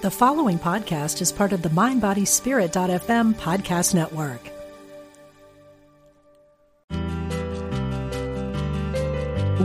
The 0.00 0.12
following 0.12 0.60
podcast 0.60 1.20
is 1.20 1.32
part 1.32 1.52
of 1.52 1.62
the 1.62 1.70
MindBodySpirit.fm 1.70 3.34
podcast 3.34 3.96
network. 3.96 4.40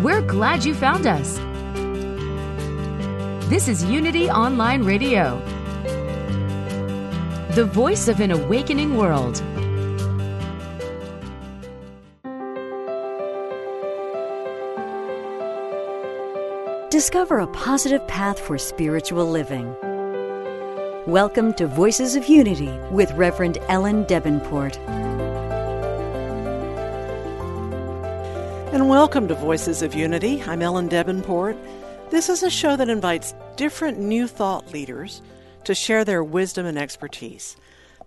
We're 0.03 0.23
glad 0.23 0.65
you 0.65 0.73
found 0.73 1.05
us. 1.05 1.37
This 3.47 3.67
is 3.67 3.83
Unity 3.83 4.27
Online 4.31 4.81
Radio, 4.81 5.37
the 7.51 7.69
voice 7.71 8.07
of 8.07 8.19
an 8.19 8.31
awakening 8.31 8.97
world. 8.97 9.35
Discover 16.89 17.37
a 17.37 17.47
positive 17.53 18.07
path 18.07 18.39
for 18.39 18.57
spiritual 18.57 19.27
living. 19.29 19.75
Welcome 21.07 21.53
to 21.55 21.67
Voices 21.67 22.15
of 22.15 22.29
Unity 22.29 22.71
with 22.89 23.11
Reverend 23.11 23.57
Ellen 23.67 24.05
Debenport. 24.05 24.77
And 28.71 28.87
welcome 28.87 29.27
to 29.27 29.35
Voices 29.35 29.81
of 29.81 29.93
Unity. 29.93 30.41
I'm 30.43 30.61
Ellen 30.61 30.87
Debenport. 30.87 31.57
This 32.09 32.29
is 32.29 32.41
a 32.41 32.49
show 32.49 32.77
that 32.77 32.87
invites 32.87 33.35
different 33.57 33.99
new 33.99 34.27
thought 34.27 34.71
leaders 34.71 35.21
to 35.65 35.75
share 35.75 36.05
their 36.05 36.23
wisdom 36.23 36.65
and 36.65 36.79
expertise 36.79 37.57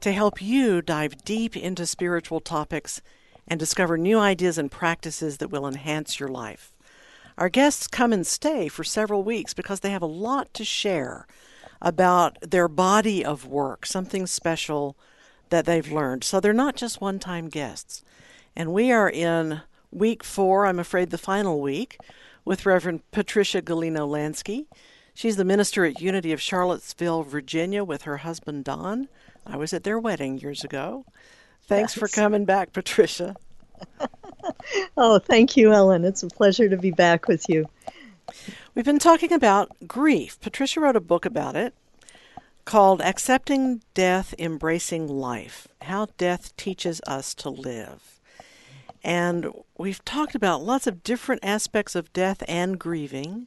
to 0.00 0.10
help 0.10 0.40
you 0.40 0.80
dive 0.80 1.22
deep 1.22 1.54
into 1.54 1.84
spiritual 1.84 2.40
topics 2.40 3.02
and 3.46 3.60
discover 3.60 3.98
new 3.98 4.18
ideas 4.18 4.56
and 4.56 4.70
practices 4.70 5.36
that 5.36 5.50
will 5.50 5.66
enhance 5.66 6.18
your 6.18 6.30
life. 6.30 6.72
Our 7.36 7.50
guests 7.50 7.88
come 7.88 8.14
and 8.14 8.26
stay 8.26 8.68
for 8.68 8.84
several 8.84 9.22
weeks 9.22 9.52
because 9.52 9.80
they 9.80 9.90
have 9.90 10.00
a 10.00 10.06
lot 10.06 10.54
to 10.54 10.64
share 10.64 11.26
about 11.80 12.38
their 12.40 12.68
body 12.68 13.24
of 13.24 13.46
work, 13.46 13.86
something 13.86 14.26
special 14.26 14.96
that 15.50 15.64
they've 15.64 15.90
learned. 15.90 16.24
So 16.24 16.40
they're 16.40 16.52
not 16.52 16.76
just 16.76 17.00
one 17.00 17.18
time 17.18 17.48
guests. 17.48 18.02
And 18.54 18.72
we 18.72 18.90
are 18.90 19.10
in 19.10 19.60
week 19.90 20.24
four, 20.24 20.66
I'm 20.66 20.78
afraid 20.78 21.10
the 21.10 21.18
final 21.18 21.60
week, 21.60 21.98
with 22.44 22.66
Reverend 22.66 23.08
Patricia 23.10 23.60
Galino 23.60 24.08
Lansky. 24.08 24.66
She's 25.14 25.36
the 25.36 25.44
minister 25.44 25.84
at 25.84 26.00
Unity 26.00 26.32
of 26.32 26.40
Charlottesville, 26.40 27.22
Virginia, 27.22 27.82
with 27.84 28.02
her 28.02 28.18
husband 28.18 28.64
Don. 28.64 29.08
I 29.46 29.56
was 29.56 29.72
at 29.72 29.84
their 29.84 29.98
wedding 29.98 30.38
years 30.38 30.64
ago. 30.64 31.06
Thanks 31.66 31.96
yes. 31.96 32.00
for 32.00 32.08
coming 32.08 32.44
back, 32.44 32.72
Patricia. 32.72 33.34
oh, 34.96 35.18
thank 35.18 35.56
you, 35.56 35.72
Ellen. 35.72 36.04
It's 36.04 36.22
a 36.22 36.28
pleasure 36.28 36.68
to 36.68 36.76
be 36.76 36.90
back 36.90 37.28
with 37.28 37.48
you. 37.48 37.66
We've 38.76 38.84
been 38.84 38.98
talking 38.98 39.32
about 39.32 39.88
grief. 39.88 40.38
Patricia 40.38 40.80
wrote 40.80 40.96
a 40.96 41.00
book 41.00 41.24
about 41.24 41.56
it 41.56 41.74
called 42.66 43.00
Accepting 43.00 43.80
Death, 43.94 44.34
Embracing 44.38 45.08
Life 45.08 45.66
How 45.80 46.08
Death 46.18 46.54
Teaches 46.58 47.00
Us 47.06 47.34
to 47.36 47.48
Live. 47.48 48.20
And 49.02 49.50
we've 49.78 50.04
talked 50.04 50.34
about 50.34 50.62
lots 50.62 50.86
of 50.86 51.02
different 51.02 51.42
aspects 51.42 51.94
of 51.94 52.12
death 52.12 52.42
and 52.46 52.78
grieving, 52.78 53.46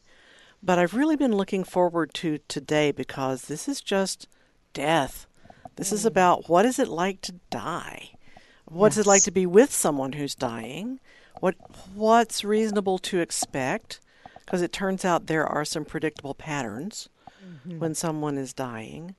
but 0.64 0.80
I've 0.80 0.96
really 0.96 1.16
been 1.16 1.38
looking 1.38 1.64
forward 1.64 2.12
to 2.16 2.40
today 2.48 2.92
because 2.92 3.44
this 3.44 3.68
is 3.68 3.82
just 3.82 4.28
death. 4.74 5.28
This 5.76 5.92
is 5.92 6.06
mm. 6.06 6.08
about 6.08 6.50
what 6.50 6.66
is 6.66 6.80
it 6.80 6.88
like 6.88 7.22
to 7.22 7.36
die? 7.52 8.14
What's 8.66 8.98
yes. 8.98 9.06
it 9.06 9.08
like 9.08 9.24
to 9.26 9.32
be 9.32 9.46
with 9.46 9.72
someone 9.72 10.14
who's 10.14 10.34
dying? 10.34 11.00
What 11.40 11.54
what's 11.94 12.44
reasonable 12.44 12.98
to 12.98 13.20
expect? 13.20 14.00
Because 14.50 14.64
it 14.64 14.74
turns 14.74 15.06
out 15.06 15.28
there 15.28 15.46
are 15.46 15.64
some 15.64 15.86
predictable 15.86 16.34
patterns 16.34 17.08
mm-hmm. 17.40 17.78
when 17.78 17.94
someone 17.94 18.36
is 18.36 18.52
dying. 18.52 19.14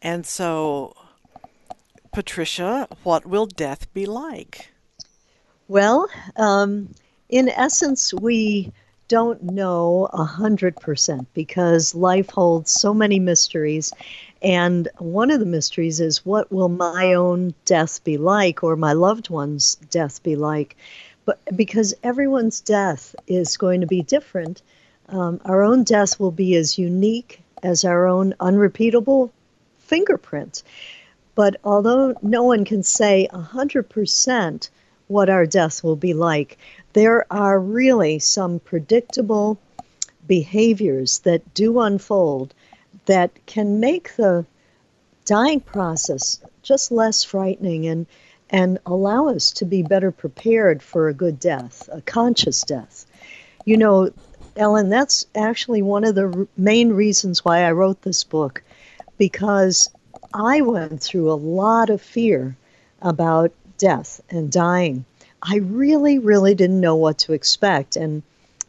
And 0.00 0.24
so, 0.24 0.96
Patricia, 2.10 2.88
what 3.02 3.26
will 3.26 3.44
death 3.44 3.92
be 3.92 4.06
like? 4.06 4.70
Well, 5.68 6.08
um, 6.36 6.88
in 7.28 7.50
essence, 7.50 8.14
we 8.14 8.72
don't 9.08 9.42
know 9.42 10.08
a 10.14 10.24
hundred 10.24 10.74
percent 10.76 11.28
because 11.34 11.94
life 11.94 12.30
holds 12.30 12.70
so 12.70 12.94
many 12.94 13.18
mysteries. 13.18 13.92
And 14.40 14.88
one 14.96 15.30
of 15.30 15.38
the 15.38 15.44
mysteries 15.44 16.00
is 16.00 16.24
what 16.24 16.50
will 16.50 16.70
my 16.70 17.12
own 17.12 17.52
death 17.66 18.02
be 18.04 18.16
like 18.16 18.64
or 18.64 18.74
my 18.76 18.94
loved 18.94 19.28
one's 19.28 19.74
death 19.90 20.22
be 20.22 20.34
like? 20.34 20.78
But 21.24 21.40
because 21.54 21.94
everyone's 22.02 22.60
death 22.60 23.14
is 23.26 23.56
going 23.56 23.80
to 23.80 23.86
be 23.86 24.02
different, 24.02 24.62
um, 25.08 25.40
our 25.44 25.62
own 25.62 25.84
death 25.84 26.18
will 26.18 26.30
be 26.30 26.56
as 26.56 26.78
unique 26.78 27.42
as 27.62 27.84
our 27.84 28.06
own 28.06 28.34
unrepeatable 28.40 29.32
fingerprint. 29.78 30.62
But 31.34 31.56
although 31.64 32.14
no 32.22 32.42
one 32.42 32.64
can 32.64 32.82
say 32.82 33.28
100% 33.32 34.68
what 35.08 35.30
our 35.30 35.46
death 35.46 35.84
will 35.84 35.96
be 35.96 36.14
like, 36.14 36.58
there 36.92 37.26
are 37.32 37.58
really 37.58 38.18
some 38.18 38.58
predictable 38.58 39.58
behaviors 40.26 41.20
that 41.20 41.54
do 41.54 41.80
unfold 41.80 42.54
that 43.06 43.30
can 43.46 43.80
make 43.80 44.14
the 44.16 44.44
dying 45.24 45.60
process 45.60 46.40
just 46.62 46.92
less 46.92 47.24
frightening 47.24 47.86
and 47.86 48.06
and 48.52 48.78
allow 48.84 49.28
us 49.28 49.50
to 49.52 49.64
be 49.64 49.82
better 49.82 50.12
prepared 50.12 50.82
for 50.82 51.08
a 51.08 51.14
good 51.14 51.40
death, 51.40 51.88
a 51.90 52.02
conscious 52.02 52.62
death. 52.62 53.06
You 53.64 53.78
know, 53.78 54.10
Ellen, 54.56 54.90
that's 54.90 55.26
actually 55.34 55.80
one 55.80 56.04
of 56.04 56.14
the 56.14 56.46
main 56.56 56.92
reasons 56.92 57.44
why 57.44 57.64
I 57.64 57.72
wrote 57.72 58.02
this 58.02 58.22
book, 58.22 58.62
because 59.16 59.90
I 60.34 60.60
went 60.60 61.02
through 61.02 61.32
a 61.32 61.34
lot 61.34 61.88
of 61.88 62.02
fear 62.02 62.54
about 63.00 63.52
death 63.78 64.20
and 64.28 64.52
dying. 64.52 65.06
I 65.42 65.56
really, 65.56 66.18
really 66.18 66.54
didn't 66.54 66.80
know 66.80 66.96
what 66.96 67.18
to 67.20 67.32
expect. 67.32 67.96
And 67.96 68.22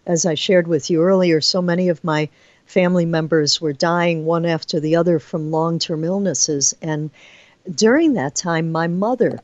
as 0.05 0.25
I 0.25 0.35
shared 0.35 0.67
with 0.67 0.89
you 0.89 1.03
earlier, 1.03 1.41
so 1.41 1.61
many 1.61 1.89
of 1.89 2.03
my 2.03 2.29
family 2.65 3.05
members 3.05 3.59
were 3.59 3.73
dying 3.73 4.25
one 4.25 4.45
after 4.45 4.79
the 4.79 4.95
other 4.95 5.19
from 5.19 5.51
long 5.51 5.79
term 5.79 6.03
illnesses. 6.03 6.73
And 6.81 7.11
during 7.75 8.13
that 8.13 8.35
time, 8.35 8.71
my 8.71 8.87
mother 8.87 9.39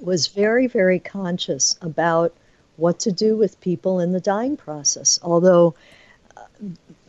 was 0.00 0.28
very, 0.28 0.66
very 0.66 0.98
conscious 0.98 1.76
about 1.80 2.34
what 2.76 2.98
to 3.00 3.12
do 3.12 3.36
with 3.36 3.60
people 3.60 4.00
in 4.00 4.12
the 4.12 4.20
dying 4.20 4.56
process. 4.56 5.20
Although 5.22 5.74
uh, 6.36 6.42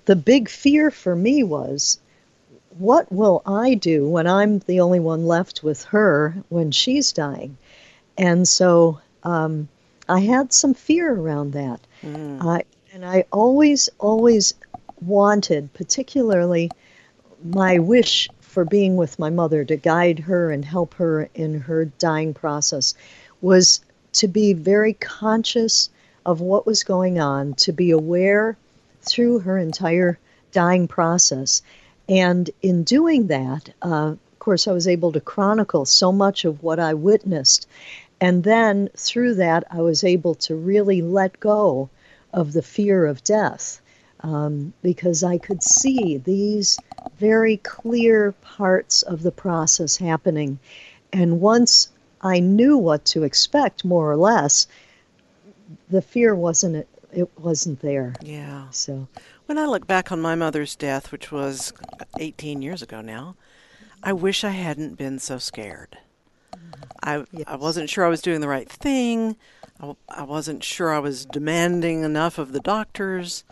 the 0.06 0.16
big 0.16 0.50
fear 0.50 0.92
for 0.92 1.16
me 1.16 1.44
was 1.44 2.00
what 2.78 3.12
will 3.12 3.42
I 3.46 3.74
do 3.76 4.08
when 4.08 4.28
I'm 4.28 4.60
the 4.60 4.82
only 4.82 5.00
one 5.00 5.26
left 5.26 5.64
with 5.64 5.84
her 5.86 6.36
when 6.50 6.72
she's 6.72 7.12
dying? 7.12 7.58
And 8.18 8.48
so 8.48 9.00
um, 9.24 9.68
I 10.08 10.20
had 10.20 10.54
some 10.54 10.74
fear 10.74 11.14
around 11.14 11.54
that. 11.54 11.80
Mm. 12.04 12.44
I, 12.46 12.64
and 12.94 13.06
I 13.06 13.26
always, 13.32 13.90
always 14.00 14.54
wanted, 15.02 15.74
particularly 15.74 16.70
my 17.44 17.80
wish 17.80 18.30
for 18.56 18.64
being 18.64 18.96
with 18.96 19.20
my 19.20 19.30
mother 19.30 19.66
to 19.66 19.76
guide 19.76 20.18
her 20.18 20.50
and 20.50 20.64
help 20.64 20.94
her 20.94 21.30
in 21.36 21.60
her 21.60 21.84
dying 21.84 22.34
process 22.34 22.94
was 23.42 23.82
to 24.14 24.30
be 24.30 24.54
very 24.54 24.94
conscious 24.94 25.90
of 26.26 26.40
what 26.40 26.66
was 26.66 26.86
going 26.86 27.20
on, 27.20 27.54
to 27.56 27.74
be 27.74 27.92
aware 27.92 28.56
through 29.02 29.40
her 29.40 29.58
entire 29.58 30.18
dying 30.54 30.88
process. 30.88 31.62
And 32.08 32.50
in 32.62 32.86
doing 32.86 33.28
that, 33.28 33.72
uh, 33.82 34.16
of 34.16 34.40
course, 34.40 34.70
I 34.70 34.72
was 34.72 34.88
able 34.88 35.12
to 35.12 35.20
chronicle 35.20 35.84
so 35.84 36.14
much 36.14 36.46
of 36.46 36.64
what 36.64 36.80
I 36.80 36.94
witnessed. 36.94 37.68
And 38.22 38.46
then 38.46 38.90
through 38.96 39.36
that, 39.36 39.66
I 39.70 39.82
was 39.82 40.06
able 40.06 40.36
to 40.36 40.56
really 40.56 41.02
let 41.02 41.42
go 41.42 41.90
of 42.34 42.54
the 42.54 42.62
fear 42.62 43.06
of 43.06 43.22
death 43.22 43.82
um, 44.26 44.74
because 44.82 45.24
I 45.24 45.38
could 45.38 45.62
see 45.62 46.18
these 46.18 46.80
very 47.20 47.58
clear 47.58 48.32
parts 48.42 49.04
of 49.04 49.22
the 49.22 49.32
process 49.32 49.98
happening. 49.98 50.58
And 51.14 51.40
once 51.40 51.90
I 52.22 52.40
knew 52.40 52.76
what 52.76 53.06
to 53.06 53.22
expect, 53.22 53.86
more 53.86 54.10
or 54.10 54.18
less, 54.18 54.66
the 55.90 56.02
fear 56.02 56.34
wasn't 56.34 56.88
it 57.14 57.30
wasn't 57.40 57.80
there. 57.82 58.16
Yeah. 58.22 58.66
So 58.72 59.08
when 59.46 59.60
I 59.60 59.68
look 59.68 59.86
back 59.86 60.12
on 60.12 60.22
my 60.22 60.34
mother's 60.34 60.76
death, 60.76 61.12
which 61.12 61.32
was 61.32 61.72
18 62.20 62.62
years 62.64 62.82
ago 62.82 63.02
now, 63.02 63.36
I 64.04 64.12
wish 64.12 64.44
I 64.44 64.50
hadn't 64.50 64.96
been 64.96 65.20
so 65.20 65.38
scared. 65.38 66.00
I 67.04 67.26
yes. 67.32 67.44
I 67.46 67.56
wasn't 67.58 67.92
sure 67.92 68.04
I 68.04 68.10
was 68.10 68.24
doing 68.24 68.42
the 68.42 68.48
right 68.48 68.68
thing. 68.68 69.36
I, 69.80 69.94
I 70.10 70.24
wasn't 70.24 70.64
sure 70.64 70.92
I 70.92 71.00
was 71.00 71.26
demanding 71.26 72.02
enough 72.04 72.40
of 72.40 72.54
the 72.54 72.60
doctors. 72.60 73.44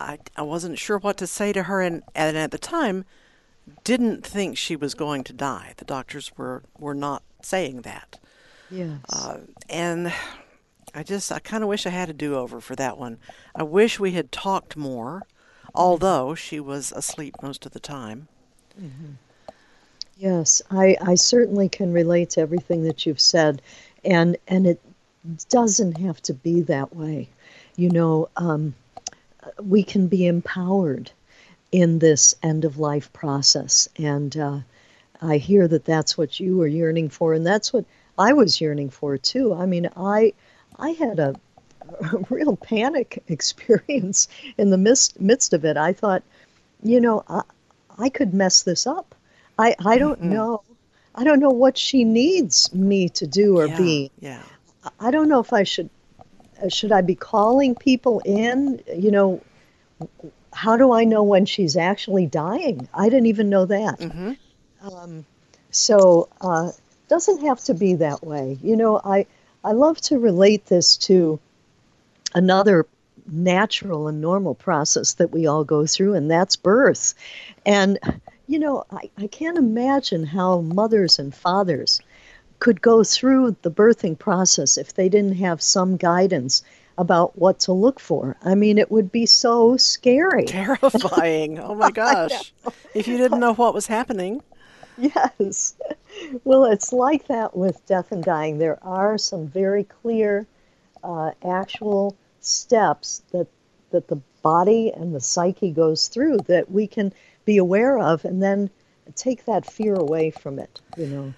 I, 0.00 0.18
I 0.36 0.42
wasn't 0.42 0.78
sure 0.78 0.98
what 0.98 1.16
to 1.18 1.26
say 1.26 1.52
to 1.52 1.64
her, 1.64 1.80
and, 1.80 2.02
and 2.14 2.36
at 2.36 2.50
the 2.50 2.58
time, 2.58 3.04
didn't 3.84 4.26
think 4.26 4.56
she 4.56 4.74
was 4.74 4.94
going 4.94 5.22
to 5.24 5.32
die. 5.32 5.74
The 5.76 5.84
doctors 5.84 6.32
were, 6.36 6.62
were 6.78 6.94
not 6.94 7.22
saying 7.42 7.82
that. 7.82 8.18
Yes. 8.70 8.98
Uh, 9.12 9.38
and 9.68 10.12
I 10.94 11.02
just, 11.02 11.30
I 11.30 11.38
kind 11.38 11.62
of 11.62 11.68
wish 11.68 11.86
I 11.86 11.90
had 11.90 12.10
a 12.10 12.14
do 12.14 12.34
over 12.34 12.60
for 12.60 12.74
that 12.76 12.98
one. 12.98 13.18
I 13.54 13.62
wish 13.62 14.00
we 14.00 14.12
had 14.12 14.32
talked 14.32 14.76
more, 14.76 15.22
although 15.74 16.34
she 16.34 16.58
was 16.58 16.92
asleep 16.92 17.36
most 17.42 17.66
of 17.66 17.72
the 17.72 17.80
time. 17.80 18.28
Yes, 20.16 20.62
I, 20.70 20.96
I 21.00 21.14
certainly 21.14 21.68
can 21.68 21.92
relate 21.92 22.30
to 22.30 22.40
everything 22.40 22.84
that 22.84 23.06
you've 23.06 23.20
said, 23.20 23.62
and 24.04 24.36
and 24.48 24.66
it 24.66 24.80
doesn't 25.48 25.98
have 25.98 26.20
to 26.22 26.34
be 26.34 26.62
that 26.62 26.94
way. 26.94 27.28
You 27.76 27.90
know, 27.90 28.28
um, 28.36 28.74
we 29.62 29.82
can 29.82 30.06
be 30.08 30.26
empowered 30.26 31.10
in 31.72 31.98
this 31.98 32.34
end 32.42 32.64
of 32.64 32.78
life 32.78 33.12
process, 33.12 33.88
and 33.96 34.36
uh, 34.36 34.58
I 35.22 35.36
hear 35.38 35.68
that 35.68 35.84
that's 35.84 36.16
what 36.18 36.40
you 36.40 36.56
were 36.56 36.66
yearning 36.66 37.08
for, 37.10 37.34
and 37.34 37.46
that's 37.46 37.72
what 37.72 37.84
I 38.18 38.32
was 38.32 38.60
yearning 38.60 38.90
for 38.90 39.16
too. 39.18 39.54
I 39.54 39.66
mean, 39.66 39.88
I 39.96 40.32
I 40.78 40.90
had 40.90 41.18
a, 41.18 41.34
a 42.12 42.18
real 42.30 42.56
panic 42.56 43.22
experience 43.28 44.28
in 44.58 44.70
the 44.70 44.78
midst 44.78 45.20
midst 45.20 45.52
of 45.52 45.64
it. 45.64 45.76
I 45.76 45.92
thought, 45.92 46.22
you 46.82 47.00
know, 47.00 47.22
I, 47.28 47.42
I 47.98 48.08
could 48.08 48.34
mess 48.34 48.62
this 48.62 48.86
up. 48.86 49.14
I, 49.58 49.76
I 49.84 49.98
don't 49.98 50.20
Mhm. 50.20 50.30
know. 50.32 50.62
I 51.14 51.24
don't 51.24 51.40
know 51.40 51.50
what 51.50 51.76
she 51.76 52.04
needs 52.04 52.72
me 52.72 53.08
to 53.10 53.26
do 53.26 53.58
or 53.58 53.66
yeah, 53.68 53.76
be. 53.76 54.10
Yeah. 54.20 54.42
I- 55.00 55.10
don't 55.10 55.28
know 55.28 55.40
if 55.40 55.52
I 55.52 55.64
should 55.64 55.90
should 56.68 56.92
I 56.92 57.00
be 57.00 57.14
calling 57.14 57.74
people 57.74 58.20
in, 58.24 58.82
you 58.94 59.10
know, 59.10 59.40
how 60.52 60.76
do 60.76 60.92
I 60.92 61.04
know 61.04 61.22
when 61.22 61.46
she's 61.46 61.76
actually 61.76 62.26
dying? 62.26 62.88
I 62.92 63.08
didn't 63.08 63.26
even 63.26 63.48
know 63.48 63.66
that. 63.66 64.00
hmm 64.00 64.32
Um, 64.82 65.24
so 65.70 66.28
uh, 66.40 66.72
doesn't 67.08 67.42
have 67.42 67.60
to 67.64 67.74
be 67.74 67.94
that 67.94 68.24
way. 68.24 68.58
You 68.62 68.76
know, 68.76 69.00
I 69.04 69.26
I 69.62 69.72
love 69.72 70.00
to 70.02 70.18
relate 70.18 70.66
this 70.66 70.96
to 70.98 71.38
another 72.34 72.86
natural 73.30 74.08
and 74.08 74.20
normal 74.20 74.54
process 74.54 75.14
that 75.14 75.30
we 75.30 75.46
all 75.46 75.64
go 75.64 75.86
through, 75.86 76.14
and 76.14 76.30
that's 76.30 76.56
birth. 76.56 77.14
And 77.66 77.98
you 78.46 78.58
know, 78.58 78.84
I, 78.90 79.10
I 79.16 79.26
can't 79.28 79.58
imagine 79.58 80.24
how 80.24 80.60
mothers 80.60 81.18
and 81.18 81.34
fathers 81.34 82.00
could 82.60 82.80
go 82.80 83.02
through 83.02 83.56
the 83.62 83.70
birthing 83.70 84.18
process 84.18 84.78
if 84.78 84.94
they 84.94 85.08
didn't 85.08 85.36
have 85.36 85.60
some 85.60 85.96
guidance 85.96 86.62
about 86.98 87.36
what 87.38 87.58
to 87.58 87.72
look 87.72 87.98
for. 87.98 88.36
I 88.44 88.54
mean, 88.54 88.76
it 88.76 88.90
would 88.90 89.10
be 89.10 89.24
so 89.26 89.76
scary. 89.78 90.44
Terrifying. 90.46 91.58
Oh 91.58 91.74
my 91.74 91.90
gosh. 92.02 92.52
If 92.94 93.08
you 93.08 93.16
didn't 93.16 93.40
know 93.40 93.54
what 93.54 93.74
was 93.74 93.86
happening. 93.86 94.42
Yes. 94.98 95.74
Well, 96.44 96.66
it's 96.66 96.92
like 96.92 97.26
that 97.28 97.56
with 97.56 97.84
death 97.86 98.12
and 98.12 98.22
dying. 98.22 98.58
There 98.58 98.78
are 98.84 99.16
some 99.16 99.48
very 99.48 99.84
clear, 99.84 100.46
uh, 101.02 101.30
actual 101.42 102.16
steps 102.40 103.22
that 103.32 103.46
that 103.90 104.08
the 104.08 104.20
body 104.42 104.92
and 104.92 105.14
the 105.14 105.20
psyche 105.20 105.70
goes 105.70 106.08
through 106.08 106.38
that 106.46 106.70
we 106.70 106.86
can 106.86 107.12
be 107.44 107.56
aware 107.56 107.98
of, 107.98 108.24
and 108.24 108.42
then 108.42 108.70
take 109.16 109.46
that 109.46 109.70
fear 109.70 109.94
away 109.94 110.30
from 110.30 110.58
it. 110.58 110.80
You 110.98 111.06
know. 111.06 111.34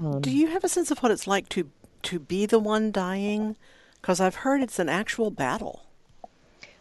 Um, 0.00 0.20
Do 0.20 0.30
you 0.30 0.48
have 0.48 0.64
a 0.64 0.68
sense 0.68 0.90
of 0.90 0.98
what 0.98 1.12
it's 1.12 1.26
like 1.26 1.48
to 1.50 1.70
to 2.04 2.18
be 2.18 2.46
the 2.46 2.58
one 2.58 2.92
dying? 2.92 3.56
Because 4.00 4.20
I've 4.20 4.36
heard 4.36 4.60
it's 4.60 4.78
an 4.78 4.88
actual 4.88 5.30
battle. 5.30 5.86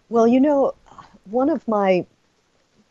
Well, 0.09 0.27
you 0.27 0.39
know, 0.39 0.73
one 1.25 1.49
of 1.49 1.67
my 1.67 2.05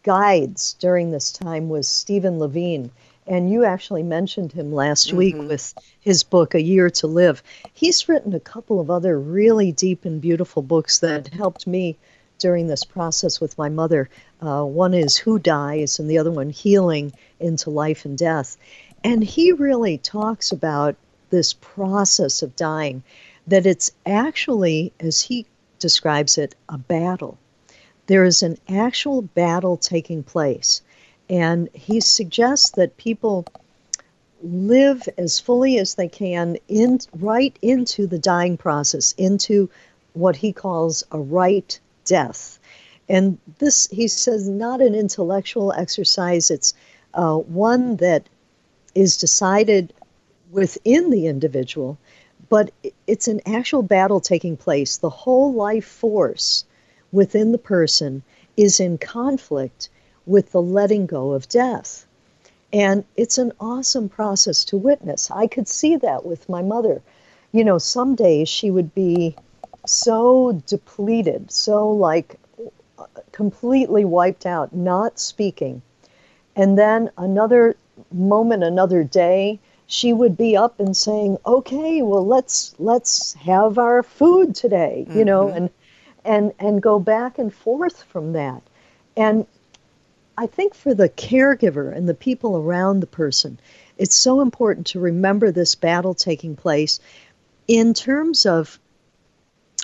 guides 0.02 0.74
during 0.74 1.10
this 1.10 1.30
time 1.30 1.68
was 1.68 1.86
Stephen 1.86 2.38
Levine, 2.38 2.90
and 3.26 3.50
you 3.50 3.64
actually 3.64 4.02
mentioned 4.02 4.52
him 4.52 4.72
last 4.72 5.12
week 5.12 5.36
with 5.36 5.74
his 6.00 6.24
book, 6.24 6.54
A 6.54 6.62
Year 6.62 6.90
to 6.90 7.06
Live. 7.06 7.42
He's 7.72 8.08
written 8.08 8.34
a 8.34 8.40
couple 8.40 8.80
of 8.80 8.90
other 8.90 9.20
really 9.20 9.70
deep 9.70 10.04
and 10.04 10.20
beautiful 10.20 10.62
books 10.62 10.98
that 11.00 11.28
helped 11.28 11.66
me 11.66 11.96
during 12.38 12.66
this 12.66 12.84
process 12.84 13.40
with 13.40 13.56
my 13.58 13.68
mother. 13.68 14.08
Uh, 14.40 14.64
one 14.64 14.94
is 14.94 15.16
Who 15.16 15.38
Dies, 15.38 15.98
and 16.00 16.10
the 16.10 16.18
other 16.18 16.32
one, 16.32 16.50
Healing 16.50 17.12
into 17.38 17.70
Life 17.70 18.04
and 18.04 18.18
Death. 18.18 18.56
And 19.04 19.24
he 19.24 19.52
really 19.52 19.98
talks 19.98 20.52
about 20.52 20.96
this 21.30 21.54
process 21.54 22.42
of 22.42 22.54
dying, 22.56 23.02
that 23.46 23.66
it's 23.66 23.90
actually, 24.06 24.92
as 25.00 25.20
he 25.20 25.46
describes 25.78 26.38
it, 26.38 26.54
a 26.68 26.78
battle. 26.78 27.38
There 28.06 28.24
is 28.24 28.42
an 28.42 28.58
actual 28.68 29.22
battle 29.22 29.76
taking 29.76 30.22
place. 30.22 30.82
And 31.28 31.68
he 31.72 32.00
suggests 32.00 32.70
that 32.70 32.96
people 32.96 33.46
live 34.42 35.08
as 35.18 35.40
fully 35.40 35.78
as 35.78 35.94
they 35.94 36.08
can 36.08 36.56
in 36.68 36.98
right 37.18 37.56
into 37.62 38.06
the 38.06 38.18
dying 38.18 38.56
process, 38.56 39.14
into 39.16 39.70
what 40.14 40.36
he 40.36 40.52
calls 40.52 41.04
a 41.12 41.18
right 41.18 41.78
death. 42.04 42.58
And 43.08 43.38
this, 43.58 43.88
he 43.90 44.08
says, 44.08 44.48
not 44.48 44.80
an 44.80 44.94
intellectual 44.94 45.72
exercise. 45.72 46.50
It's 46.50 46.74
uh, 47.14 47.36
one 47.36 47.96
that 47.96 48.28
is 48.94 49.16
decided 49.16 49.92
within 50.50 51.10
the 51.10 51.26
individual, 51.26 51.98
but 52.48 52.70
it's 53.06 53.28
an 53.28 53.40
actual 53.46 53.82
battle 53.82 54.20
taking 54.20 54.56
place. 54.56 54.98
The 54.98 55.10
whole 55.10 55.52
life 55.52 55.86
force 55.86 56.64
within 57.10 57.52
the 57.52 57.58
person 57.58 58.22
is 58.56 58.80
in 58.80 58.98
conflict 58.98 59.88
with 60.26 60.52
the 60.52 60.62
letting 60.62 61.06
go 61.06 61.32
of 61.32 61.48
death. 61.48 62.06
And 62.72 63.04
it's 63.16 63.38
an 63.38 63.52
awesome 63.60 64.08
process 64.08 64.64
to 64.66 64.76
witness. 64.76 65.30
I 65.30 65.46
could 65.46 65.68
see 65.68 65.96
that 65.96 66.24
with 66.24 66.48
my 66.48 66.62
mother. 66.62 67.02
You 67.52 67.64
know, 67.64 67.78
some 67.78 68.14
days 68.14 68.48
she 68.48 68.70
would 68.70 68.94
be 68.94 69.36
so 69.86 70.62
depleted, 70.66 71.50
so 71.50 71.90
like 71.90 72.38
completely 73.32 74.04
wiped 74.04 74.46
out, 74.46 74.74
not 74.74 75.18
speaking. 75.18 75.82
And 76.56 76.78
then 76.78 77.10
another 77.16 77.76
moment, 78.12 78.64
another 78.64 79.04
day, 79.04 79.58
she 79.86 80.12
would 80.12 80.36
be 80.36 80.56
up 80.56 80.80
and 80.80 80.96
saying, 80.96 81.38
"Okay, 81.44 82.02
well 82.02 82.26
let's 82.26 82.74
let's 82.78 83.34
have 83.34 83.78
our 83.78 84.02
food 84.02 84.54
today," 84.54 85.06
you 85.14 85.24
know, 85.24 85.50
and 85.50 85.70
and 86.24 86.52
and 86.58 86.82
go 86.82 86.98
back 86.98 87.38
and 87.38 87.52
forth 87.52 88.02
from 88.04 88.32
that. 88.32 88.62
And 89.16 89.46
I 90.38 90.46
think 90.46 90.74
for 90.74 90.94
the 90.94 91.08
caregiver 91.08 91.94
and 91.94 92.08
the 92.08 92.14
people 92.14 92.56
around 92.56 93.00
the 93.00 93.06
person, 93.06 93.58
it's 93.98 94.16
so 94.16 94.40
important 94.40 94.86
to 94.88 95.00
remember 95.00 95.50
this 95.50 95.74
battle 95.74 96.14
taking 96.14 96.56
place 96.56 96.98
in 97.68 97.92
terms 97.94 98.46
of 98.46 98.78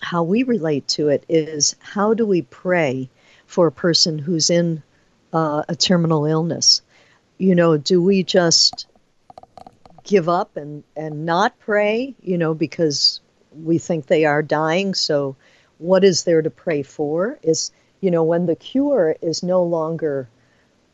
how 0.01 0.23
we 0.23 0.43
relate 0.43 0.87
to 0.89 1.09
it 1.09 1.25
is 1.29 1.77
how 1.81 2.15
do 2.15 2.25
we 2.25 2.43
pray 2.43 3.09
for 3.47 3.67
a 3.67 3.73
person 3.73 4.19
who's 4.19 4.49
in 4.49 4.83
uh, 5.33 5.63
a 5.69 5.77
terminal 5.77 6.25
illness? 6.25 6.81
You 7.39 7.55
know, 7.55 7.77
do 7.77 8.03
we 8.03 8.23
just 8.23 8.87
give 10.05 10.29
up 10.29 10.57
and, 10.57 10.83
and 10.97 11.25
not 11.25 11.59
pray, 11.61 12.15
you 12.21 12.37
know, 12.37 12.55
because 12.55 13.21
we 13.53 13.79
think 13.79 14.07
they 14.07 14.25
are 14.25 14.43
dying? 14.43 14.95
So, 14.95 15.37
what 15.79 16.03
is 16.03 16.25
there 16.25 16.43
to 16.43 16.51
pray 16.51 16.83
for? 16.83 17.39
Is, 17.43 17.71
you 18.01 18.11
know, 18.11 18.25
when 18.25 18.47
the 18.47 18.57
cure 18.57 19.17
is 19.23 19.43
no 19.43 19.63
longer 19.63 20.29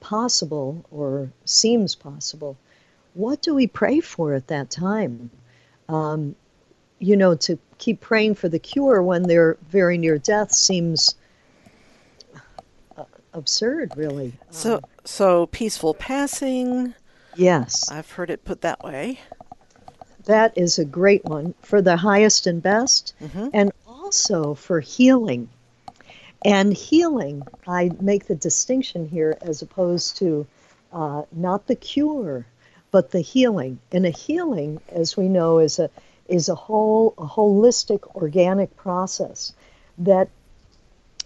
possible 0.00 0.84
or 0.90 1.30
seems 1.46 1.94
possible, 1.94 2.58
what 3.14 3.40
do 3.40 3.54
we 3.54 3.66
pray 3.66 4.00
for 4.00 4.34
at 4.34 4.48
that 4.48 4.70
time? 4.70 5.30
Um, 5.88 6.36
you 6.98 7.16
know, 7.16 7.34
to 7.36 7.58
keep 7.78 8.00
praying 8.00 8.34
for 8.34 8.48
the 8.48 8.58
cure 8.58 9.02
when 9.02 9.24
they're 9.24 9.56
very 9.68 9.98
near 9.98 10.18
death 10.18 10.52
seems 10.52 11.14
absurd, 13.34 13.92
really. 13.96 14.32
So 14.50 14.80
so 15.04 15.46
peaceful 15.46 15.92
passing. 15.94 16.94
Yes, 17.36 17.90
I've 17.90 18.10
heard 18.12 18.30
it 18.30 18.44
put 18.44 18.60
that 18.62 18.82
way. 18.82 19.20
that 20.26 20.56
is 20.56 20.78
a 20.78 20.84
great 20.86 21.22
one 21.26 21.52
for 21.60 21.82
the 21.82 21.98
highest 21.98 22.46
and 22.46 22.62
best, 22.62 23.12
Mhm. 23.20 23.50
and 23.52 23.70
also 23.86 24.54
for 24.54 24.80
healing. 24.80 25.50
And 26.42 26.72
healing, 26.72 27.42
I 27.66 27.90
make 28.00 28.26
the 28.26 28.34
distinction 28.34 29.06
here 29.06 29.36
as 29.42 29.60
opposed 29.60 30.16
to 30.18 30.46
uh, 30.94 31.24
not 31.32 31.66
the 31.66 31.74
cure, 31.74 32.46
but 32.90 33.10
the 33.10 33.20
healing. 33.20 33.80
And 33.92 34.06
a 34.06 34.10
healing, 34.10 34.80
as 34.90 35.14
we 35.16 35.28
know, 35.28 35.58
is 35.58 35.78
a 35.78 35.90
is 36.28 36.48
a 36.48 36.54
whole 36.54 37.12
a 37.18 37.26
holistic 37.26 38.00
organic 38.16 38.74
process 38.78 39.52
that 39.98 40.28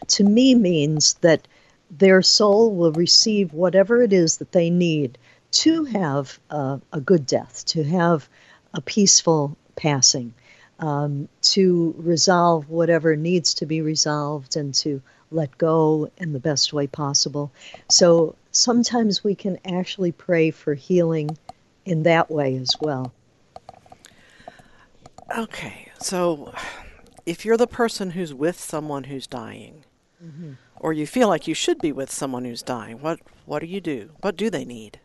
to 0.08 0.24
me 0.24 0.56
means 0.56 1.14
that 1.20 1.46
their 1.90 2.22
soul 2.22 2.74
will 2.74 2.92
receive 2.92 3.52
whatever 3.52 4.02
it 4.02 4.12
is 4.12 4.38
that 4.38 4.52
they 4.52 4.70
need 4.70 5.18
to 5.50 5.84
have 5.84 6.38
uh, 6.50 6.78
a 6.92 7.00
good 7.00 7.26
death, 7.26 7.64
to 7.66 7.82
have 7.82 8.28
a 8.74 8.80
peaceful 8.80 9.56
passing, 9.76 10.34
um, 10.80 11.28
to 11.40 11.94
resolve 11.98 12.68
whatever 12.68 13.16
needs 13.16 13.54
to 13.54 13.66
be 13.66 13.80
resolved, 13.80 14.56
and 14.56 14.74
to 14.74 15.00
let 15.30 15.56
go 15.58 16.10
in 16.18 16.32
the 16.32 16.38
best 16.38 16.72
way 16.72 16.86
possible. 16.86 17.50
So 17.88 18.34
sometimes 18.52 19.24
we 19.24 19.34
can 19.34 19.58
actually 19.64 20.12
pray 20.12 20.50
for 20.50 20.74
healing 20.74 21.36
in 21.84 22.02
that 22.02 22.30
way 22.30 22.56
as 22.56 22.74
well. 22.80 23.12
Okay. 25.36 25.90
So 26.00 26.54
if 27.26 27.44
you're 27.44 27.56
the 27.56 27.66
person 27.66 28.10
who's 28.10 28.32
with 28.32 28.58
someone 28.58 29.04
who's 29.04 29.26
dying, 29.26 29.84
or 30.80 30.92
you 30.92 31.06
feel 31.06 31.28
like 31.28 31.46
you 31.46 31.54
should 31.54 31.78
be 31.78 31.92
with 31.92 32.10
someone 32.10 32.44
who's 32.44 32.62
dying, 32.62 33.00
what 33.00 33.20
what 33.46 33.60
do 33.60 33.66
you 33.66 33.80
do? 33.80 34.10
What 34.20 34.36
do 34.36 34.50
they 34.50 34.64
need? 34.64 35.00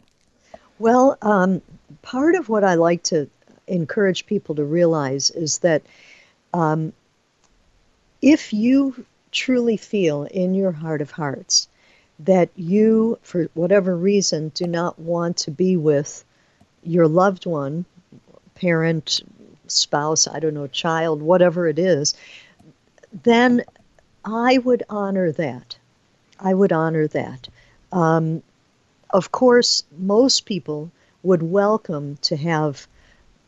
Well, 0.80 1.18
um, 1.22 1.62
part 2.02 2.36
of 2.36 2.50
what 2.50 2.64
I 2.64 2.74
like 2.74 3.04
to 3.04 3.30
encourage 3.68 4.26
people 4.26 4.56
to 4.56 4.64
realize 4.64 5.32
is 5.32 5.60
that 5.60 5.84
um, 6.54 6.94
if 8.22 8.54
you 8.54 9.06
truly 9.32 9.78
feel 9.78 10.24
in 10.24 10.54
your 10.54 10.72
heart 10.72 11.02
of 11.02 11.12
hearts 11.12 11.68
that 12.20 12.50
you, 12.56 13.18
for 13.24 13.50
whatever 13.54 13.96
reason, 13.96 14.50
do 14.50 14.68
not 14.68 15.00
want 15.00 15.38
to 15.38 15.52
be 15.52 15.76
with 15.78 16.24
your 16.84 17.08
loved 17.08 17.46
one, 17.46 17.86
parent, 18.56 19.22
spouse, 19.68 20.28
I 20.28 20.40
don't 20.40 20.54
know, 20.54 20.68
child, 20.68 21.22
whatever 21.22 21.68
it 21.68 21.80
is, 21.80 22.14
then 23.24 23.64
I 24.26 24.58
would 24.60 24.84
honor 24.90 25.32
that. 25.34 25.78
I 26.40 26.54
would 26.54 26.72
honor 26.72 27.08
that. 27.08 27.48
Um, 27.92 28.42
of 29.10 29.32
course, 29.32 29.84
most 29.98 30.46
people 30.46 30.92
would 31.24 31.44
welcome 31.44 32.18
to 32.24 32.36
have 32.36 32.88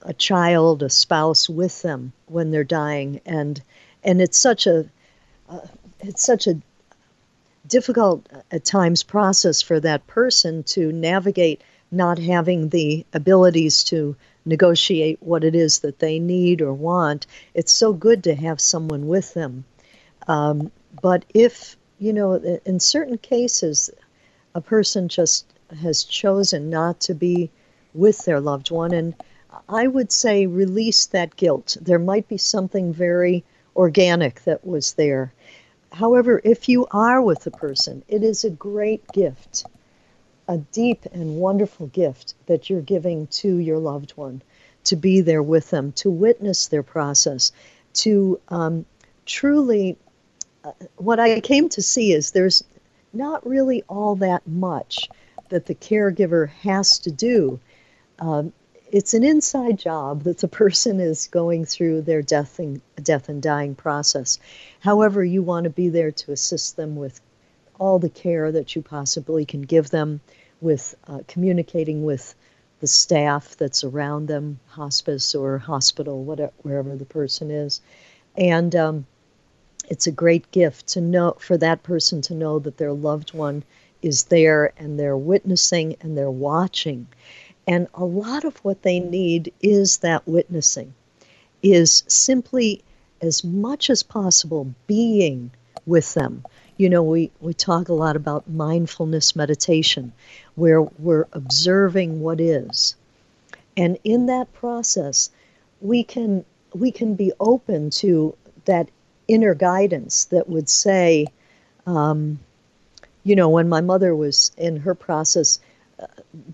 a 0.02 0.14
child, 0.14 0.84
a 0.84 0.90
spouse 0.90 1.50
with 1.50 1.82
them 1.82 2.14
when 2.28 2.52
they're 2.52 2.64
dying, 2.64 3.22
and 3.26 3.62
and 4.04 4.22
it's 4.22 4.38
such 4.38 4.68
a 4.68 4.86
uh, 5.50 5.66
it's 6.00 6.24
such 6.24 6.48
a 6.48 6.60
difficult 7.68 8.28
at 8.52 8.64
times 8.64 9.02
process 9.02 9.62
for 9.62 9.80
that 9.80 10.06
person 10.08 10.64
to 10.64 10.92
navigate 10.92 11.62
not 11.92 12.20
having 12.20 12.70
the 12.70 13.06
abilities 13.14 13.84
to 13.86 14.16
negotiate 14.46 15.18
what 15.22 15.44
it 15.44 15.56
is 15.56 15.80
that 15.80 16.00
they 16.00 16.20
need 16.20 16.62
or 16.62 16.74
want. 16.74 17.26
It's 17.54 17.72
so 17.72 17.94
good 17.94 18.24
to 18.26 18.36
have 18.36 18.62
someone 18.62 19.08
with 19.08 19.34
them. 19.34 19.66
Um, 20.28 20.72
but 21.02 21.26
if 21.34 21.78
you 22.00 22.14
know, 22.14 22.34
in 22.66 22.80
certain 22.80 23.18
cases, 23.18 23.90
a 24.54 24.62
person 24.62 25.08
just 25.08 25.46
has 25.82 26.04
chosen 26.04 26.70
not 26.70 27.00
to 27.02 27.14
be 27.14 27.50
with 27.94 28.26
their 28.26 28.40
loved 28.40 28.72
one. 28.72 28.94
And 28.94 29.16
I 29.70 29.88
would 29.88 30.12
say 30.12 30.46
release 30.46 31.06
that 31.08 31.36
guilt. 31.36 31.78
There 31.82 32.00
might 32.00 32.28
be 32.28 32.38
something 32.38 32.94
very 32.94 33.44
organic 33.76 34.44
that 34.44 34.66
was 34.66 34.94
there. 34.94 35.34
However, 35.92 36.42
if 36.44 36.68
you 36.68 36.88
are 36.92 37.22
with 37.22 37.44
the 37.44 37.52
person, 37.52 38.04
it 38.08 38.24
is 38.24 38.44
a 38.44 38.50
great 38.50 39.08
gift, 39.14 39.66
a 40.48 40.58
deep 40.58 41.06
and 41.14 41.38
wonderful 41.38 41.88
gift 41.88 42.36
that 42.48 42.70
you're 42.70 42.82
giving 42.82 43.28
to 43.28 43.58
your 43.58 43.80
loved 43.80 44.12
one 44.12 44.42
to 44.84 44.96
be 44.96 45.22
there 45.22 45.42
with 45.42 45.70
them, 45.70 45.94
to 45.94 46.10
witness 46.10 46.68
their 46.68 46.84
process, 46.84 47.54
to 47.94 48.40
um, 48.50 48.86
truly. 49.26 49.98
What 50.98 51.20
I 51.20 51.40
came 51.40 51.70
to 51.70 51.82
see 51.82 52.14
is 52.14 52.32
there's 52.32 52.64
not 53.14 53.46
really 53.48 53.84
all 53.88 54.16
that 54.18 54.46
much 54.48 55.10
that 55.50 55.66
the 55.66 55.76
caregiver 55.76 56.50
has 56.50 57.00
to 57.00 57.12
do. 57.12 57.60
Um, 58.20 58.54
it's 58.92 59.14
an 59.14 59.24
inside 59.24 59.78
job 59.78 60.24
that 60.24 60.40
the 60.40 60.48
person 60.64 61.00
is 61.00 61.28
going 61.28 61.66
through 61.66 62.02
their 62.02 62.22
death 62.22 62.60
and, 62.60 62.82
death 63.02 63.30
and 63.30 63.42
dying 63.42 63.76
process. 63.76 64.40
However, 64.80 65.24
you 65.24 65.42
want 65.42 65.66
to 65.66 65.70
be 65.70 65.90
there 65.90 66.12
to 66.12 66.32
assist 66.32 66.76
them 66.76 66.96
with 66.96 67.22
all 67.80 68.00
the 68.00 68.10
care 68.10 68.52
that 68.52 68.76
you 68.76 68.82
possibly 68.82 69.46
can 69.46 69.62
give 69.62 69.90
them, 69.90 70.22
with 70.62 70.96
uh, 71.08 71.20
communicating 71.28 72.06
with 72.06 72.34
the 72.80 72.88
staff 72.88 73.58
that's 73.58 73.84
around 73.84 74.28
them, 74.28 74.60
hospice 74.68 75.36
or 75.36 75.58
hospital, 75.58 76.24
whatever, 76.24 76.54
wherever 76.62 76.96
the 76.96 77.06
person 77.06 77.52
is. 77.52 77.82
And 78.38 78.76
um, 78.76 79.06
it's 79.88 80.08
a 80.08 80.12
great 80.12 80.50
gift 80.52 80.88
to 80.88 81.02
know 81.02 81.36
for 81.40 81.58
that 81.58 81.84
person 81.84 82.22
to 82.22 82.34
know 82.34 82.60
that 82.60 82.78
their 82.78 82.94
loved 82.94 83.34
one 83.34 83.64
is 84.02 84.26
there 84.26 84.72
and 84.78 85.00
they're 85.00 85.18
witnessing 85.18 85.96
and 86.02 86.18
they're 86.18 86.30
watching. 86.30 87.08
And 87.68 87.88
a 87.94 88.06
lot 88.06 88.46
of 88.46 88.58
what 88.58 88.84
they 88.84 89.00
need 89.00 89.52
is 89.62 89.98
that 89.98 90.28
witnessing, 90.28 90.94
is 91.64 92.04
simply 92.08 92.84
as 93.22 93.44
much 93.44 93.90
as 93.90 94.04
possible 94.04 94.74
being 94.86 95.50
with 95.86 96.14
them. 96.14 96.44
You 96.78 96.90
know, 96.90 97.02
we, 97.02 97.32
we 97.40 97.54
talk 97.54 97.90
a 97.90 97.94
lot 97.94 98.16
about 98.16 98.50
mindfulness 98.50 99.36
meditation, 99.36 100.12
where 100.56 100.82
we're 100.82 101.28
observing 101.34 102.22
what 102.22 102.40
is. 102.40 102.96
And 103.78 103.98
in 104.04 104.28
that 104.28 104.54
process, 104.54 105.30
we 105.82 106.04
can 106.04 106.46
we 106.74 106.92
can 106.92 107.16
be 107.16 107.32
open 107.40 107.90
to 107.90 108.36
that 108.66 108.90
inner 109.28 109.54
guidance 109.54 110.26
that 110.26 110.50
would 110.50 110.70
say, 110.70 111.28
um, 111.86 112.40
you 113.24 113.36
know, 113.36 113.50
when 113.50 113.70
my 113.70 113.82
mother 113.82 114.16
was 114.16 114.52
in 114.58 114.78
her 114.78 114.96
process, 114.96 115.60
uh, 116.00 116.08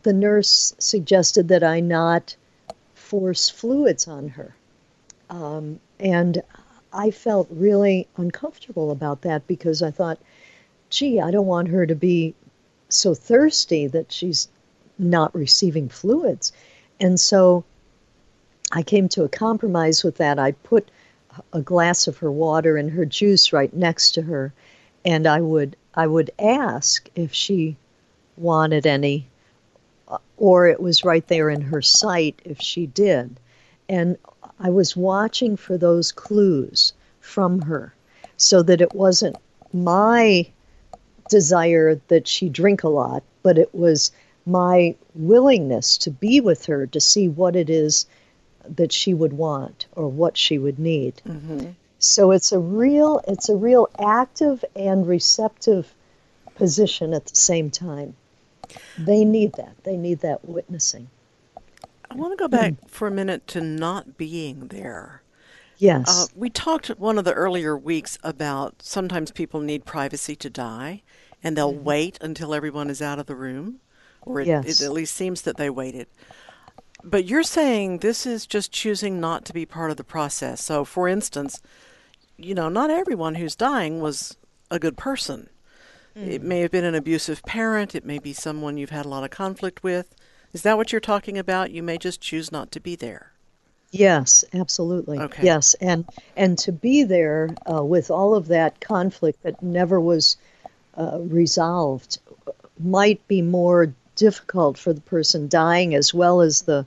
the 0.04 0.14
nurse 0.14 0.74
suggested 0.80 1.50
that 1.50 1.64
I 1.64 1.80
not 1.80 2.36
force 2.96 3.50
fluids 3.50 4.08
on 4.08 4.30
her. 4.30 4.56
Um, 5.30 5.80
and 6.00 6.42
I 6.94 7.12
felt 7.12 7.48
really 7.50 8.08
uncomfortable 8.18 8.92
about 8.92 9.22
that 9.22 9.48
because 9.48 9.82
I 9.82 9.92
thought, 9.92 10.20
gee, 10.90 11.20
I 11.20 11.32
don't 11.32 11.46
want 11.46 11.70
her 11.70 11.86
to 11.86 11.96
be 11.96 12.36
so 12.90 13.14
thirsty 13.14 13.88
that 13.88 14.12
she's 14.12 14.50
not 14.98 15.34
receiving 15.34 15.90
fluids. 15.90 16.52
And 17.00 17.20
so 17.20 17.64
I 18.72 18.84
came 18.84 19.10
to 19.10 19.24
a 19.24 19.30
compromise 19.30 20.04
with 20.04 20.18
that. 20.18 20.40
I 20.40 20.52
put 20.52 20.92
a 21.54 21.62
glass 21.62 22.08
of 22.08 22.18
her 22.18 22.32
water 22.32 22.78
and 22.78 22.92
her 22.92 23.06
juice 23.06 23.54
right 23.54 23.74
next 23.74 24.12
to 24.12 24.22
her, 24.24 24.54
and 25.06 25.28
I 25.28 25.42
would 25.42 25.76
I 25.94 26.08
would 26.08 26.32
ask 26.40 27.10
if 27.16 27.34
she 27.34 27.76
wanted 28.38 28.86
any, 28.86 29.28
uh, 30.08 30.18
or 30.38 30.68
it 30.68 30.82
was 30.82 31.04
right 31.04 31.28
there 31.28 31.50
in 31.50 31.62
her 31.62 31.82
sight 31.82 32.42
if 32.46 32.60
she 32.62 32.86
did. 32.88 33.40
And 33.90 34.18
I 34.60 34.70
was 34.70 34.96
watching 34.96 35.58
for 35.58 35.78
those 35.78 36.12
clues 36.12 36.94
from 37.20 37.62
her 37.62 37.94
so 38.38 38.62
that 38.64 38.82
it 38.82 38.96
wasn't 38.96 39.36
my 39.74 40.48
desire 41.30 42.00
that 42.08 42.28
she 42.28 42.50
drink 42.50 42.84
a 42.84 42.90
lot, 42.90 43.24
but 43.44 43.58
it 43.58 43.74
was 43.74 44.12
my 44.46 44.96
willingness 45.16 45.98
to 46.00 46.10
be 46.10 46.42
with 46.42 46.66
her 46.66 46.88
to 46.88 47.00
see 47.00 47.28
what 47.28 47.56
it 47.56 47.70
is 47.70 48.06
that 48.68 48.92
she 48.92 49.14
would 49.14 49.34
want 49.34 49.88
or 49.94 50.08
what 50.08 50.38
she 50.38 50.58
would 50.58 50.80
need. 50.80 51.22
Mm-hmm. 51.28 51.72
So 52.00 52.32
it's 52.32 52.52
a 52.52 52.60
real 52.60 53.22
it's 53.28 53.50
a 53.50 53.56
real 53.56 53.88
active 54.00 54.66
and 54.76 55.08
receptive 55.08 55.94
position 56.56 57.14
at 57.14 57.26
the 57.28 57.36
same 57.36 57.70
time. 57.70 58.16
They 58.98 59.26
need 59.26 59.54
that. 59.54 59.84
They 59.84 59.98
need 59.98 60.20
that 60.22 60.46
witnessing. 60.46 61.10
I 62.10 62.16
want 62.16 62.34
to 62.34 62.42
go 62.42 62.48
back 62.48 62.74
mm. 62.74 62.90
for 62.90 63.08
a 63.08 63.12
minute 63.12 63.48
to 63.48 63.62
not 63.62 64.18
being 64.18 64.68
there. 64.68 65.22
Yes. 65.78 66.06
Uh, 66.08 66.26
we 66.36 66.50
talked 66.50 66.90
one 66.90 67.18
of 67.18 67.26
the 67.26 67.34
earlier 67.34 67.76
weeks 67.78 68.18
about 68.24 68.82
sometimes 68.84 69.32
people 69.32 69.62
need 69.62 69.86
privacy 69.86 70.36
to 70.36 70.50
die, 70.50 71.04
and 71.44 71.58
they'll 71.58 71.74
mm-hmm. 71.74 71.84
wait 71.84 72.18
until 72.22 72.54
everyone 72.54 72.90
is 72.90 73.02
out 73.02 73.18
of 73.18 73.26
the 73.26 73.36
room, 73.36 73.80
or 74.22 74.42
it, 74.42 74.48
yes. 74.48 74.82
it 74.82 74.86
at 74.86 74.92
least 74.92 75.16
seems 75.16 75.42
that 75.44 75.58
they 75.58 75.70
waited. 75.70 76.08
But 77.04 77.26
you're 77.26 77.44
saying 77.44 78.00
this 78.00 78.26
is 78.26 78.46
just 78.46 78.72
choosing 78.72 79.20
not 79.20 79.46
to 79.46 79.54
be 79.54 79.66
part 79.66 79.92
of 79.92 79.98
the 79.98 80.04
process. 80.04 80.64
So, 80.64 80.86
for 80.86 81.08
instance, 81.08 81.62
you 82.38 82.54
know, 82.54 82.70
not 82.70 82.90
everyone 82.90 83.36
who's 83.36 83.56
dying 83.56 84.00
was 84.00 84.38
a 84.70 84.80
good 84.80 84.98
person. 84.98 85.50
Mm. 86.16 86.28
It 86.28 86.42
may 86.42 86.60
have 86.62 86.72
been 86.72 86.86
an 86.86 86.96
abusive 86.96 87.44
parent, 87.44 87.96
it 87.96 88.06
may 88.06 88.20
be 88.20 88.34
someone 88.34 88.78
you've 88.78 88.90
had 88.90 89.06
a 89.06 89.10
lot 89.10 89.24
of 89.24 89.30
conflict 89.30 89.84
with. 89.84 90.16
Is 90.54 90.64
that 90.64 90.78
what 90.78 90.92
you're 90.92 91.00
talking 91.00 91.38
about? 91.38 91.72
You 91.72 91.82
may 91.82 91.98
just 91.98 92.22
choose 92.22 92.52
not 92.52 92.72
to 92.72 92.80
be 92.80 92.96
there. 92.96 93.32
Yes, 93.92 94.46
absolutely. 94.54 95.20
Okay. 95.20 95.44
Yes, 95.44 95.74
and 95.76 96.06
and 96.38 96.58
to 96.60 96.72
be 96.72 97.04
there 97.04 97.50
uh, 97.70 97.84
with 97.84 98.10
all 98.10 98.36
of 98.36 98.48
that 98.48 98.80
conflict 98.80 99.44
that 99.44 99.62
never 99.62 100.00
was 100.00 100.38
uh, 100.98 101.20
resolved 101.20 102.20
might 102.80 103.26
be 103.28 103.42
more 103.42 103.94
difficult 104.16 104.78
for 104.78 104.94
the 104.94 105.02
person 105.02 105.48
dying 105.48 105.96
as 105.96 106.14
well 106.14 106.42
as 106.42 106.64
the 106.64 106.86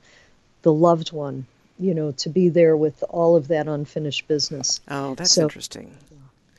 the 0.63 0.73
loved 0.73 1.13
one 1.13 1.47
you 1.79 1.95
know, 1.95 2.13
to 2.13 2.29
be 2.29 2.49
there 2.49 2.77
with 2.77 3.03
all 3.09 3.37
of 3.37 3.49
that 3.49 3.67
unfinished 3.67 4.29
business. 4.29 4.81
Oh, 4.89 5.15
that's 5.15 5.33
so, 5.33 5.43
interesting. 5.43 5.97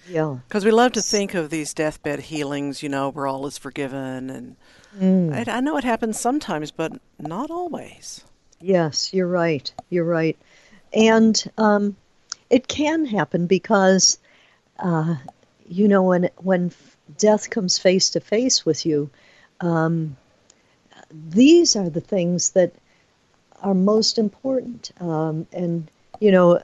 Yeah. 0.10 0.38
Because 0.48 0.66
we 0.66 0.72
love 0.72 0.92
to 0.94 1.02
think 1.02 1.34
of 1.34 1.50
these 1.50 1.74
deathbed 1.74 2.20
healings, 2.20 2.84
you 2.84 2.90
know, 2.90 3.10
where 3.10 3.28
all 3.28 3.48
is 3.48 3.58
forgiven. 3.58 4.30
And 4.30 4.56
mm. 5.00 5.48
I, 5.48 5.58
I 5.58 5.60
know 5.62 5.78
it 5.78 5.84
happens 5.84 6.20
sometimes, 6.20 6.72
but 6.72 6.94
not 7.20 7.50
always. 7.50 8.24
Yes, 8.62 9.14
you're 9.14 9.28
right. 9.28 9.72
You're 9.90 10.06
right. 10.06 10.38
And 10.94 11.42
um, 11.58 11.96
it 12.50 12.68
can 12.68 13.06
happen 13.06 13.48
because, 13.48 14.20
uh, 14.80 15.16
you 15.68 15.88
know, 15.88 16.04
when, 16.04 16.30
when 16.38 16.72
death 17.18 17.50
comes 17.50 17.80
face 17.80 18.10
to 18.12 18.20
face 18.20 18.66
with 18.66 18.86
you, 18.86 19.10
um, 19.62 20.18
these 21.12 21.76
are 21.76 21.90
the 21.90 22.02
things 22.02 22.52
that 22.52 22.74
are 23.62 23.74
most 23.74 24.18
important. 24.18 24.92
Um, 25.00 25.48
and, 25.52 25.90
you 26.20 26.32
know, 26.32 26.62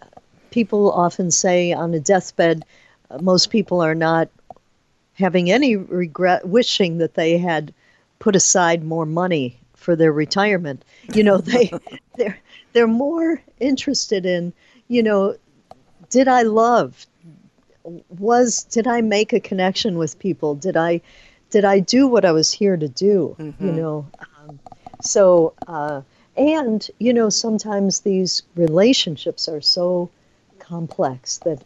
people 0.51 0.91
often 0.91 1.31
say 1.31 1.73
on 1.73 1.93
a 1.93 1.99
deathbed, 1.99 2.63
uh, 3.09 3.19
most 3.21 3.49
people 3.49 3.81
are 3.81 3.95
not 3.95 4.29
having 5.13 5.51
any 5.51 5.75
regret, 5.75 6.47
wishing 6.47 6.97
that 6.99 7.15
they 7.15 7.37
had 7.37 7.73
put 8.19 8.35
aside 8.35 8.83
more 8.83 9.05
money 9.05 9.57
for 9.75 9.95
their 9.95 10.11
retirement. 10.11 10.85
You 11.13 11.23
know, 11.23 11.37
they 11.39 11.71
they're 12.17 12.39
they're 12.73 12.87
more 12.87 13.41
interested 13.59 14.25
in, 14.25 14.53
you 14.87 15.03
know, 15.03 15.35
did 16.09 16.27
I 16.27 16.43
love? 16.43 17.05
Was 17.83 18.63
did 18.63 18.87
I 18.87 19.01
make 19.01 19.33
a 19.33 19.39
connection 19.39 19.97
with 19.97 20.19
people? 20.19 20.55
Did 20.55 20.77
I 20.77 21.01
did 21.49 21.65
I 21.65 21.79
do 21.79 22.07
what 22.07 22.25
I 22.25 22.31
was 22.31 22.51
here 22.51 22.77
to 22.77 22.87
do? 22.87 23.35
Mm-hmm. 23.39 23.65
You 23.65 23.71
know, 23.73 24.07
so 25.01 25.53
uh, 25.67 26.01
and 26.37 26.89
you 26.99 27.13
know 27.13 27.29
sometimes 27.29 28.01
these 28.01 28.43
relationships 28.55 29.47
are 29.47 29.61
so 29.61 30.09
complex 30.59 31.37
that 31.39 31.61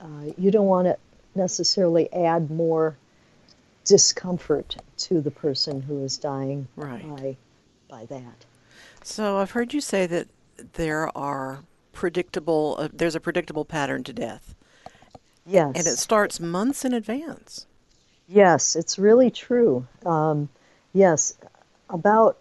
uh, 0.00 0.32
you 0.36 0.50
don't 0.50 0.66
want 0.66 0.86
to 0.86 0.96
necessarily 1.34 2.12
add 2.12 2.50
more 2.50 2.96
discomfort 3.84 4.76
to 4.96 5.20
the 5.20 5.30
person 5.30 5.82
who 5.82 6.02
is 6.04 6.16
dying 6.18 6.66
right. 6.76 7.08
by 7.08 7.36
by 7.88 8.04
that. 8.06 8.44
So 9.02 9.38
I've 9.38 9.52
heard 9.52 9.74
you 9.74 9.80
say 9.80 10.06
that 10.06 10.28
there 10.74 11.16
are 11.16 11.60
predictable. 11.92 12.76
Uh, 12.78 12.88
there's 12.92 13.14
a 13.14 13.20
predictable 13.20 13.64
pattern 13.64 14.02
to 14.04 14.12
death. 14.12 14.54
Yes, 15.46 15.72
and 15.76 15.86
it 15.86 15.98
starts 15.98 16.40
months 16.40 16.84
in 16.84 16.92
advance. 16.92 17.66
Yes, 18.28 18.76
it's 18.76 18.98
really 18.98 19.30
true. 19.30 19.86
Um, 20.06 20.48
yes, 20.94 21.34
about 21.90 22.38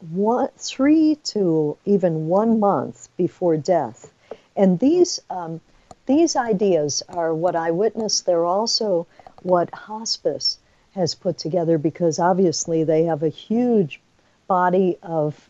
one, 0.00 0.48
three 0.56 1.16
to 1.24 1.76
even 1.84 2.28
one 2.28 2.58
month 2.58 3.08
before 3.16 3.56
death, 3.56 4.12
and 4.56 4.78
these 4.78 5.20
um, 5.30 5.60
these 6.06 6.36
ideas 6.36 7.02
are 7.08 7.34
what 7.34 7.54
I 7.54 7.70
witnessed. 7.70 8.26
They're 8.26 8.44
also 8.44 9.06
what 9.42 9.72
hospice 9.72 10.58
has 10.94 11.14
put 11.14 11.38
together 11.38 11.78
because 11.78 12.18
obviously 12.18 12.84
they 12.84 13.04
have 13.04 13.22
a 13.22 13.28
huge 13.28 14.00
body 14.48 14.98
of 15.02 15.48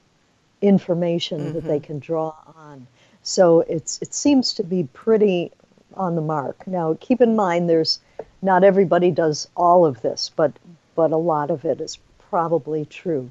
information 0.60 1.40
mm-hmm. 1.40 1.52
that 1.54 1.64
they 1.64 1.78
mm-hmm. 1.78 1.86
can 1.86 1.98
draw 1.98 2.34
on. 2.56 2.86
So 3.22 3.60
it's 3.60 4.00
it 4.02 4.12
seems 4.12 4.54
to 4.54 4.62
be 4.62 4.88
pretty 4.92 5.52
on 5.94 6.14
the 6.14 6.20
mark. 6.22 6.66
Now 6.66 6.96
keep 7.00 7.20
in 7.20 7.36
mind 7.36 7.68
there's 7.68 8.00
not 8.42 8.64
everybody 8.64 9.10
does 9.10 9.48
all 9.56 9.86
of 9.86 10.02
this, 10.02 10.30
but 10.34 10.52
but 10.94 11.12
a 11.12 11.16
lot 11.16 11.50
of 11.50 11.64
it 11.64 11.80
is 11.80 11.98
probably 12.30 12.84
true. 12.84 13.30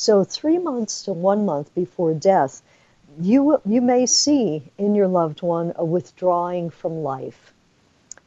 So 0.00 0.22
3 0.22 0.58
months 0.58 1.02
to 1.02 1.12
1 1.12 1.44
month 1.44 1.74
before 1.74 2.14
death, 2.14 2.62
you 3.20 3.60
you 3.66 3.82
may 3.82 4.06
see 4.06 4.70
in 4.78 4.94
your 4.94 5.08
loved 5.08 5.42
one 5.42 5.72
a 5.74 5.84
withdrawing 5.84 6.70
from 6.70 7.02
life. 7.02 7.52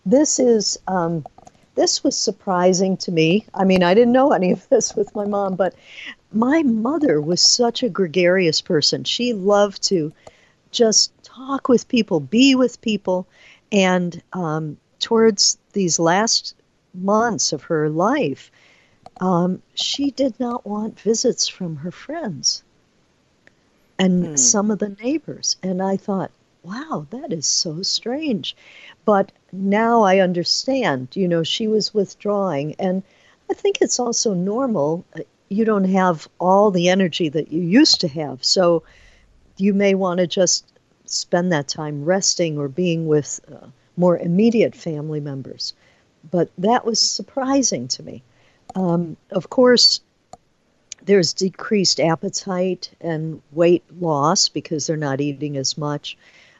This 0.05 0.37
is 0.37 0.77
um, 0.89 1.25
this 1.75 2.03
was 2.03 2.17
surprising 2.17 2.97
to 2.97 3.11
me. 3.13 3.45
I 3.53 3.63
mean, 3.63 3.83
I 3.83 3.93
didn't 3.93 4.11
know 4.11 4.33
any 4.33 4.51
of 4.51 4.67
this 4.67 4.97
with 4.97 5.15
my 5.15 5.25
mom, 5.25 5.55
but 5.55 5.73
my 6.33 6.61
mother 6.61 7.21
was 7.21 7.39
such 7.39 7.83
a 7.83 7.89
gregarious 7.89 8.59
person. 8.59 9.05
She 9.05 9.31
loved 9.31 9.81
to 9.83 10.11
just 10.71 11.13
talk 11.23 11.69
with 11.69 11.87
people, 11.87 12.19
be 12.19 12.53
with 12.53 12.81
people, 12.81 13.27
and 13.71 14.21
um, 14.33 14.75
towards 14.99 15.57
these 15.71 15.99
last 15.99 16.53
months 16.93 17.53
of 17.53 17.63
her 17.63 17.89
life, 17.89 18.51
um, 19.21 19.61
she 19.75 20.09
did 20.11 20.37
not 20.39 20.65
want 20.65 20.99
visits 20.99 21.47
from 21.47 21.77
her 21.77 21.91
friends 21.91 22.63
and 23.99 24.25
hmm. 24.25 24.35
some 24.35 24.71
of 24.71 24.79
the 24.79 24.97
neighbors. 25.01 25.55
And 25.61 25.81
I 25.81 25.95
thought, 25.95 26.31
wow, 26.63 27.05
that 27.11 27.31
is 27.31 27.45
so 27.45 27.83
strange. 27.83 28.55
But 29.05 29.31
now 29.51 30.01
I 30.01 30.19
understand, 30.19 31.09
you 31.13 31.27
know, 31.27 31.43
she 31.43 31.67
was 31.67 31.93
withdrawing. 31.93 32.75
And 32.79 33.03
I 33.49 33.53
think 33.53 33.77
it's 33.79 33.99
also 33.99 34.33
normal. 34.33 35.05
Uh, 35.15 35.21
you 35.49 35.65
don't 35.65 35.85
have 35.85 36.27
all 36.39 36.71
the 36.71 36.89
energy 36.89 37.29
that 37.29 37.51
you 37.51 37.61
used 37.61 38.01
to 38.01 38.07
have. 38.07 38.43
So 38.43 38.83
you 39.57 39.73
may 39.73 39.93
want 39.93 40.19
to 40.19 40.27
just 40.27 40.65
spend 41.05 41.51
that 41.51 41.67
time 41.67 42.05
resting 42.05 42.57
or 42.57 42.67
being 42.67 43.05
with 43.05 43.39
uh, 43.51 43.67
more 43.97 44.17
immediate 44.17 44.75
family 44.75 45.19
members. 45.19 45.73
But 46.31 46.49
that 46.57 46.85
was 46.85 46.99
surprising 46.99 47.87
to 47.89 48.03
me. 48.03 48.23
Um, 48.75 49.17
of 49.31 49.49
course, 49.49 50.01
there's 51.03 51.33
decreased 51.33 51.99
appetite 51.99 52.91
and 53.01 53.41
weight 53.51 53.83
loss 53.99 54.49
because 54.49 54.87
they're 54.87 54.97
not 54.97 55.21
eating 55.21 55.57
as 55.57 55.77
much. 55.77 56.17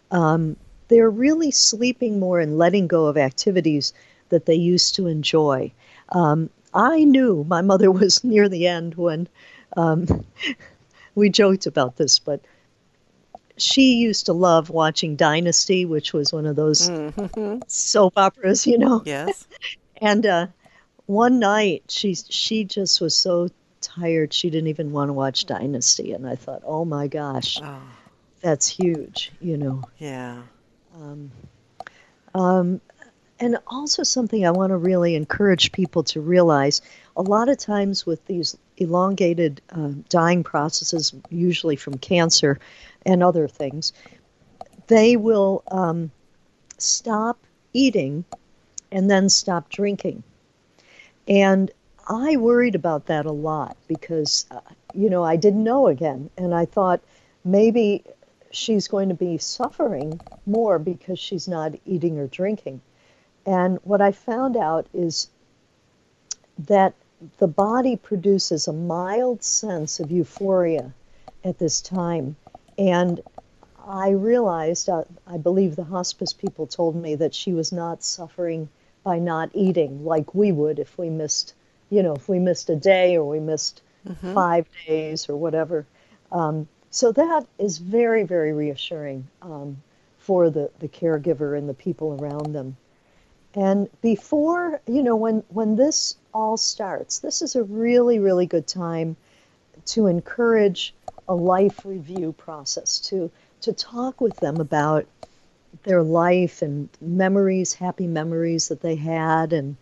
Um, 0.10 0.58
they're 0.88 1.10
really 1.10 1.52
sleeping 1.52 2.20
more 2.20 2.40
and 2.40 2.58
letting 2.58 2.88
go 2.88 3.06
of 3.06 3.18
activities 3.18 3.94
that 4.30 4.46
they 4.46 4.56
used 4.56 4.96
to 4.96 5.08
enjoy. 5.08 5.72
Um, 6.10 6.50
I 6.74 7.04
knew 7.04 7.46
my 7.48 7.62
mother 7.62 7.92
was 7.92 8.24
near 8.24 8.50
the 8.50 8.68
end 8.68 8.96
when 8.96 9.28
um, 9.78 10.26
we 11.16 11.30
joked 11.30 11.66
about 11.66 11.98
this, 11.98 12.20
but 12.20 12.42
she 13.58 13.96
used 13.96 14.26
to 14.26 14.34
love 14.34 14.70
watching 14.70 15.16
Dynasty, 15.16 15.86
which 15.86 16.14
was 16.14 16.34
one 16.34 16.46
of 16.46 16.56
those 16.56 16.90
mm-hmm. 16.90 17.60
soap 17.68 18.14
operas, 18.18 18.66
you 18.66 18.78
know. 18.78 19.04
Yes. 19.06 19.48
and 20.02 20.26
uh, 20.26 20.48
one 21.12 21.40
night, 21.40 21.84
she 21.90 22.16
she 22.16 22.64
just 22.64 23.02
was 23.02 23.14
so 23.14 23.50
tired 23.82 24.34
she 24.34 24.50
didn't 24.50 24.70
even 24.70 24.94
want 24.94 25.10
to 25.10 25.14
watch 25.14 25.46
Dynasty, 25.46 26.14
and 26.14 26.26
I 26.26 26.36
thought, 26.36 26.62
oh 26.66 26.86
my 26.86 27.08
gosh, 27.08 27.60
oh. 27.62 27.82
that's 28.40 28.66
huge, 28.66 29.32
you 29.42 29.58
know. 29.58 29.84
Yeah. 29.98 30.42
Um, 30.96 31.32
um, 32.34 32.82
and 33.42 33.58
also 33.68 34.04
something 34.04 34.46
I 34.46 34.52
want 34.52 34.70
to 34.70 34.78
really 34.78 35.16
encourage 35.16 35.74
people 35.74 36.04
to 36.04 36.22
realize 36.22 36.82
a 37.18 37.22
lot 37.22 37.50
of 37.50 37.58
times 37.58 38.06
with 38.06 38.26
these 38.28 38.58
elongated 38.78 39.62
uh, 39.70 39.90
dying 40.08 40.44
processes, 40.46 41.14
usually 41.30 41.76
from 41.76 41.98
cancer 41.98 42.58
and 43.06 43.22
other 43.22 43.50
things, 43.50 43.92
they 44.88 45.18
will 45.18 45.64
um, 45.72 46.10
stop 46.78 47.38
eating 47.74 48.24
and 48.94 49.12
then 49.12 49.28
stop 49.28 49.70
drinking. 49.70 50.24
And 51.28 51.72
I 52.08 52.38
worried 52.38 52.76
about 52.76 53.06
that 53.08 53.26
a 53.26 53.32
lot 53.32 53.78
because, 53.88 54.46
uh, 54.52 54.60
you 54.94 55.10
know, 55.10 55.24
I 55.24 55.36
didn't 55.36 55.64
know 55.64 55.88
again. 55.88 56.30
And 56.38 56.54
I 56.54 56.66
thought 56.66 57.02
maybe 57.44 58.04
she's 58.52 58.88
going 58.88 59.10
to 59.10 59.16
be 59.16 59.38
suffering 59.38 60.20
more 60.46 60.80
because 60.80 61.20
she's 61.20 61.48
not 61.48 61.74
eating 61.86 62.20
or 62.20 62.28
drinking. 62.28 62.82
And 63.46 63.80
what 63.84 64.02
I 64.02 64.12
found 64.12 64.58
out 64.58 64.88
is 64.94 65.30
that 66.68 66.94
the 67.38 67.48
body 67.48 67.96
produces 67.96 68.68
a 68.68 68.74
mild 68.74 69.44
sense 69.44 70.00
of 70.00 70.12
euphoria 70.12 70.94
at 71.44 71.60
this 71.60 71.82
time. 71.82 72.36
And 72.78 73.22
I 73.86 74.10
realized, 74.12 74.90
uh, 74.90 75.04
I 75.26 75.38
believe 75.38 75.76
the 75.76 75.84
hospice 75.84 76.34
people 76.34 76.68
told 76.68 76.96
me 76.96 77.16
that 77.16 77.34
she 77.34 77.54
was 77.54 77.72
not 77.72 78.04
suffering 78.04 78.70
by 79.04 79.20
not 79.20 79.50
eating 79.54 80.06
like 80.06 80.36
we 80.36 80.52
would 80.52 80.80
if 80.80 80.98
we 80.98 81.10
missed, 81.10 81.54
you 81.90 82.04
know, 82.04 82.14
if 82.14 82.30
we 82.30 82.40
missed 82.40 82.70
a 82.70 82.76
day 82.76 83.18
or 83.18 83.28
we 83.28 83.40
missed 83.40 83.82
mm-hmm. 84.08 84.34
five 84.34 84.68
days 84.88 85.30
or 85.30 85.36
whatever. 85.36 85.86
Um, 86.32 86.68
so 86.90 87.12
that 87.14 87.46
is 87.58 87.78
very, 87.78 88.24
very 88.24 88.54
reassuring 88.54 89.28
um, 89.42 89.82
for 90.20 90.50
the, 90.50 90.70
the 90.80 90.88
caregiver 90.88 91.58
and 91.58 91.68
the 91.68 91.74
people 91.74 92.18
around 92.22 92.54
them. 92.54 92.78
And 93.54 93.90
before, 94.02 94.82
you 94.88 95.04
know, 95.04 95.16
when, 95.16 95.44
when 95.50 95.76
this 95.76 96.16
all 96.34 96.58
starts, 96.58 97.20
this 97.20 97.42
is 97.42 97.56
a 97.56 97.64
really, 97.64 98.20
really 98.20 98.46
good 98.46 98.68
time 98.68 99.18
to 99.88 100.08
encourage 100.08 100.94
a 101.28 101.36
life 101.36 101.86
review 101.86 102.34
process, 102.34 103.00
to, 103.00 103.32
to 103.62 103.74
talk 103.74 104.22
with 104.22 104.36
them 104.38 104.58
about 104.58 105.06
their 105.84 106.04
life 106.04 106.62
and 106.62 106.90
memories, 107.00 107.74
happy 107.74 108.08
memories 108.08 108.68
that 108.68 108.82
they 108.82 108.96
had, 108.96 109.54
and 109.54 109.76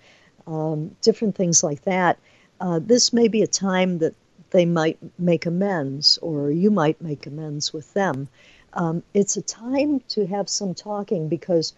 um, 0.48 0.96
different 1.02 1.36
things 1.36 1.64
like 1.64 1.84
that. 1.84 2.18
Uh, 2.60 2.80
this 2.82 3.14
may 3.14 3.28
be 3.28 3.42
a 3.42 3.48
time 3.48 4.00
that 4.00 4.16
they 4.52 4.66
might 4.66 4.98
make 5.20 5.46
amends, 5.46 6.18
or 6.20 6.52
you 6.52 6.72
might 6.72 7.02
make 7.02 7.26
amends 7.26 7.72
with 7.74 7.94
them. 7.94 8.28
Um, 8.74 9.04
it's 9.14 9.38
a 9.38 9.42
time 9.42 10.02
to 10.10 10.26
have 10.28 10.50
some 10.50 10.74
talking 10.74 11.28
because 11.28 11.74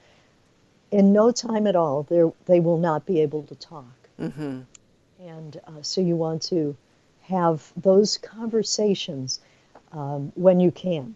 in 0.92 1.14
no 1.14 1.32
time 1.32 1.68
at 1.68 1.76
all, 1.76 2.04
they 2.04 2.60
will 2.60 2.78
not 2.78 3.06
be 3.06 3.22
able 3.22 3.44
to 3.44 3.56
talk. 3.56 4.10
Mm-hmm. 4.20 4.62
And 5.20 5.62
uh, 5.68 5.82
so 5.82 6.02
you 6.02 6.16
want 6.16 6.42
to 6.44 6.76
have 7.22 7.72
those 7.78 8.18
conversations 8.18 9.40
um, 9.92 10.32
when 10.36 10.60
you 10.60 10.72
can. 10.72 11.16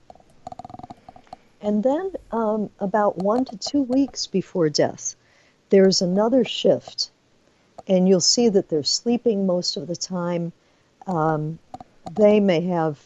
And 1.66 1.82
then, 1.82 2.12
um, 2.32 2.70
about 2.80 3.18
one 3.18 3.44
to 3.46 3.58
two 3.58 3.82
weeks 3.82 4.28
before 4.28 4.70
death, 4.70 5.16
there's 5.72 6.00
another 6.00 6.46
shift. 6.46 7.10
And 7.88 8.08
you'll 8.08 8.22
see 8.22 8.50
that 8.50 8.70
they're 8.70 8.84
sleeping 8.84 9.48
most 9.48 9.76
of 9.76 9.88
the 9.88 9.96
time. 9.96 10.52
Um, 11.08 11.58
they 12.12 12.40
may 12.40 12.62
have 12.62 13.00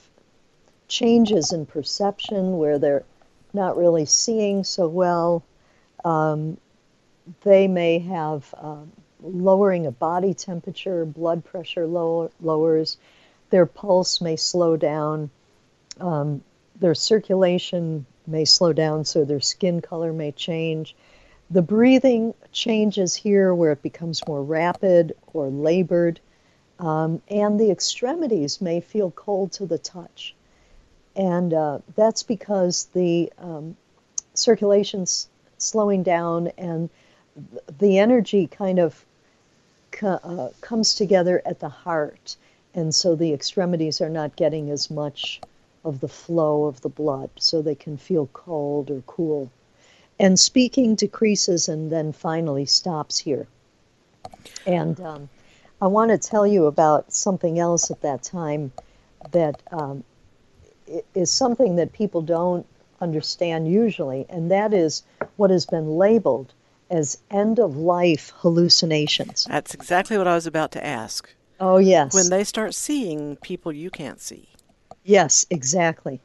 changes 0.89 1.53
in 1.53 1.67
perception 1.67 2.57
where 2.57 2.77
they're 2.77 3.05
not 3.53 3.77
really 3.77 4.05
seeing 4.05 4.65
so 4.65 4.89
well. 4.89 5.41
Um, 6.03 6.57
they 7.43 7.65
may 7.65 7.99
have 7.99 8.53
um, 8.57 8.91
lowering 9.23 9.85
of 9.85 9.97
body 9.99 10.33
temperature, 10.33 11.05
blood 11.05 11.45
pressure 11.45 11.87
low, 11.87 12.29
lowers, 12.41 12.97
their 13.51 13.65
pulse 13.65 14.19
may 14.19 14.35
slow 14.35 14.75
down, 14.75 15.29
um, 16.01 16.43
their 16.75 16.93
circulation 16.93 18.05
may 18.29 18.45
slow 18.45 18.73
down, 18.73 19.05
so 19.05 19.25
their 19.25 19.39
skin 19.39 19.81
color 19.81 20.13
may 20.13 20.31
change. 20.31 20.95
The 21.49 21.61
breathing 21.61 22.33
changes 22.51 23.15
here 23.15 23.53
where 23.55 23.71
it 23.71 23.81
becomes 23.81 24.27
more 24.27 24.43
rapid 24.43 25.15
or 25.33 25.47
labored, 25.47 26.19
um, 26.79 27.21
and 27.27 27.59
the 27.59 27.71
extremities 27.71 28.61
may 28.61 28.79
feel 28.79 29.11
cold 29.11 29.51
to 29.53 29.65
the 29.65 29.77
touch. 29.77 30.35
And 31.15 31.53
uh, 31.53 31.79
that's 31.95 32.23
because 32.23 32.85
the 32.93 33.33
um, 33.39 33.75
circulation's 34.35 35.27
slowing 35.57 36.03
down 36.03 36.47
and 36.57 36.89
the 37.79 37.97
energy 37.97 38.47
kind 38.47 38.79
of 38.79 39.05
co- 39.91 40.19
uh, 40.23 40.49
comes 40.61 40.93
together 40.93 41.41
at 41.45 41.59
the 41.59 41.69
heart. 41.69 42.35
And 42.73 42.93
so 42.93 43.15
the 43.15 43.33
extremities 43.33 44.01
are 44.01 44.09
not 44.09 44.35
getting 44.35 44.69
as 44.69 44.89
much 44.89 45.41
of 45.83 45.99
the 45.99 46.07
flow 46.07 46.65
of 46.65 46.81
the 46.81 46.89
blood, 46.89 47.29
so 47.37 47.61
they 47.61 47.75
can 47.75 47.97
feel 47.97 48.27
cold 48.33 48.91
or 48.91 49.01
cool. 49.07 49.49
And 50.19 50.39
speaking 50.39 50.95
decreases 50.95 51.69
and 51.69 51.91
then 51.91 52.11
finally 52.11 52.65
stops 52.65 53.17
here. 53.17 53.47
And 54.65 54.99
um, 54.99 55.29
I 55.81 55.87
want 55.87 56.11
to 56.11 56.17
tell 56.17 56.45
you 56.45 56.65
about 56.65 57.13
something 57.13 57.57
else 57.57 57.89
at 57.89 58.01
that 58.01 58.23
time 58.23 58.71
that 59.31 59.61
um, 59.71 60.03
is 61.15 61.31
something 61.31 61.77
that 61.77 61.93
people 61.93 62.21
don't 62.21 62.65
understand 63.01 63.71
usually, 63.71 64.25
and 64.29 64.51
that 64.51 64.73
is 64.73 65.03
what 65.37 65.49
has 65.49 65.65
been 65.65 65.97
labeled 65.97 66.53
as 66.89 67.17
end 67.31 67.59
of 67.59 67.77
life 67.77 68.33
hallucinations. 68.37 69.45
That's 69.45 69.73
exactly 69.73 70.17
what 70.17 70.27
I 70.27 70.35
was 70.35 70.47
about 70.47 70.71
to 70.71 70.85
ask. 70.85 71.33
Oh, 71.59 71.77
yes. 71.77 72.13
When 72.13 72.29
they 72.29 72.43
start 72.43 72.73
seeing 72.73 73.35
people 73.37 73.71
you 73.71 73.89
can't 73.89 74.19
see. 74.19 74.49
Yes, 75.03 75.45
exactly. 75.49 76.19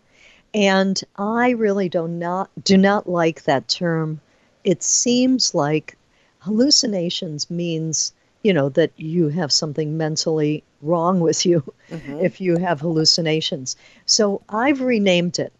And 0.52 1.00
I 1.16 1.50
really 1.50 1.88
do 1.88 2.06
not 2.06 2.50
do 2.62 2.76
not 2.76 3.08
like 3.08 3.44
that 3.44 3.68
term. 3.68 4.20
It 4.62 4.82
seems 4.82 5.54
like 5.54 5.96
hallucinations 6.38 7.50
means, 7.50 8.12
you 8.42 8.52
know, 8.52 8.68
that 8.70 8.92
you 8.96 9.28
have 9.28 9.50
something 9.50 9.96
mentally 9.96 10.62
wrong 10.82 11.20
with 11.20 11.44
you 11.44 11.64
mm-hmm. 11.90 12.20
if 12.20 12.40
you 12.40 12.56
have 12.56 12.80
hallucinations. 12.80 13.76
So 14.06 14.42
I've 14.48 14.80
renamed 14.80 15.38
it 15.38 15.52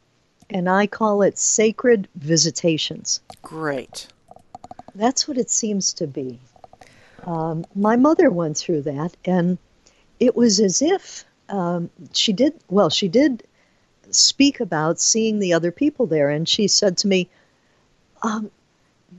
and 0.50 0.68
I 0.68 0.86
call 0.86 1.22
it 1.22 1.38
sacred 1.38 2.06
visitations. 2.16 3.20
Great. 3.42 4.06
That's 4.94 5.26
what 5.26 5.38
it 5.38 5.50
seems 5.50 5.92
to 5.94 6.06
be. 6.06 6.38
Um, 7.24 7.64
my 7.74 7.96
mother 7.96 8.30
went 8.30 8.56
through 8.56 8.82
that, 8.82 9.16
and 9.24 9.58
it 10.20 10.36
was 10.36 10.60
as 10.60 10.82
if 10.82 11.24
um, 11.48 11.90
she 12.12 12.32
did, 12.32 12.54
well, 12.68 12.90
she 12.90 13.08
did 13.08 13.44
speak 14.10 14.60
about 14.60 15.00
seeing 15.00 15.38
the 15.38 15.52
other 15.52 15.70
people 15.70 16.06
there, 16.06 16.30
and 16.30 16.48
she 16.48 16.68
said 16.68 16.96
to 16.98 17.08
me, 17.08 17.28
um, 18.22 18.50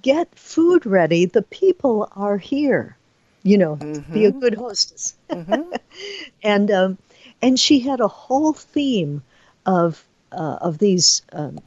Get 0.02 0.38
food 0.38 0.86
ready. 0.86 1.26
The 1.26 1.42
people 1.42 2.10
are 2.16 2.38
here. 2.38 2.98
You 3.44 3.58
know, 3.58 3.76
mm-hmm. 3.76 4.14
be 4.14 4.26
a 4.26 4.30
mm-hmm. 4.30 4.40
good 4.40 4.56
hostess. 4.56 5.16
Mm-hmm. 5.30 5.72
and 6.44 6.72
um, 6.72 6.98
and 7.42 7.60
she 7.60 7.80
had 7.80 8.00
a 8.00 8.08
whole 8.08 8.54
theme 8.54 9.24
of 9.66 10.04
uh, 10.32 10.58
of 10.62 10.80
these 10.80 11.22
um, 11.32 11.60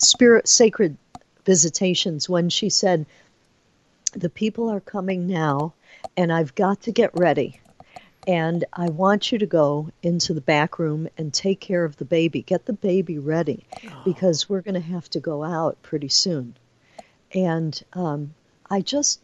spirit 0.00 0.46
sacred 0.46 0.96
visitations 1.44 2.28
when 2.28 2.48
she 2.48 2.68
said, 2.68 3.06
"The 4.12 4.30
people 4.30 4.68
are 4.68 4.80
coming 4.80 5.26
now, 5.26 5.72
and 6.16 6.32
I've 6.32 6.54
got 6.54 6.82
to 6.82 6.92
get 6.92 7.10
ready." 7.14 7.60
And 8.28 8.66
I 8.74 8.90
want 8.90 9.32
you 9.32 9.38
to 9.38 9.46
go 9.46 9.88
into 10.02 10.34
the 10.34 10.42
back 10.42 10.78
room 10.78 11.08
and 11.16 11.32
take 11.32 11.60
care 11.60 11.86
of 11.86 11.96
the 11.96 12.04
baby. 12.04 12.42
Get 12.42 12.66
the 12.66 12.74
baby 12.74 13.18
ready 13.18 13.64
oh. 13.86 14.02
because 14.04 14.50
we're 14.50 14.60
going 14.60 14.74
to 14.74 14.80
have 14.80 15.08
to 15.10 15.20
go 15.20 15.42
out 15.42 15.82
pretty 15.82 16.08
soon. 16.08 16.54
And 17.34 17.82
um, 17.94 18.34
I 18.68 18.82
just, 18.82 19.22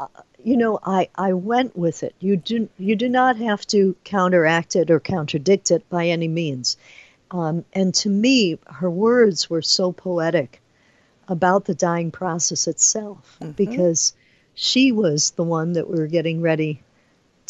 uh, 0.00 0.06
you 0.42 0.56
know, 0.56 0.80
I, 0.82 1.10
I 1.14 1.34
went 1.34 1.76
with 1.76 2.02
it. 2.02 2.14
You 2.20 2.38
do, 2.38 2.70
you 2.78 2.96
do 2.96 3.10
not 3.10 3.36
have 3.36 3.66
to 3.66 3.94
counteract 4.02 4.76
it 4.76 4.90
or 4.90 4.98
contradict 4.98 5.70
it 5.70 5.86
by 5.90 6.06
any 6.06 6.28
means. 6.28 6.78
Um, 7.30 7.66
and 7.74 7.92
to 7.96 8.08
me, 8.08 8.58
her 8.66 8.90
words 8.90 9.50
were 9.50 9.60
so 9.60 9.92
poetic 9.92 10.62
about 11.28 11.66
the 11.66 11.74
dying 11.74 12.10
process 12.10 12.66
itself 12.66 13.36
mm-hmm. 13.42 13.52
because 13.52 14.14
she 14.54 14.90
was 14.90 15.32
the 15.32 15.44
one 15.44 15.74
that 15.74 15.86
we 15.86 15.98
were 15.98 16.06
getting 16.06 16.40
ready 16.40 16.82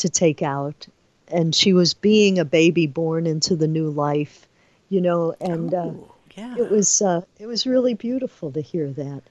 to 0.00 0.08
take 0.08 0.42
out. 0.42 0.86
And 1.28 1.54
she 1.54 1.72
was 1.72 1.94
being 1.94 2.38
a 2.38 2.44
baby 2.44 2.86
born 2.86 3.26
into 3.26 3.54
the 3.54 3.68
new 3.68 3.88
life, 3.88 4.48
you 4.88 5.00
know, 5.00 5.34
and 5.40 5.72
uh, 5.72 5.92
yeah. 6.36 6.56
it 6.58 6.70
was 6.70 7.00
uh, 7.00 7.22
it 7.38 7.46
was 7.46 7.66
really 7.66 7.94
beautiful 7.94 8.50
to 8.52 8.60
hear 8.60 8.90
that. 8.92 9.22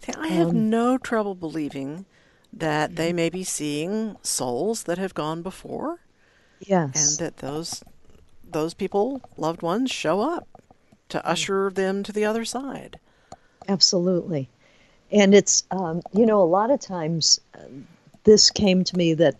See, 0.00 0.12
I 0.18 0.28
have 0.28 0.48
um, 0.48 0.70
no 0.70 0.98
trouble 0.98 1.34
believing 1.34 2.06
that 2.52 2.96
they 2.96 3.08
mm-hmm. 3.08 3.16
may 3.16 3.30
be 3.30 3.44
seeing 3.44 4.16
souls 4.22 4.84
that 4.84 4.98
have 4.98 5.14
gone 5.14 5.42
before. 5.42 6.00
Yes. 6.60 7.18
And 7.18 7.18
that 7.18 7.38
those 7.38 7.82
those 8.50 8.74
people, 8.74 9.20
loved 9.36 9.60
ones, 9.60 9.90
show 9.90 10.20
up 10.20 10.48
to 11.10 11.18
mm. 11.18 11.22
usher 11.24 11.70
them 11.70 12.02
to 12.02 12.12
the 12.12 12.24
other 12.24 12.44
side. 12.44 12.98
Absolutely. 13.68 14.48
And 15.10 15.34
it's, 15.34 15.64
um, 15.70 16.02
you 16.12 16.26
know, 16.26 16.40
a 16.40 16.44
lot 16.44 16.70
of 16.70 16.80
times 16.80 17.40
uh, 17.54 17.60
this 18.24 18.50
came 18.50 18.84
to 18.84 18.96
me 18.96 19.14
that 19.14 19.36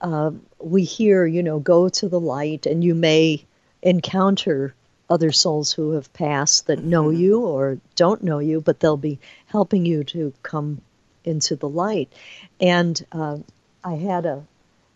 uh, 0.00 0.30
we 0.58 0.84
hear, 0.84 1.26
you 1.26 1.42
know, 1.42 1.58
go 1.58 1.88
to 1.88 2.08
the 2.08 2.20
light 2.20 2.66
and 2.66 2.82
you 2.82 2.94
may 2.94 3.44
encounter 3.82 4.74
other 5.08 5.32
souls 5.32 5.72
who 5.72 5.92
have 5.92 6.12
passed 6.12 6.66
that 6.66 6.82
know 6.82 7.04
mm-hmm. 7.04 7.20
you 7.20 7.40
or 7.40 7.78
don't 7.94 8.24
know 8.24 8.38
you, 8.38 8.60
but 8.60 8.80
they'll 8.80 8.96
be 8.96 9.18
helping 9.46 9.86
you 9.86 10.04
to 10.04 10.32
come 10.42 10.80
into 11.24 11.56
the 11.56 11.68
light. 11.68 12.12
And 12.60 13.04
uh, 13.12 13.38
I 13.84 13.94
had 13.94 14.26
a, 14.26 14.44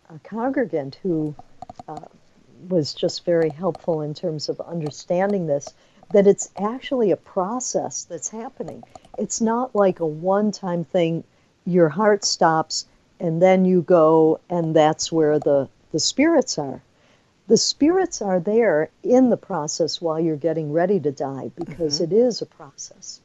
a 0.09 0.19
congregant 0.19 0.97
who 1.01 1.35
uh, 1.87 1.99
was 2.69 2.93
just 2.93 3.25
very 3.25 3.49
helpful 3.49 4.01
in 4.01 4.13
terms 4.13 4.49
of 4.49 4.59
understanding 4.59 5.47
this 5.47 5.73
that 6.13 6.27
it's 6.27 6.49
actually 6.57 7.11
a 7.11 7.17
process 7.17 8.03
that's 8.03 8.27
happening. 8.27 8.83
It's 9.17 9.39
not 9.39 9.73
like 9.73 10.01
a 10.01 10.05
one 10.05 10.51
time 10.51 10.83
thing, 10.83 11.23
your 11.65 11.87
heart 11.87 12.25
stops 12.25 12.85
and 13.21 13.41
then 13.41 13.63
you 13.65 13.83
go 13.83 14.39
and 14.49 14.75
that's 14.75 15.11
where 15.11 15.37
the, 15.37 15.69
the 15.91 15.99
spirits 15.99 16.57
are. 16.57 16.81
The 17.47 17.57
spirits 17.57 18.21
are 18.21 18.39
there 18.39 18.89
in 19.03 19.29
the 19.29 19.37
process 19.37 20.01
while 20.01 20.19
you're 20.19 20.35
getting 20.35 20.73
ready 20.73 20.99
to 20.99 21.11
die 21.11 21.51
because 21.55 22.01
mm-hmm. 22.01 22.11
it 22.11 22.17
is 22.17 22.41
a 22.41 22.45
process. 22.45 23.21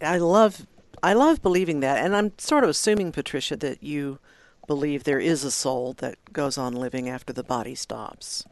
I 0.00 0.18
love 0.18 0.66
I 1.02 1.12
love 1.12 1.42
believing 1.42 1.80
that 1.80 2.02
and 2.02 2.16
I'm 2.16 2.32
sort 2.38 2.64
of 2.64 2.70
assuming 2.70 3.12
Patricia 3.12 3.56
that 3.56 3.82
you 3.82 4.18
believe 4.66 5.04
there 5.04 5.20
is 5.20 5.44
a 5.44 5.50
soul 5.50 5.92
that 5.98 6.16
goes 6.32 6.56
on 6.56 6.72
living 6.72 7.08
after 7.08 7.32
the 7.32 7.44
body 7.44 7.74
stops. 7.74 8.44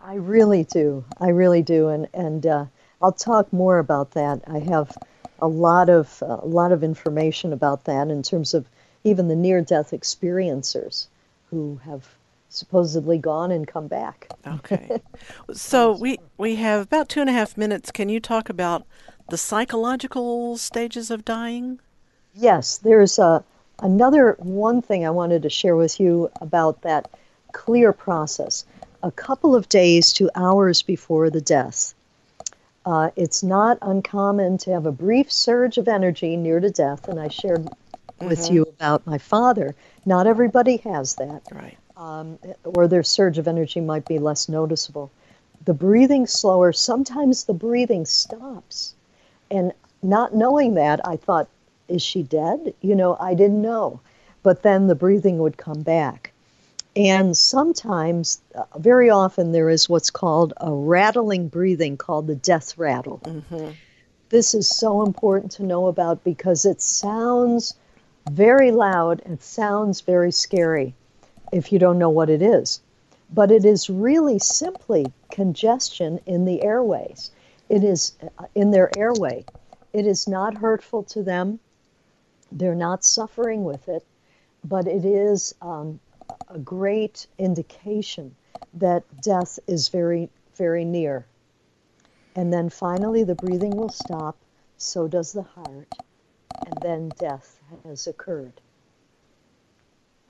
I 0.00 0.14
really 0.14 0.64
do. 0.64 1.04
I 1.20 1.28
really 1.28 1.60
do, 1.60 1.88
and 1.88 2.08
and 2.14 2.46
uh, 2.46 2.64
I'll 3.02 3.12
talk 3.12 3.52
more 3.52 3.78
about 3.78 4.12
that. 4.12 4.40
I 4.46 4.60
have 4.60 4.96
a 5.40 5.48
lot 5.48 5.90
of 5.90 6.22
uh, 6.22 6.38
a 6.42 6.46
lot 6.46 6.72
of 6.72 6.82
information 6.82 7.52
about 7.52 7.84
that 7.84 8.08
in 8.08 8.22
terms 8.22 8.54
of 8.54 8.66
even 9.04 9.28
the 9.28 9.36
near-death 9.36 9.90
experiencers 9.92 11.06
who 11.50 11.80
have 11.84 12.06
supposedly 12.50 13.18
gone 13.18 13.50
and 13.50 13.66
come 13.66 13.86
back. 13.86 14.30
Okay. 14.46 15.00
so 15.52 15.92
we 15.92 16.18
we 16.36 16.56
have 16.56 16.82
about 16.82 17.08
two 17.08 17.20
and 17.20 17.30
a 17.30 17.32
half 17.32 17.56
minutes. 17.56 17.90
Can 17.90 18.08
you 18.08 18.20
talk 18.20 18.48
about 18.48 18.86
the 19.28 19.38
psychological 19.38 20.56
stages 20.56 21.10
of 21.10 21.24
dying? 21.24 21.80
Yes, 22.34 22.78
there's 22.78 23.18
a 23.18 23.44
Another 23.80 24.36
one 24.40 24.82
thing 24.82 25.06
I 25.06 25.10
wanted 25.10 25.42
to 25.42 25.50
share 25.50 25.76
with 25.76 26.00
you 26.00 26.30
about 26.40 26.82
that 26.82 27.08
clear 27.52 27.92
process 27.92 28.64
a 29.04 29.12
couple 29.12 29.54
of 29.54 29.68
days 29.68 30.12
to 30.14 30.30
hours 30.34 30.82
before 30.82 31.30
the 31.30 31.40
death. 31.40 31.94
Uh, 32.84 33.10
it's 33.14 33.44
not 33.44 33.78
uncommon 33.80 34.58
to 34.58 34.72
have 34.72 34.84
a 34.84 34.90
brief 34.90 35.30
surge 35.30 35.78
of 35.78 35.86
energy 35.86 36.36
near 36.36 36.58
to 36.58 36.70
death, 36.70 37.06
and 37.06 37.20
I 37.20 37.28
shared 37.28 37.68
mm-hmm. 38.18 38.28
with 38.28 38.50
you 38.50 38.62
about 38.62 39.06
my 39.06 39.18
father. 39.18 39.74
Not 40.06 40.26
everybody 40.26 40.78
has 40.78 41.14
that. 41.16 41.42
Right. 41.50 41.76
Um, 41.96 42.38
or 42.64 42.86
their 42.86 43.02
surge 43.02 43.38
of 43.38 43.48
energy 43.48 43.80
might 43.80 44.06
be 44.06 44.18
less 44.18 44.48
noticeable. 44.48 45.10
The 45.64 45.74
breathing 45.74 46.26
slower, 46.26 46.72
sometimes 46.72 47.44
the 47.44 47.54
breathing 47.54 48.06
stops. 48.06 48.94
And 49.50 49.72
not 50.02 50.34
knowing 50.34 50.74
that, 50.74 51.00
I 51.06 51.16
thought, 51.16 51.48
is 51.88 52.02
she 52.02 52.22
dead? 52.22 52.74
You 52.80 52.94
know, 52.94 53.16
I 53.18 53.34
didn't 53.34 53.62
know. 53.62 54.00
But 54.42 54.62
then 54.62 54.86
the 54.86 54.94
breathing 54.94 55.38
would 55.38 55.56
come 55.56 55.82
back. 55.82 56.32
And 56.94 57.36
sometimes, 57.36 58.40
uh, 58.54 58.64
very 58.78 59.10
often, 59.10 59.52
there 59.52 59.70
is 59.70 59.88
what's 59.88 60.10
called 60.10 60.52
a 60.58 60.72
rattling 60.72 61.48
breathing 61.48 61.96
called 61.96 62.26
the 62.26 62.34
death 62.34 62.76
rattle. 62.78 63.20
Mm-hmm. 63.24 63.70
This 64.30 64.54
is 64.54 64.68
so 64.68 65.04
important 65.04 65.52
to 65.52 65.62
know 65.62 65.86
about 65.86 66.24
because 66.24 66.64
it 66.64 66.80
sounds 66.82 67.74
very 68.28 68.70
loud 68.70 69.22
and 69.24 69.40
sounds 69.40 70.00
very 70.00 70.30
scary 70.32 70.94
if 71.52 71.72
you 71.72 71.78
don't 71.78 71.98
know 71.98 72.10
what 72.10 72.30
it 72.30 72.42
is. 72.42 72.80
But 73.32 73.50
it 73.50 73.64
is 73.64 73.90
really 73.90 74.38
simply 74.38 75.12
congestion 75.30 76.20
in 76.26 76.44
the 76.44 76.62
airways. 76.62 77.30
It 77.68 77.84
is 77.84 78.12
uh, 78.38 78.46
in 78.54 78.70
their 78.70 78.90
airway. 78.96 79.44
It 79.92 80.06
is 80.06 80.26
not 80.26 80.58
hurtful 80.58 81.02
to 81.04 81.22
them. 81.22 81.60
They're 82.50 82.74
not 82.74 83.04
suffering 83.04 83.64
with 83.64 83.88
it, 83.88 84.04
but 84.64 84.86
it 84.86 85.04
is 85.04 85.54
um, 85.60 86.00
a 86.48 86.58
great 86.58 87.26
indication 87.38 88.34
that 88.74 89.04
death 89.22 89.58
is 89.66 89.88
very, 89.88 90.30
very 90.56 90.84
near. 90.84 91.26
And 92.34 92.52
then 92.52 92.70
finally, 92.70 93.24
the 93.24 93.34
breathing 93.34 93.76
will 93.76 93.90
stop, 93.90 94.36
so 94.76 95.08
does 95.08 95.32
the 95.32 95.42
heart, 95.42 95.98
and 96.68 96.78
then 96.82 97.10
death 97.18 97.58
has 97.84 98.06
occurred. 98.06 98.60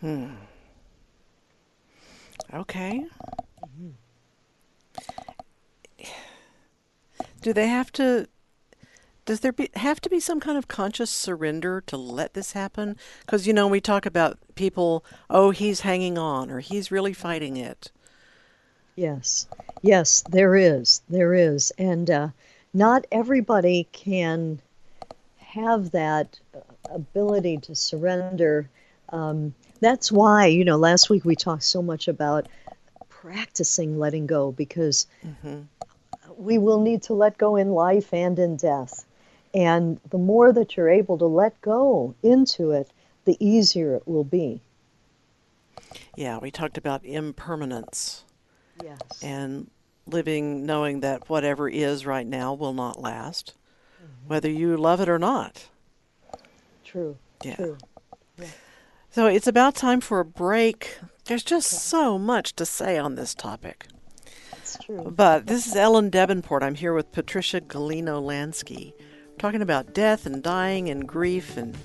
Hmm. 0.01 0.35
Okay. 2.55 3.05
Mm-hmm. 3.65 3.89
Do 7.43 7.53
they 7.53 7.67
have 7.67 7.91
to? 7.93 8.29
Does 9.25 9.41
there 9.41 9.53
be, 9.53 9.69
have 9.75 10.01
to 10.01 10.09
be 10.09 10.21
some 10.21 10.41
kind 10.41 10.57
of 10.57 10.69
conscious 10.69 11.11
surrender 11.11 11.83
to 11.83 11.97
let 11.97 12.35
this 12.35 12.53
happen? 12.53 12.97
Because 13.21 13.47
you 13.47 13.53
know 13.53 13.67
we 13.67 13.81
talk 13.81 14.07
about 14.07 14.39
people. 14.55 15.05
Oh, 15.29 15.51
he's 15.51 15.81
hanging 15.81 16.17
on, 16.17 16.51
or 16.51 16.61
he's 16.61 16.93
really 16.93 17.13
fighting 17.13 17.57
it. 17.57 17.91
Yes, 18.95 19.47
yes, 19.83 20.25
there 20.31 20.57
is, 20.57 21.03
there 21.09 21.35
is, 21.35 21.73
and 21.79 22.11
uh, 22.11 22.29
not 22.73 23.07
everybody 23.13 23.89
can 23.93 24.61
have 25.59 25.91
that 25.93 26.39
ability 26.91 27.59
to 27.59 27.75
surrender. 27.75 28.69
Um, 29.11 29.55
that's 29.81 30.11
why, 30.11 30.47
you 30.47 30.65
know, 30.65 30.77
last 30.77 31.11
week 31.11 31.25
we 31.25 31.37
talked 31.37 31.65
so 31.65 31.83
much 31.83 32.09
about 32.09 32.49
practicing 33.09 33.99
letting 33.99 34.27
go 34.27 34.53
because 34.53 35.07
mm-hmm. 35.25 35.63
we 36.37 36.59
will 36.59 36.81
need 36.81 37.03
to 37.03 37.15
let 37.15 37.39
go 37.39 37.57
in 37.57 37.71
life 37.71 38.13
and 38.13 38.39
in 38.39 38.57
death. 38.57 39.05
And 39.55 40.01
the 40.11 40.19
more 40.19 40.53
that 40.53 40.77
you're 40.77 40.91
able 40.91 41.19
to 41.19 41.27
let 41.27 41.61
go 41.61 42.15
into 42.23 42.73
it, 42.73 42.91
the 43.25 43.37
easier 43.41 43.95
it 43.95 44.07
will 44.07 44.25
be. 44.25 44.61
Yeah, 46.17 46.39
we 46.39 46.51
talked 46.51 46.79
about 46.79 47.05
impermanence. 47.05 48.25
Yes. 48.83 48.99
And 49.23 49.71
living 50.07 50.67
knowing 50.67 51.01
that 51.01 51.29
whatever 51.29 51.69
is 51.69 52.07
right 52.07 52.27
now 52.27 52.55
will 52.55 52.73
not 52.73 53.01
last. 53.01 53.55
Whether 54.27 54.51
you 54.51 54.77
love 54.77 55.01
it 55.01 55.09
or 55.09 55.19
not. 55.19 55.69
True. 56.85 57.17
Yeah. 57.45 57.57
True. 57.57 57.79
Yeah. 58.39 58.47
So 59.11 59.27
it's 59.27 59.47
about 59.47 59.75
time 59.75 60.01
for 60.01 60.21
a 60.21 60.25
break. 60.25 60.99
There's 61.25 61.43
just 61.43 61.73
okay. 61.73 61.79
so 61.79 62.19
much 62.19 62.55
to 62.57 62.67
say 62.67 62.99
on 62.99 63.15
this 63.15 63.35
topic. 63.35 63.87
That's 64.51 64.79
true. 64.85 65.13
But 65.15 65.47
this 65.47 65.67
is 65.67 65.77
Ellen 65.77 66.11
Debenport. 66.11 66.63
I'm 66.63 66.75
here 66.75 66.95
with 66.95 67.13
Patricia 67.13 67.61
Galino 67.61 68.23
Lansky, 68.23 68.93
talking 69.39 69.63
about 69.63 69.95
death 69.95 70.27
and 70.27 70.43
dying 70.43 70.89
and 70.89 71.07
grief. 71.07 71.57
And 71.57 71.77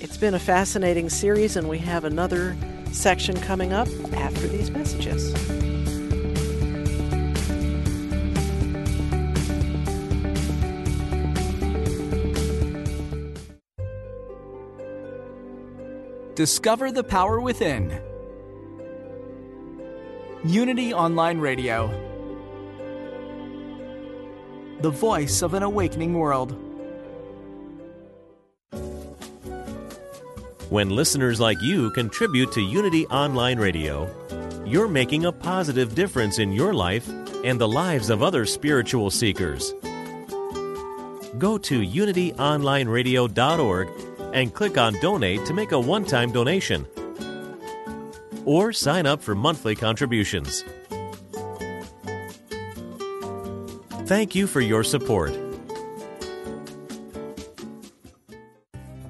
it's 0.00 0.16
been 0.16 0.34
a 0.34 0.38
fascinating 0.38 1.10
series, 1.10 1.56
and 1.56 1.68
we 1.68 1.78
have 1.78 2.04
another 2.04 2.56
section 2.92 3.36
coming 3.40 3.72
up 3.72 3.88
after 4.14 4.46
these 4.48 4.70
messages. 4.70 5.69
Discover 16.40 16.88
the 16.92 17.04
power 17.04 17.38
within. 17.38 18.00
Unity 20.42 20.94
Online 20.94 21.38
Radio. 21.38 21.88
The 24.80 24.88
voice 24.88 25.42
of 25.42 25.52
an 25.52 25.62
awakening 25.62 26.14
world. 26.14 26.56
When 30.70 30.88
listeners 30.88 31.40
like 31.40 31.60
you 31.60 31.90
contribute 31.90 32.52
to 32.52 32.62
Unity 32.62 33.06
Online 33.08 33.58
Radio, 33.58 34.08
you're 34.64 34.88
making 34.88 35.26
a 35.26 35.32
positive 35.32 35.94
difference 35.94 36.38
in 36.38 36.52
your 36.52 36.72
life 36.72 37.06
and 37.44 37.60
the 37.60 37.68
lives 37.68 38.08
of 38.08 38.22
other 38.22 38.46
spiritual 38.46 39.10
seekers. 39.10 39.74
Go 41.36 41.58
to 41.58 41.82
unityonlineradio.org 41.82 44.09
and 44.32 44.54
click 44.54 44.78
on 44.78 44.94
Donate 45.00 45.44
to 45.46 45.54
make 45.54 45.72
a 45.72 45.80
one 45.80 46.04
time 46.04 46.32
donation. 46.32 46.86
Or 48.44 48.72
sign 48.72 49.06
up 49.06 49.22
for 49.22 49.34
monthly 49.34 49.74
contributions. 49.74 50.64
Thank 54.06 54.34
you 54.34 54.46
for 54.46 54.60
your 54.60 54.82
support. 54.82 55.32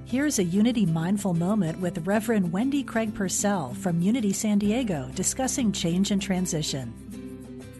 Here's 0.05 0.41
a 0.41 0.45
Unity 0.45 0.87
Mindful 0.87 1.35
Moment 1.35 1.81
with 1.81 2.05
Reverend 2.07 2.53
Wendy 2.53 2.83
Craig 2.83 3.15
Purcell 3.15 3.75
from 3.75 4.03
Unity 4.03 4.33
San 4.33 4.59
Diego 4.59 5.09
discussing 5.15 5.71
change 5.71 6.11
and 6.11 6.21
transition. 6.21 6.93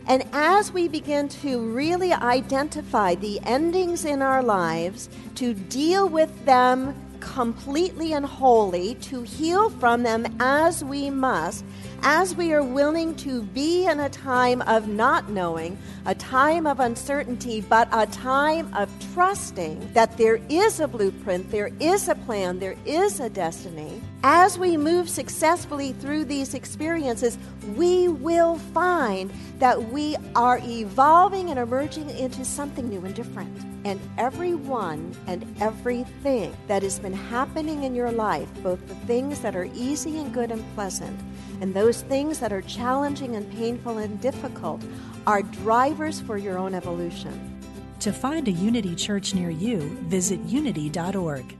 And 0.07 0.25
as 0.33 0.73
we 0.73 0.89
begin 0.89 1.29
to 1.29 1.61
really 1.73 2.13
identify 2.13 3.17
the 3.17 3.41
endings 3.43 4.05
in 4.05 4.23
our 4.23 4.43
lives, 4.43 5.09
to 5.35 5.55
deal 5.55 6.09
with 6.09 6.45
them 6.45 6.95
completely 7.21 8.13
and 8.13 8.27
wholly, 8.27 8.97
to 8.97 9.23
heal 9.23 9.71
from 9.71 10.03
them 10.03 10.27
as 10.41 10.83
we 10.85 11.11
must, 11.11 11.65
as 12.03 12.35
we 12.35 12.53
are 12.53 12.63
willing 12.63 13.15
to 13.17 13.43
be 13.43 13.87
in 13.87 14.01
a 14.01 14.09
time 14.09 14.63
of 14.63 14.89
not 14.89 15.29
knowing, 15.29 15.77
a 16.07 16.15
time 16.15 16.67
of 16.67 16.81
uncertainty, 16.81 17.61
but 17.61 17.89
a 17.93 18.07
time 18.07 18.73
of 18.75 18.91
trusting 19.13 19.93
that 19.93 20.17
there 20.17 20.41
is 20.49 20.81
a 20.81 20.89
blueprint, 20.89 21.51
there 21.51 21.71
is 21.81 22.09
a 22.09 22.15
plan, 22.15 22.59
there 22.59 22.77
is 22.87 23.21
a 23.21 23.29
destiny. 23.29 24.01
As 24.23 24.59
we 24.59 24.77
move 24.77 25.09
successfully 25.09 25.93
through 25.95 26.25
these 26.25 26.55
experiences, 26.55 27.39
we 27.77 28.09
will 28.09 28.57
find 28.57 29.31
that 29.59 29.91
we 29.91 30.17
are 30.35 30.61
evolving 30.63 31.51
and 31.51 31.59
emerging 31.59 32.11
into 32.11 32.45
something 32.45 32.89
new 32.89 33.05
and 33.05 33.15
different. 33.15 33.57
And 33.85 33.99
everyone 34.19 35.15
and 35.27 35.45
everything 35.61 36.55
that 36.67 36.83
has 36.83 36.99
been 36.99 37.15
happening 37.15 37.85
in 37.85 37.95
your 37.95 38.13
life, 38.13 38.49
both 38.63 38.87
the 38.89 38.95
things 39.07 39.41
that 39.41 39.57
are 39.57 39.71
easy 39.75 40.19
and 40.19 40.35
good 40.35 40.51
and 40.51 40.63
pleasant, 40.75 41.19
and 41.61 41.75
those 41.75 42.03
things 42.03 42.41
that 42.41 42.53
are 42.53 42.63
challenging 42.63 43.37
and 43.37 43.51
painful 43.53 43.99
and 43.99 44.21
difficult 44.21 44.83
are 45.27 45.43
drivers 45.43 46.21
for 46.21 46.39
your 46.39 46.59
own 46.59 46.75
evolution. 46.75 47.61
To 48.01 48.13
find 48.13 48.49
a 48.49 48.53
Unity 48.53 48.95
Church 48.95 49.35
near 49.35 49.51
you, 49.51 49.81
visit 50.09 50.41
unity.org. 50.41 51.60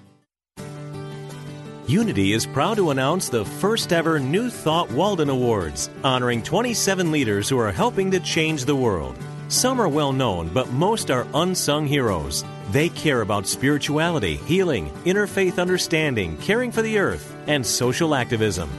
Unity 1.87 2.33
is 2.33 2.45
proud 2.45 2.77
to 2.77 2.91
announce 2.91 3.27
the 3.27 3.43
first 3.43 3.91
ever 3.91 4.19
New 4.19 4.49
Thought 4.51 4.91
Walden 4.91 5.29
Awards, 5.29 5.89
honoring 6.03 6.43
27 6.43 7.11
leaders 7.11 7.49
who 7.49 7.57
are 7.57 7.71
helping 7.71 8.11
to 8.11 8.19
change 8.19 8.65
the 8.65 8.75
world. 8.75 9.17
Some 9.47 9.81
are 9.81 9.89
well 9.89 10.13
known, 10.13 10.49
but 10.49 10.69
most 10.69 11.09
are 11.09 11.27
unsung 11.33 11.87
heroes. 11.87 12.45
They 12.69 12.89
care 12.89 13.21
about 13.21 13.47
spirituality, 13.47 14.35
healing, 14.35 14.91
interfaith 15.05 15.59
understanding, 15.59 16.37
caring 16.37 16.71
for 16.71 16.83
the 16.83 16.99
earth, 16.99 17.35
and 17.47 17.65
social 17.65 18.13
activism. 18.13 18.69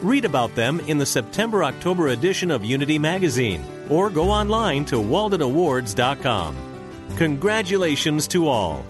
Read 0.00 0.24
about 0.24 0.54
them 0.54 0.78
in 0.80 0.98
the 0.98 1.04
September 1.04 1.64
October 1.64 2.08
edition 2.08 2.52
of 2.52 2.64
Unity 2.64 2.98
Magazine 2.98 3.64
or 3.90 4.08
go 4.08 4.30
online 4.30 4.84
to 4.86 4.96
waldenawards.com. 4.96 6.56
Congratulations 7.16 8.28
to 8.28 8.46
all. 8.46 8.84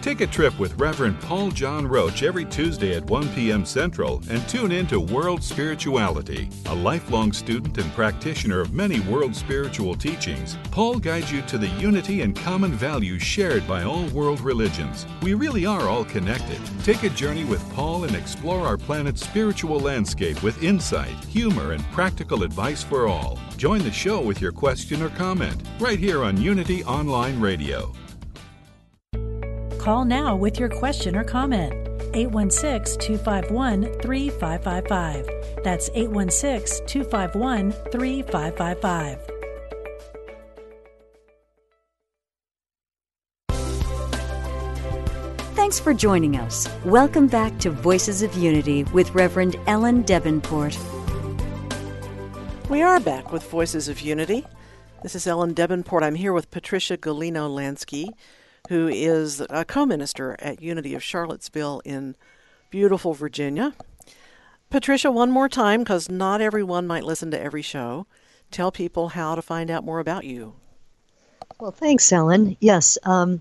Take 0.00 0.20
a 0.20 0.28
trip 0.28 0.56
with 0.60 0.78
Reverend 0.78 1.20
Paul 1.20 1.50
John 1.50 1.84
Roach 1.84 2.22
every 2.22 2.44
Tuesday 2.44 2.94
at 2.94 3.04
1 3.06 3.30
p.m. 3.30 3.64
Central 3.64 4.22
and 4.30 4.48
tune 4.48 4.70
in 4.70 4.86
to 4.86 5.00
World 5.00 5.42
Spirituality. 5.42 6.48
A 6.66 6.74
lifelong 6.74 7.32
student 7.32 7.76
and 7.78 7.92
practitioner 7.94 8.60
of 8.60 8.72
many 8.72 9.00
world 9.00 9.34
spiritual 9.34 9.96
teachings, 9.96 10.56
Paul 10.70 11.00
guides 11.00 11.32
you 11.32 11.42
to 11.42 11.58
the 11.58 11.66
unity 11.80 12.22
and 12.22 12.36
common 12.36 12.72
values 12.72 13.22
shared 13.22 13.66
by 13.66 13.82
all 13.82 14.06
world 14.10 14.40
religions. 14.40 15.04
We 15.20 15.34
really 15.34 15.66
are 15.66 15.88
all 15.88 16.04
connected. 16.04 16.60
Take 16.84 17.02
a 17.02 17.10
journey 17.10 17.44
with 17.44 17.68
Paul 17.74 18.04
and 18.04 18.14
explore 18.14 18.64
our 18.64 18.78
planet's 18.78 19.26
spiritual 19.26 19.80
landscape 19.80 20.44
with 20.44 20.62
insight, 20.62 21.24
humor, 21.24 21.72
and 21.72 21.84
practical 21.90 22.44
advice 22.44 22.84
for 22.84 23.08
all. 23.08 23.36
Join 23.56 23.82
the 23.82 23.90
show 23.90 24.20
with 24.20 24.40
your 24.40 24.52
question 24.52 25.02
or 25.02 25.08
comment 25.10 25.60
right 25.80 25.98
here 25.98 26.22
on 26.22 26.40
Unity 26.40 26.84
Online 26.84 27.40
Radio. 27.40 27.92
Call 29.88 30.04
now 30.04 30.36
with 30.36 30.60
your 30.60 30.68
question 30.68 31.16
or 31.16 31.24
comment. 31.24 31.72
816 32.12 33.00
251 33.00 33.84
3555. 34.02 35.64
That's 35.64 35.88
816 35.94 36.86
251 36.86 37.72
3555. 37.72 39.18
Thanks 45.56 45.80
for 45.80 45.94
joining 45.94 46.36
us. 46.36 46.68
Welcome 46.84 47.26
back 47.26 47.58
to 47.60 47.70
Voices 47.70 48.20
of 48.20 48.34
Unity 48.34 48.84
with 48.92 49.14
Reverend 49.14 49.56
Ellen 49.66 50.04
Debenport. 50.04 50.76
We 52.68 52.82
are 52.82 53.00
back 53.00 53.32
with 53.32 53.42
Voices 53.50 53.88
of 53.88 54.02
Unity. 54.02 54.44
This 55.02 55.14
is 55.14 55.26
Ellen 55.26 55.54
Debenport. 55.54 56.02
I'm 56.02 56.16
here 56.16 56.34
with 56.34 56.50
Patricia 56.50 56.98
Galino 56.98 57.48
Lansky, 57.48 58.10
who 58.68 58.88
is 58.88 59.42
a 59.50 59.64
co 59.64 59.84
minister 59.84 60.36
at 60.38 60.62
Unity 60.62 60.94
of 60.94 61.02
Charlottesville 61.02 61.82
in 61.84 62.14
beautiful 62.70 63.14
Virginia. 63.14 63.74
Patricia, 64.70 65.10
one 65.10 65.30
more 65.30 65.48
time, 65.48 65.80
because 65.80 66.10
not 66.10 66.42
everyone 66.42 66.86
might 66.86 67.04
listen 67.04 67.30
to 67.30 67.40
every 67.40 67.62
show. 67.62 68.06
Tell 68.50 68.70
people 68.70 69.08
how 69.08 69.34
to 69.34 69.42
find 69.42 69.70
out 69.70 69.84
more 69.84 70.00
about 70.00 70.24
you. 70.24 70.54
Well, 71.58 71.70
thanks, 71.70 72.12
Ellen. 72.12 72.56
Yes, 72.60 72.98
um, 73.04 73.40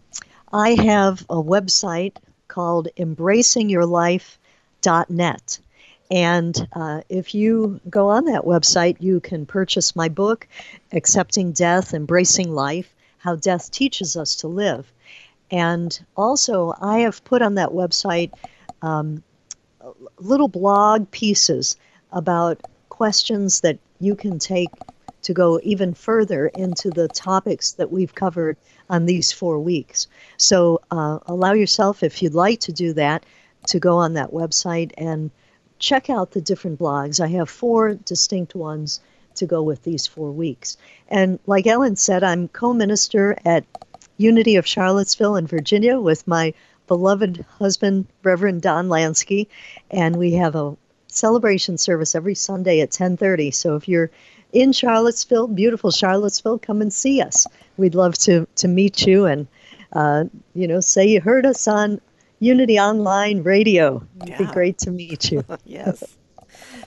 I 0.52 0.82
have 0.82 1.22
a 1.30 1.36
website 1.36 2.16
called 2.48 2.88
embracingyourlife.net. 2.98 5.60
And 6.10 6.68
uh, 6.72 7.02
if 7.10 7.36
you 7.36 7.82
go 7.90 8.08
on 8.08 8.24
that 8.26 8.44
website, 8.44 8.96
you 9.02 9.20
can 9.20 9.46
purchase 9.46 9.94
my 9.94 10.08
book, 10.08 10.48
Accepting 10.94 11.52
Death, 11.52 11.94
Embracing 11.94 12.54
Life 12.54 12.96
How 13.18 13.36
Death 13.36 13.72
Teaches 13.72 14.16
Us 14.16 14.38
to 14.38 14.48
Live. 14.48 14.90
And 15.52 15.98
also, 16.16 16.74
I 16.82 17.00
have 17.00 17.24
put 17.24 17.42
on 17.42 17.56
that 17.56 17.70
website 17.70 18.32
um, 18.82 19.24
little 20.20 20.48
blog 20.48 21.10
pieces 21.12 21.78
about 22.12 22.62
questions 22.90 23.62
that 23.62 23.80
you 24.00 24.16
can 24.16 24.40
take 24.40 24.72
to 25.24 25.34
go 25.34 25.60
even 25.64 25.94
further 25.94 26.48
into 26.48 26.92
the 26.92 27.08
topics 27.10 27.74
that 27.74 27.92
we've 27.92 28.16
covered 28.16 28.58
on 28.90 29.06
these 29.06 29.32
four 29.32 29.60
weeks. 29.60 30.08
So 30.38 30.82
uh, 30.92 31.20
allow 31.26 31.54
yourself, 31.54 32.04
if 32.04 32.22
you'd 32.22 32.34
like 32.34 32.60
to 32.62 32.72
do 32.72 32.94
that, 32.94 33.26
to 33.68 33.80
go 33.80 33.98
on 33.98 34.14
that 34.14 34.32
website 34.32 34.92
and 34.98 35.30
check 35.80 36.10
out 36.10 36.32
the 36.32 36.42
different 36.42 36.80
blogs. 36.80 37.20
I 37.20 37.28
have 37.28 37.50
four 37.50 37.96
distinct 37.96 38.56
ones 38.56 39.02
to 39.36 39.46
go 39.46 39.62
with 39.62 39.84
these 39.84 40.08
four 40.08 40.32
weeks. 40.32 40.78
And 41.10 41.40
like 41.46 41.68
Ellen 41.68 41.96
said, 41.96 42.24
I'm 42.24 42.48
co 42.48 42.74
minister 42.74 43.38
at 43.46 43.66
Unity 44.18 44.56
of 44.56 44.68
Charlottesville 44.68 45.36
in 45.36 45.48
Virginia 45.48 46.00
with 46.00 46.28
my 46.28 46.54
beloved 46.88 47.46
husband, 47.60 48.08
Reverend 48.24 48.62
Don 48.62 48.88
Lansky, 48.88 49.48
and 49.92 50.16
we 50.16 50.34
have 50.34 50.56
a 50.56 50.76
celebration 51.08 51.78
service 51.78 52.16
every 52.16 52.36
Sunday 52.36 52.82
at 52.82 52.92
10:30. 52.92 53.52
So 53.54 53.76
if 53.76 53.88
you're 53.88 54.10
in 54.54 54.72
Charlottesville, 54.72 55.48
beautiful 55.48 55.92
Charlottesville, 55.92 56.60
come 56.60 56.82
and 56.82 56.92
see 56.92 57.22
us. 57.22 57.46
We'd 57.78 57.96
love 57.96 58.18
to 58.20 58.48
to 58.56 58.68
meet 58.68 59.06
you 59.06 59.26
and 59.26 59.48
uh, 59.94 60.26
you 60.54 60.68
know 60.68 60.80
say 60.80 61.08
you 61.08 61.22
heard 61.22 61.46
us 61.46 61.68
on 61.68 62.02
Unity 62.40 62.80
Online 62.80 63.44
Radio. 63.44 64.04
It'd 64.22 64.38
be 64.38 64.46
great 64.46 64.78
to 64.80 64.92
meet 64.92 65.32
you. 65.32 65.44
yes. 65.66 66.04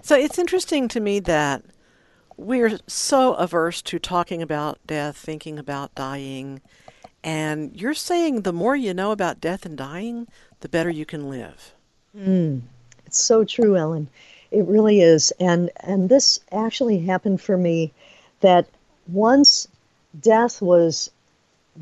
So 0.02 0.16
it's 0.16 0.38
interesting 0.38 0.88
to 0.88 1.00
me 1.00 1.20
that 1.20 1.62
we're 2.36 2.78
so 2.86 3.34
averse 3.34 3.82
to 3.82 3.98
talking 3.98 4.40
about 4.40 4.78
death, 4.86 5.16
thinking 5.16 5.58
about 5.58 5.94
dying, 5.94 6.60
and 7.22 7.78
you're 7.78 7.94
saying 7.94 8.42
the 8.42 8.52
more 8.52 8.76
you 8.76 8.94
know 8.94 9.12
about 9.12 9.40
death 9.40 9.66
and 9.66 9.76
dying, 9.76 10.26
the 10.60 10.68
better 10.68 10.90
you 10.90 11.04
can 11.04 11.28
live. 11.28 11.74
Mm, 12.16 12.62
it's 13.06 13.18
so 13.18 13.44
true, 13.44 13.76
Ellen. 13.76 14.08
It 14.50 14.66
really 14.66 15.00
is. 15.00 15.32
And 15.38 15.70
and 15.76 16.08
this 16.08 16.40
actually 16.50 17.00
happened 17.00 17.40
for 17.40 17.56
me 17.56 17.92
that 18.40 18.66
once 19.06 19.68
death 20.20 20.60
was 20.62 21.10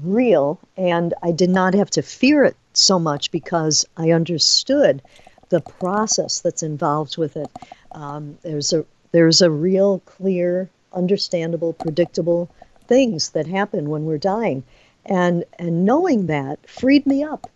real 0.03 0.59
and 0.77 1.15
I 1.23 1.31
did 1.31 1.51
not 1.51 1.75
have 1.75 1.91
to 1.91 2.03
fear 2.03 2.45
it 2.45 2.57
so 2.73 2.99
much 2.99 3.31
because 3.31 3.87
I 3.97 4.11
understood 4.11 5.03
the 5.49 5.61
process 5.61 6.41
that's 6.41 6.63
involved 6.63 7.17
with 7.17 7.37
it. 7.37 7.51
Um, 7.93 8.39
there's 8.43 8.73
a 8.73 8.85
there's 9.13 9.41
a 9.41 9.51
real 9.51 10.01
clear, 10.01 10.69
understandable, 10.93 11.73
predictable 11.73 12.51
things 12.87 13.31
that 13.31 13.47
happen 13.47 13.89
when 13.89 14.05
we're 14.05 14.19
dying 14.19 14.65
and 15.09 15.45
and 15.59 15.85
knowing 15.85 16.27
that 16.27 16.59
freed 16.69 17.07
me 17.07 17.25
up. 17.25 17.51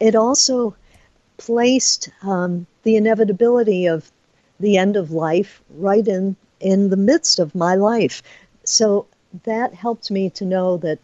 It 0.00 0.14
also 0.14 0.74
placed 1.36 2.08
um, 2.22 2.66
the 2.84 2.96
inevitability 2.96 3.86
of 3.86 4.10
the 4.60 4.76
end 4.78 4.96
of 4.96 5.10
life 5.10 5.60
right 5.76 6.06
in 6.06 6.36
in 6.60 6.90
the 6.90 6.96
midst 6.96 7.38
of 7.40 7.54
my 7.54 7.74
life. 7.74 8.22
So 8.64 9.06
that 9.44 9.74
helped 9.74 10.10
me 10.10 10.30
to 10.30 10.44
know 10.44 10.76
that, 10.78 11.00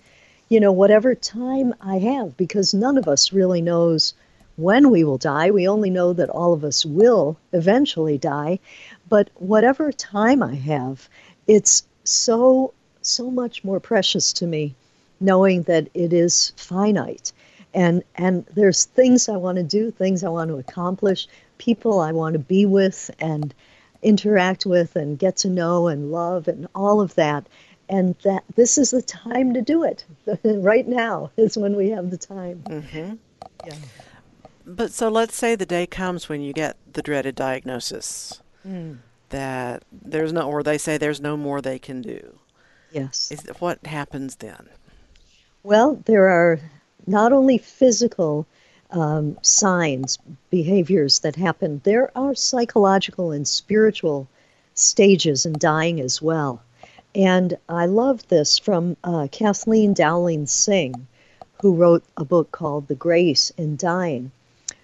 you 0.49 0.61
know, 0.61 0.71
whatever 0.71 1.15
time 1.15 1.75
I 1.81 1.99
have, 1.99 2.37
because 2.37 2.73
none 2.73 2.97
of 2.97 3.09
us 3.09 3.33
really 3.33 3.61
knows 3.61 4.15
when 4.57 4.91
we 4.91 5.03
will 5.03 5.19
die. 5.19 5.51
We 5.51 5.67
only 5.67 5.91
know 5.91 6.13
that 6.13 6.31
all 6.31 6.53
of 6.53 6.63
us 6.63 6.85
will 6.85 7.37
eventually 7.53 8.19
die. 8.19 8.61
But 9.09 9.31
whatever 9.35 9.91
time 9.91 10.43
I 10.43 10.55
have, 10.55 11.09
it's 11.49 11.83
so 12.05 12.73
so 13.03 13.31
much 13.31 13.65
more 13.65 13.81
precious 13.81 14.33
to 14.35 14.47
me 14.47 14.75
knowing 15.21 15.63
that 15.65 15.89
it 15.95 16.13
is 16.13 16.53
finite. 16.57 17.33
And, 17.75 18.03
and 18.17 18.47
there's 18.55 18.87
things 18.87 19.29
I 19.29 19.37
want 19.37 19.57
to 19.57 19.63
do, 19.63 19.91
things 19.91 20.25
I 20.25 20.29
want 20.29 20.49
to 20.49 20.57
accomplish, 20.57 21.29
people 21.59 22.01
I 22.01 22.13
want 22.13 22.33
to 22.35 22.39
be 22.39 22.67
with 22.67 23.11
and 23.21 23.55
interact 24.03 24.65
with 24.65 24.97
and 24.97 25.19
get 25.19 25.37
to 25.39 25.51
know 25.51 25.89
and 25.89 26.11
love 26.11 26.49
and 26.49 26.67
all 26.75 27.01
of 27.01 27.15
that. 27.17 27.47
And 27.91 28.15
that 28.23 28.45
this 28.55 28.79
is 28.79 28.91
the 28.91 29.03
time 29.03 29.55
to 29.55 29.63
do 29.63 29.83
it. 29.83 30.05
right 30.45 30.87
now 30.87 31.31
is 31.37 31.57
when 31.57 31.75
we 31.75 31.91
have 31.91 32.11
the 32.11 32.19
time. 32.19 32.63
Mm-hmm. 32.67 33.15
Yeah. 33.67 33.75
But 34.67 34.93
so 34.93 35.09
let's 35.09 35.35
say 35.35 35.55
the 35.55 35.65
day 35.65 35.87
comes 35.87 36.29
when 36.29 36.43
you 36.43 36.53
get 36.53 36.77
the 36.93 37.01
dreaded 37.01 37.35
diagnosis 37.35 38.43
mm. 38.67 38.99
that 39.31 39.83
there's 39.91 40.33
no, 40.33 40.43
or 40.43 40.63
they 40.63 40.77
say 40.77 40.99
there's 40.99 41.23
no 41.23 41.39
more 41.39 41.63
they 41.63 41.79
can 41.79 42.03
do. 42.03 42.39
Yes. 42.93 43.31
Is, 43.33 43.47
what 43.59 43.87
happens 43.87 44.37
then? 44.37 44.69
Well, 45.65 46.01
there 46.05 46.29
are 46.29 46.61
not 47.07 47.33
only 47.33 47.59
physical 47.59 48.47
um, 48.91 49.37
signs, 49.43 50.19
behaviors 50.51 51.19
that 51.21 51.35
happen, 51.35 51.81
there 51.83 52.17
are 52.17 52.35
psychological 52.35 53.33
and 53.33 53.47
spiritual 53.47 54.29
stages 54.75 55.45
in 55.45 55.55
dying 55.59 56.01
as 56.01 56.23
well. 56.23 56.63
And 57.15 57.59
I 57.69 57.87
love 57.87 58.29
this 58.29 58.57
from 58.59 58.97
uh, 59.03 59.27
Kathleen 59.33 59.95
Dowling 59.95 60.47
Singh, 60.47 61.09
who 61.61 61.75
wrote 61.75 62.05
a 62.17 62.25
book 62.25 62.53
called 62.53 62.87
The 62.87 62.95
Grace 62.95 63.51
in 63.57 63.77
Dying. 63.77 64.31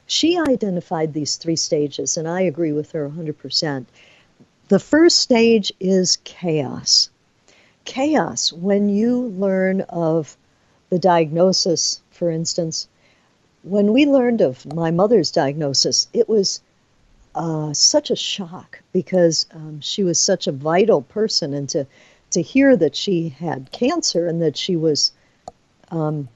She 0.06 0.36
identified 0.36 1.12
these 1.12 1.36
three 1.36 1.56
stages, 1.56 2.16
and 2.16 2.26
I 2.26 2.40
agree 2.40 2.72
with 2.72 2.90
her 2.90 3.08
100%. 3.08 3.86
The 4.68 4.80
first 4.80 5.18
stage 5.18 5.72
is 5.78 6.18
chaos. 6.24 7.10
Chaos, 7.84 8.52
when 8.52 8.88
you 8.88 9.28
learn 9.38 9.82
of 9.82 10.36
the 10.94 10.98
diagnosis, 11.00 12.00
for 12.12 12.30
instance, 12.30 12.86
when 13.64 13.92
we 13.92 14.06
learned 14.06 14.40
of 14.40 14.64
my 14.74 14.92
mother's 14.92 15.32
diagnosis, 15.32 16.06
it 16.12 16.28
was 16.28 16.60
uh, 17.34 17.72
such 17.72 18.12
a 18.12 18.16
shock 18.16 18.80
because 18.92 19.46
um, 19.52 19.80
she 19.80 20.04
was 20.04 20.20
such 20.20 20.46
a 20.46 20.52
vital 20.52 21.02
person, 21.02 21.52
and 21.52 21.68
to 21.70 21.84
to 22.30 22.40
hear 22.40 22.76
that 22.76 22.94
she 22.94 23.28
had 23.28 23.72
cancer 23.72 24.28
and 24.28 24.40
that 24.40 24.56
she 24.56 24.76
was 24.76 25.10
um, 25.90 26.28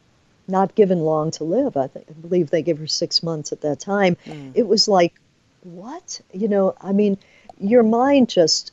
not 0.49 0.74
given 0.74 1.03
long 1.03 1.30
to 1.30 1.45
live. 1.45 1.76
I, 1.76 1.87
th- 1.87 2.07
I, 2.09 2.12
believe 2.14 2.51
they 2.51 2.62
gave 2.62 2.78
her 2.78 2.89
six 2.89 3.22
months 3.22 3.53
at 3.53 3.61
that 3.61 3.78
time. 3.78 4.16
Mm. 4.26 4.51
It 4.57 4.66
was 4.66 4.89
like, 4.89 5.14
what? 5.62 6.20
You 6.33 6.49
know, 6.49 6.74
I 6.80 6.93
mean, 6.93 7.16
your 7.61 7.85
mind 7.85 8.28
just 8.28 8.72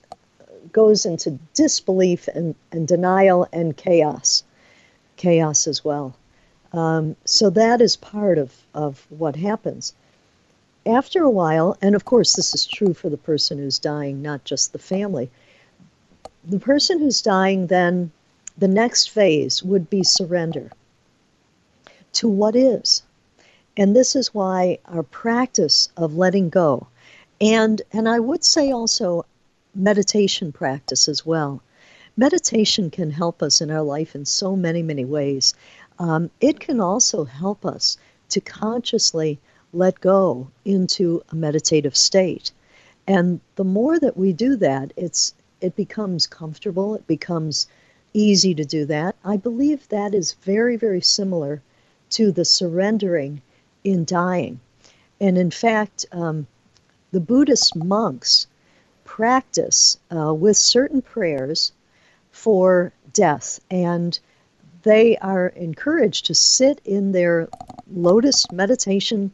goes 0.72 1.06
into 1.06 1.38
disbelief 1.54 2.28
and, 2.28 2.56
and 2.72 2.88
denial 2.88 3.48
and 3.54 3.78
chaos 3.78 4.44
chaos 5.18 5.68
as 5.68 5.84
well. 5.84 6.16
Um, 6.74 7.16
so 7.26 7.50
that 7.52 7.82
is 7.82 7.96
part 7.96 8.38
of, 8.38 8.54
of 8.74 9.06
what 9.10 9.36
happens. 9.36 9.94
After 10.86 11.24
a 11.24 11.30
while, 11.30 11.78
and 11.82 11.96
of 11.96 12.06
course, 12.06 12.36
this 12.36 12.54
is 12.54 12.66
true 12.68 12.94
for 12.94 13.10
the 13.10 13.18
person 13.18 13.58
who's 13.58 13.80
dying, 13.80 14.22
not 14.22 14.44
just 14.44 14.72
the 14.72 14.80
family, 14.80 15.30
the 16.44 16.60
person 16.60 17.00
who's 17.00 17.22
dying 17.22 17.68
then, 17.68 18.12
the 18.58 18.68
next 18.68 19.10
phase 19.10 19.64
would 19.64 19.90
be 19.90 20.04
surrender 20.04 20.72
to 22.14 22.28
what 22.28 22.56
is. 22.56 23.02
And 23.78 23.96
this 23.96 24.16
is 24.16 24.34
why 24.34 24.80
our 24.86 25.04
practice 25.04 25.90
of 25.98 26.16
letting 26.16 26.50
go, 26.50 26.88
and, 27.42 27.82
and 27.92 28.08
I 28.08 28.20
would 28.20 28.44
say 28.44 28.72
also 28.72 29.26
meditation 29.74 30.52
practice 30.52 31.10
as 31.10 31.26
well. 31.26 31.62
Meditation 32.18 32.90
can 32.90 33.12
help 33.12 33.44
us 33.44 33.60
in 33.60 33.70
our 33.70 33.82
life 33.82 34.16
in 34.16 34.24
so 34.24 34.56
many, 34.56 34.82
many 34.82 35.04
ways. 35.04 35.54
Um, 36.00 36.30
it 36.40 36.62
can 36.62 36.80
also 36.80 37.26
help 37.26 37.66
us 37.66 37.98
to 38.30 38.40
consciously 38.40 39.38
let 39.74 40.00
go 40.00 40.50
into 40.64 41.22
a 41.30 41.36
meditative 41.36 41.96
state. 41.98 42.52
And 43.06 43.42
the 43.56 43.66
more 43.66 44.00
that 44.00 44.16
we 44.16 44.32
do 44.32 44.56
that, 44.56 44.94
it's 44.96 45.34
it 45.60 45.76
becomes 45.76 46.26
comfortable, 46.26 46.96
it 46.96 47.06
becomes 47.08 47.68
easy 48.14 48.56
to 48.56 48.64
do 48.64 48.86
that. 48.86 49.16
I 49.26 49.36
believe 49.36 49.88
that 49.90 50.14
is 50.14 50.34
very, 50.42 50.78
very 50.78 51.02
similar 51.02 51.62
to 52.12 52.32
the 52.32 52.46
surrendering 52.46 53.42
in 53.84 54.06
dying. 54.06 54.60
And 55.20 55.38
in 55.38 55.52
fact, 55.52 56.06
um, 56.12 56.48
the 57.12 57.20
Buddhist 57.20 57.76
monks 57.76 58.48
practice 59.04 59.98
uh, 60.16 60.34
with 60.34 60.58
certain 60.58 61.02
prayers 61.02 61.72
for 62.46 62.94
death, 63.12 63.60
and 63.72 64.20
they 64.84 65.18
are 65.18 65.48
encouraged 65.48 66.28
to 66.28 66.36
sit 66.36 66.80
in 66.86 67.12
their 67.12 67.50
lotus 67.92 68.52
meditation, 68.52 69.32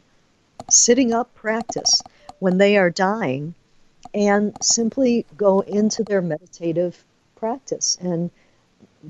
sitting 0.70 1.12
up 1.12 1.34
practice 1.34 2.00
when 2.38 2.56
they 2.56 2.78
are 2.78 2.88
dying, 2.88 3.54
and 4.14 4.56
simply 4.62 5.26
go 5.36 5.60
into 5.60 6.02
their 6.02 6.22
meditative 6.22 7.04
practice. 7.36 7.98
And 8.00 8.30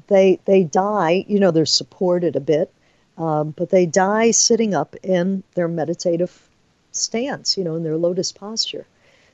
they 0.09 0.41
they 0.47 0.65
die, 0.65 1.25
you 1.29 1.39
know, 1.39 1.53
they're 1.53 1.65
supported 1.65 2.35
a 2.35 2.41
bit, 2.41 2.73
um, 3.17 3.55
but 3.57 3.71
they 3.71 3.87
die 3.87 4.33
sitting 4.33 4.75
up 4.75 4.97
in 5.05 5.45
their 5.55 5.69
meditative 5.69 6.49
stance, 6.91 7.57
you 7.57 7.63
know, 7.63 7.77
in 7.77 7.85
their 7.85 7.97
lotus 7.97 8.33
posture. 8.33 8.85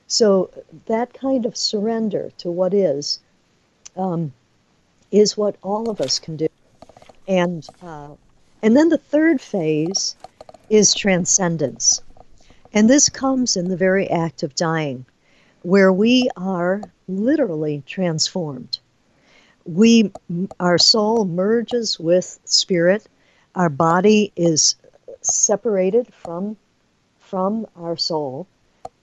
So 0.05 0.51
that 0.85 1.15
kind 1.15 1.47
of 1.47 1.57
surrender 1.57 2.29
to 2.37 2.51
what 2.51 2.75
is 2.75 3.19
um, 3.97 4.31
is 5.11 5.37
what 5.37 5.55
all 5.63 5.89
of 5.89 6.01
us 6.01 6.19
can 6.19 6.35
do. 6.35 6.47
And 7.27 7.69
uh, 7.81 8.09
and 8.61 8.75
then 8.75 8.89
the 8.89 8.97
third 8.97 9.39
phase 9.41 10.15
is 10.69 10.93
transcendence, 10.93 12.01
and 12.73 12.89
this 12.89 13.09
comes 13.09 13.55
in 13.55 13.69
the 13.69 13.77
very 13.77 14.09
act 14.09 14.43
of 14.43 14.55
dying, 14.55 15.05
where 15.63 15.93
we 15.93 16.29
are 16.37 16.91
literally 17.07 17.83
transformed. 17.85 18.79
We 19.65 20.11
our 20.59 20.77
soul 20.77 21.25
merges 21.25 21.99
with 21.99 22.39
spirit. 22.45 23.07
Our 23.55 23.69
body 23.69 24.31
is 24.35 24.75
separated 25.21 26.13
from 26.13 26.57
from 27.19 27.67
our 27.75 27.97
soul. 27.97 28.47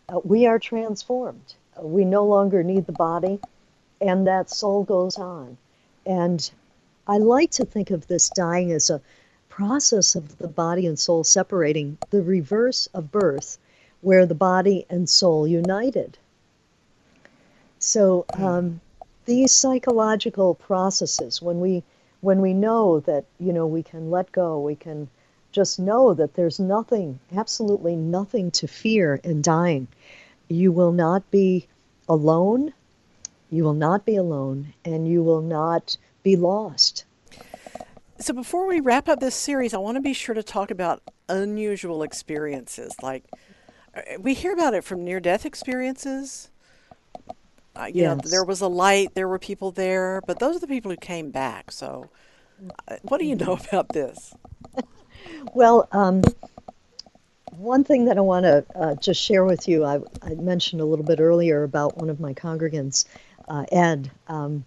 Uh, 0.08 0.20
we 0.24 0.46
are 0.46 0.58
transformed. 0.58 1.54
We 1.80 2.04
no 2.04 2.24
longer 2.24 2.62
need 2.62 2.86
the 2.86 2.92
body, 2.92 3.38
and 4.00 4.26
that 4.26 4.50
soul 4.50 4.84
goes 4.84 5.18
on. 5.18 5.56
And 6.06 6.48
I 7.06 7.18
like 7.18 7.50
to 7.52 7.64
think 7.64 7.90
of 7.90 8.06
this 8.06 8.30
dying 8.30 8.72
as 8.72 8.90
a 8.90 9.02
process 9.48 10.14
of 10.14 10.38
the 10.38 10.48
body 10.48 10.86
and 10.86 10.98
soul 10.98 11.24
separating, 11.24 11.98
the 12.10 12.22
reverse 12.22 12.86
of 12.94 13.10
birth, 13.10 13.58
where 14.00 14.26
the 14.26 14.34
body 14.34 14.86
and 14.88 15.08
soul 15.08 15.46
united. 15.48 16.18
So 17.78 18.24
um, 18.34 18.80
these 19.24 19.52
psychological 19.52 20.54
processes, 20.54 21.42
when 21.42 21.60
we 21.60 21.82
when 22.20 22.40
we 22.40 22.54
know 22.54 23.00
that 23.00 23.24
you 23.38 23.52
know 23.52 23.66
we 23.66 23.82
can 23.82 24.10
let 24.10 24.32
go, 24.32 24.60
we 24.60 24.76
can 24.76 25.08
just 25.52 25.78
know 25.78 26.12
that 26.14 26.34
there's 26.34 26.60
nothing, 26.60 27.18
absolutely 27.34 27.96
nothing 27.96 28.50
to 28.52 28.66
fear 28.68 29.20
in 29.24 29.42
dying. 29.42 29.88
You 30.48 30.70
will 30.70 30.92
not 30.92 31.30
be 31.30 31.66
alone 32.08 32.74
you 33.50 33.64
will 33.64 33.74
not 33.74 34.04
be 34.04 34.16
alone 34.16 34.74
and 34.84 35.08
you 35.08 35.22
will 35.22 35.42
not 35.42 35.96
be 36.22 36.36
lost. 36.36 37.04
So, 38.18 38.32
before 38.32 38.66
we 38.66 38.80
wrap 38.80 39.08
up 39.08 39.20
this 39.20 39.34
series, 39.34 39.74
I 39.74 39.78
want 39.78 39.96
to 39.96 40.00
be 40.00 40.14
sure 40.14 40.34
to 40.34 40.42
talk 40.42 40.70
about 40.70 41.02
unusual 41.28 42.02
experiences. 42.02 42.94
Like, 43.02 43.24
uh, 43.94 44.00
we 44.18 44.32
hear 44.32 44.52
about 44.52 44.74
it 44.74 44.84
from 44.84 45.04
near 45.04 45.20
death 45.20 45.44
experiences. 45.44 46.48
Uh, 47.76 47.90
know, 48.04 48.14
there 48.14 48.44
was 48.44 48.62
a 48.62 48.68
light, 48.68 49.14
there 49.14 49.28
were 49.28 49.38
people 49.38 49.70
there, 49.70 50.22
but 50.26 50.38
those 50.38 50.56
are 50.56 50.60
the 50.60 50.66
people 50.66 50.90
who 50.90 50.96
came 50.96 51.30
back. 51.30 51.70
So, 51.70 52.08
uh, 52.88 52.96
what 53.02 53.18
do 53.18 53.26
you 53.26 53.36
know 53.36 53.52
about 53.68 53.90
this? 53.90 54.34
well, 55.54 55.86
um, 55.92 56.22
one 57.52 57.84
thing 57.84 58.06
that 58.06 58.16
I 58.16 58.22
want 58.22 58.44
to 58.44 58.64
uh, 58.74 58.94
just 58.94 59.22
share 59.22 59.44
with 59.44 59.68
you, 59.68 59.84
I, 59.84 60.00
I, 60.22 60.34
mentioned 60.34 60.80
a 60.80 60.84
little 60.84 61.04
bit 61.04 61.20
earlier 61.20 61.62
about 61.62 61.96
one 61.96 62.10
of 62.10 62.20
my 62.20 62.34
congregants 62.34 63.06
uh, 63.48 63.64
Ed. 63.70 64.10
Um, 64.28 64.64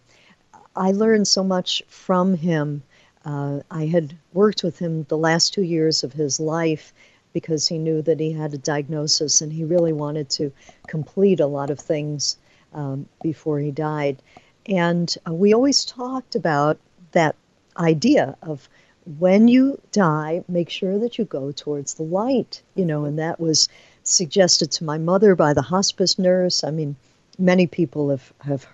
I 0.75 0.91
learned 0.91 1.27
so 1.27 1.43
much 1.43 1.83
from 1.87 2.35
him. 2.35 2.83
Uh, 3.25 3.59
I 3.69 3.85
had 3.85 4.15
worked 4.33 4.63
with 4.63 4.79
him 4.79 5.03
the 5.03 5.17
last 5.17 5.53
two 5.53 5.63
years 5.63 6.03
of 6.03 6.13
his 6.13 6.39
life 6.39 6.93
because 7.33 7.67
he 7.67 7.77
knew 7.77 8.01
that 8.01 8.19
he 8.19 8.31
had 8.31 8.53
a 8.53 8.57
diagnosis 8.57 9.41
and 9.41 9.51
he 9.51 9.63
really 9.63 9.93
wanted 9.93 10.29
to 10.31 10.51
complete 10.87 11.39
a 11.39 11.47
lot 11.47 11.69
of 11.69 11.79
things 11.79 12.37
um, 12.73 13.07
before 13.21 13.59
he 13.59 13.71
died. 13.71 14.21
And 14.65 15.13
uh, 15.27 15.33
we 15.33 15.53
always 15.53 15.85
talked 15.85 16.35
about 16.35 16.77
that 17.11 17.35
idea 17.77 18.35
of 18.41 18.69
when 19.17 19.47
you 19.47 19.79
die, 19.91 20.43
make 20.47 20.69
sure 20.69 20.99
that 20.99 21.17
you 21.17 21.25
go 21.25 21.51
towards 21.51 21.95
the 21.95 22.03
light, 22.03 22.61
you 22.75 22.85
know, 22.85 23.05
and 23.05 23.17
that 23.19 23.39
was 23.39 23.67
suggested 24.03 24.71
to 24.71 24.83
my 24.83 24.97
mother 24.97 25.35
by 25.35 25.53
the 25.53 25.61
hospice 25.61 26.19
nurse. 26.19 26.63
I 26.63 26.71
mean, 26.71 26.95
many 27.39 27.67
people 27.67 28.09
have, 28.09 28.33
have 28.41 28.67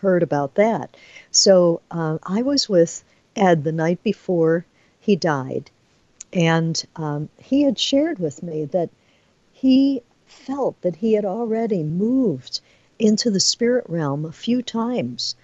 heard 0.00 0.22
about 0.22 0.54
that. 0.54 0.96
So 1.30 1.80
uh, 1.90 2.18
I 2.22 2.42
was 2.42 2.68
with 2.68 3.02
Ed 3.36 3.64
the 3.64 3.72
night 3.72 4.02
before 4.02 4.64
he 5.00 5.16
died, 5.16 5.70
and 6.32 6.82
um, 6.96 7.28
he 7.38 7.62
had 7.62 7.78
shared 7.78 8.18
with 8.18 8.42
me 8.42 8.66
that 8.66 8.90
he 9.52 10.02
felt 10.26 10.80
that 10.82 10.96
he 10.96 11.14
had 11.14 11.24
already 11.24 11.82
moved 11.82 12.60
into 12.98 13.30
the 13.30 13.40
spirit 13.40 13.84
realm 13.88 14.24
a 14.24 14.32
few 14.32 14.62
times, 14.62 15.34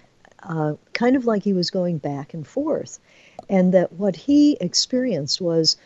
uh, 0.43 0.73
kind 0.93 1.15
of 1.15 1.25
like 1.25 1.43
he 1.43 1.53
was 1.53 1.71
going 1.71 1.97
back 1.97 2.33
and 2.33 2.47
forth, 2.47 2.99
and 3.49 3.73
that 3.73 3.93
what 3.93 4.15
he 4.15 4.57
experienced 4.61 5.41
was 5.41 5.77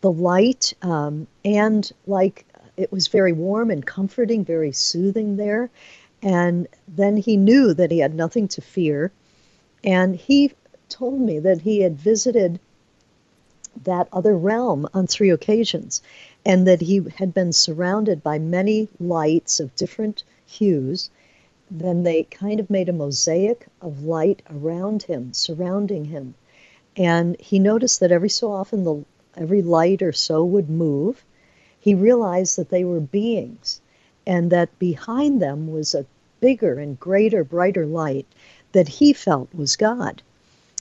the 0.00 0.10
light 0.10 0.74
um, 0.82 1.26
and 1.44 1.92
like 2.06 2.44
it 2.76 2.92
was 2.92 3.08
very 3.08 3.32
warm 3.32 3.70
and 3.70 3.86
comforting, 3.86 4.44
very 4.44 4.72
soothing 4.72 5.36
there. 5.36 5.70
And 6.26 6.66
then 6.88 7.18
he 7.18 7.36
knew 7.36 7.72
that 7.72 7.92
he 7.92 8.00
had 8.00 8.12
nothing 8.12 8.48
to 8.48 8.60
fear. 8.60 9.12
And 9.84 10.16
he 10.16 10.54
told 10.88 11.20
me 11.20 11.38
that 11.38 11.60
he 11.60 11.82
had 11.82 11.96
visited 11.96 12.58
that 13.84 14.08
other 14.12 14.36
realm 14.36 14.88
on 14.92 15.06
three 15.06 15.30
occasions 15.30 16.02
and 16.44 16.66
that 16.66 16.80
he 16.80 17.00
had 17.18 17.32
been 17.32 17.52
surrounded 17.52 18.24
by 18.24 18.40
many 18.40 18.88
lights 18.98 19.60
of 19.60 19.76
different 19.76 20.24
hues. 20.44 21.10
Then 21.70 22.02
they 22.02 22.24
kind 22.24 22.58
of 22.58 22.70
made 22.70 22.88
a 22.88 22.92
mosaic 22.92 23.68
of 23.80 24.02
light 24.02 24.42
around 24.50 25.04
him, 25.04 25.32
surrounding 25.32 26.06
him. 26.06 26.34
And 26.96 27.40
he 27.40 27.60
noticed 27.60 28.00
that 28.00 28.10
every 28.10 28.30
so 28.30 28.50
often 28.50 28.82
the 28.82 29.04
every 29.36 29.62
light 29.62 30.02
or 30.02 30.12
so 30.12 30.44
would 30.44 30.68
move. 30.68 31.24
He 31.78 31.94
realized 31.94 32.56
that 32.58 32.70
they 32.70 32.82
were 32.82 32.98
beings 32.98 33.80
and 34.26 34.50
that 34.50 34.76
behind 34.80 35.40
them 35.40 35.70
was 35.70 35.94
a 35.94 36.04
bigger 36.40 36.78
and 36.78 36.98
greater, 37.00 37.44
brighter 37.44 37.86
light 37.86 38.26
that 38.72 38.88
he 38.88 39.12
felt 39.12 39.48
was 39.54 39.76
God. 39.76 40.22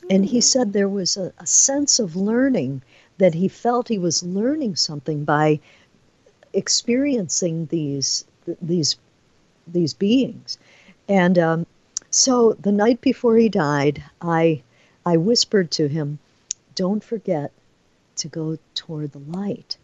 And 0.10 0.26
he 0.26 0.38
hmm. 0.38 0.42
said 0.42 0.74
there 0.74 0.90
was 0.90 1.18
a, 1.18 1.34
a, 1.40 1.48
sense 1.48 2.00
of 2.00 2.16
learning 2.16 2.82
that 3.18 3.34
he 3.34 3.48
felt 3.48 3.88
he 3.88 3.98
was 3.98 4.22
learning 4.22 4.76
something 4.76 5.24
by 5.24 5.60
experiencing 6.54 7.68
these 7.68 8.26
these 8.62 8.98
these 9.68 9.94
beings. 9.94 10.58
And 11.08 11.40
um, 11.40 11.66
so 12.12 12.54
the 12.54 12.72
night 12.72 13.02
before 13.02 13.38
he 13.38 13.50
died, 13.50 14.04
I 14.22 14.62
I 15.06 15.18
whispered 15.18 15.72
to 15.72 15.88
him, 15.88 16.20
"Don't 16.76 17.04
forget 17.04 17.52
to 18.18 18.28
go 18.28 18.58
toward 18.74 19.12
the 19.12 19.20
light." 19.20 19.78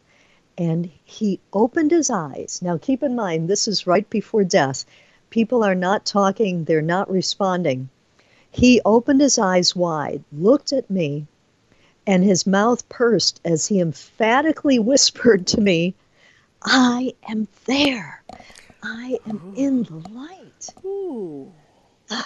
And 0.57 0.91
he 1.03 1.39
opened 1.53 1.91
his 1.91 2.09
eyes. 2.09 2.59
Now 2.61 2.77
keep 2.77 3.01
in 3.01 3.15
mind, 3.15 3.49
this 3.49 3.67
is 3.67 3.87
right 3.87 4.07
before 4.09 4.43
death. 4.43 4.85
People 5.31 5.63
are 5.63 5.75
not 5.75 6.05
talking, 6.05 6.65
they're 6.65 6.81
not 6.81 7.09
responding. 7.09 7.89
He 8.51 8.81
opened 8.83 9.21
his 9.21 9.39
eyes 9.39 9.73
wide, 9.73 10.23
looked 10.31 10.73
at 10.73 10.89
me, 10.89 11.25
and 12.05 12.21
his 12.21 12.45
mouth 12.45 12.87
pursed 12.89 13.39
as 13.45 13.65
he 13.65 13.79
emphatically 13.79 14.77
whispered 14.91 15.47
to 15.47 15.61
me, 15.61 15.95
I 16.61 17.15
am 17.29 17.47
there. 17.65 18.23
I 18.83 19.19
am 19.25 19.53
in 19.55 19.83
the 19.83 20.09
light. 20.09 20.69
Ooh. 20.85 21.51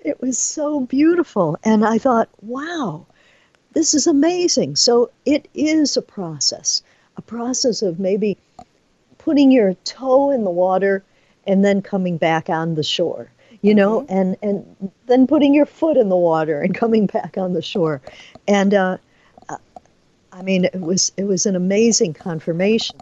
It 0.00 0.20
was 0.20 0.38
so 0.38 0.80
beautiful. 0.80 1.58
And 1.64 1.84
I 1.84 1.98
thought, 1.98 2.28
wow, 2.40 3.06
this 3.72 3.92
is 3.92 4.06
amazing. 4.06 4.76
So 4.76 5.10
it 5.24 5.48
is 5.52 5.96
a 5.96 6.02
process, 6.02 6.80
a 7.16 7.22
process 7.22 7.82
of 7.82 7.98
maybe 7.98 8.38
putting 9.18 9.50
your 9.50 9.74
toe 9.84 10.30
in 10.30 10.44
the 10.44 10.50
water 10.50 11.02
and 11.46 11.64
then 11.64 11.82
coming 11.82 12.16
back 12.16 12.48
on 12.48 12.74
the 12.74 12.82
shore 12.82 13.30
you 13.62 13.74
know 13.74 14.02
mm-hmm. 14.02 14.12
and 14.12 14.36
and 14.42 14.92
then 15.06 15.26
putting 15.26 15.54
your 15.54 15.66
foot 15.66 15.96
in 15.96 16.08
the 16.08 16.16
water 16.16 16.60
and 16.60 16.74
coming 16.82 17.06
back 17.06 17.36
on 17.36 17.52
the 17.52 17.62
shore. 17.62 18.00
And 18.46 18.74
uh, 18.74 18.98
i 20.32 20.42
mean 20.42 20.64
it 20.64 20.80
was 20.80 21.12
it 21.16 21.24
was 21.24 21.46
an 21.46 21.56
amazing 21.56 22.14
confirmation. 22.14 22.96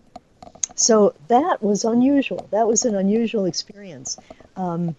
So 0.76 1.14
that 1.28 1.62
was 1.62 1.84
unusual. 1.84 2.48
That 2.50 2.66
was 2.66 2.84
an 2.84 2.94
unusual 2.96 3.44
experience. 3.44 4.16
Um, 4.56 4.96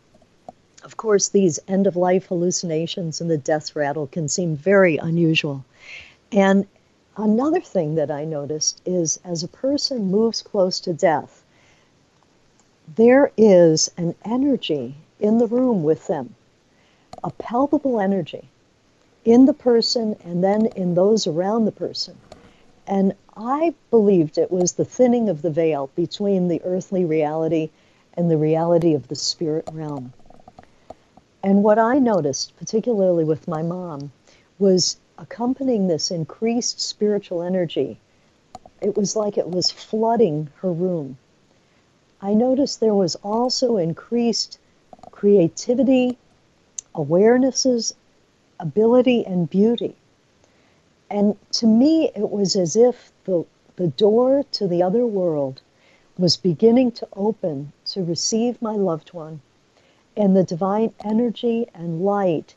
of 0.84 0.98
course 0.98 1.30
these 1.30 1.60
end 1.68 1.88
of 1.88 1.96
life 1.96 2.28
hallucinations 2.28 3.20
and 3.20 3.30
the 3.30 3.38
death 3.38 3.76
rattle 3.76 4.08
can 4.08 4.30
seem 4.30 4.56
very 4.56 4.98
unusual. 4.98 5.66
And 6.32 6.68
another 7.18 7.62
thing 7.62 7.96
that 7.96 8.12
i 8.12 8.26
noticed 8.26 8.82
is 8.86 9.20
as 9.24 9.42
a 9.42 9.48
person 9.48 10.12
moves 10.12 10.42
close 10.42 10.82
to 10.82 10.94
death 10.94 11.45
there 12.96 13.32
is 13.38 13.92
an 13.98 14.16
energy 14.24 14.96
in 15.20 15.38
the 15.38 15.48
room 15.48 15.84
with 15.84 16.08
them, 16.08 16.36
a 17.24 17.32
palpable 17.32 18.00
energy 18.00 18.48
in 19.24 19.46
the 19.46 19.54
person 19.54 20.16
and 20.24 20.44
then 20.44 20.68
in 20.68 20.94
those 20.94 21.26
around 21.26 21.66
the 21.66 21.72
person. 21.72 22.16
And 22.88 23.14
I 23.36 23.74
believed 23.90 24.38
it 24.38 24.52
was 24.52 24.74
the 24.74 24.86
thinning 24.86 25.30
of 25.30 25.42
the 25.42 25.50
veil 25.50 25.90
between 25.96 26.48
the 26.48 26.62
earthly 26.64 27.04
reality 27.04 27.70
and 28.14 28.30
the 28.30 28.38
reality 28.38 28.94
of 28.94 29.08
the 29.08 29.16
spirit 29.16 29.68
realm. 29.74 30.14
And 31.44 31.64
what 31.64 31.80
I 31.80 32.00
noticed, 32.00 32.56
particularly 32.58 33.24
with 33.24 33.48
my 33.48 33.62
mom, 33.62 34.12
was 34.60 34.98
accompanying 35.18 35.88
this 35.88 36.12
increased 36.12 36.80
spiritual 36.80 37.42
energy. 37.42 38.00
It 38.82 38.96
was 38.96 39.16
like 39.16 39.38
it 39.38 39.50
was 39.50 39.72
flooding 39.72 40.50
her 40.58 40.72
room. 40.72 41.18
I 42.26 42.34
noticed 42.34 42.80
there 42.80 42.96
was 42.96 43.14
also 43.18 43.78
increased 43.78 44.58
creativity, 45.12 46.18
awarenesses, 46.96 47.94
ability, 48.60 49.24
and 49.24 49.48
beauty. 49.48 49.96
And 51.08 51.38
to 51.52 51.68
me, 51.68 52.10
it 52.16 52.32
was 52.32 52.56
as 52.56 52.76
if 52.76 53.12
the, 53.26 53.46
the 53.76 53.90
door 53.90 54.44
to 54.54 54.68
the 54.68 54.82
other 54.82 55.06
world 55.06 55.62
was 56.18 56.36
beginning 56.36 56.94
to 56.94 57.08
open 57.16 57.74
to 57.94 58.04
receive 58.04 58.60
my 58.60 58.74
loved 58.74 59.14
one. 59.14 59.42
And 60.18 60.36
the 60.36 60.44
divine 60.44 60.96
energy 61.04 61.68
and 61.76 62.04
light 62.04 62.56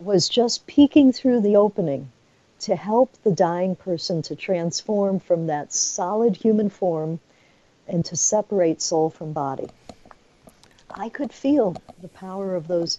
was 0.00 0.28
just 0.28 0.66
peeking 0.66 1.12
through 1.12 1.42
the 1.42 1.54
opening 1.54 2.10
to 2.58 2.74
help 2.74 3.12
the 3.22 3.30
dying 3.30 3.76
person 3.76 4.20
to 4.22 4.34
transform 4.34 5.20
from 5.20 5.46
that 5.46 5.72
solid 5.72 6.34
human 6.34 6.68
form 6.68 7.20
and 7.88 8.04
to 8.04 8.16
separate 8.16 8.80
soul 8.82 9.10
from 9.10 9.32
body. 9.32 9.70
I 10.94 11.08
could 11.08 11.32
feel 11.32 11.76
the 12.02 12.08
power 12.08 12.54
of 12.54 12.68
those 12.68 12.98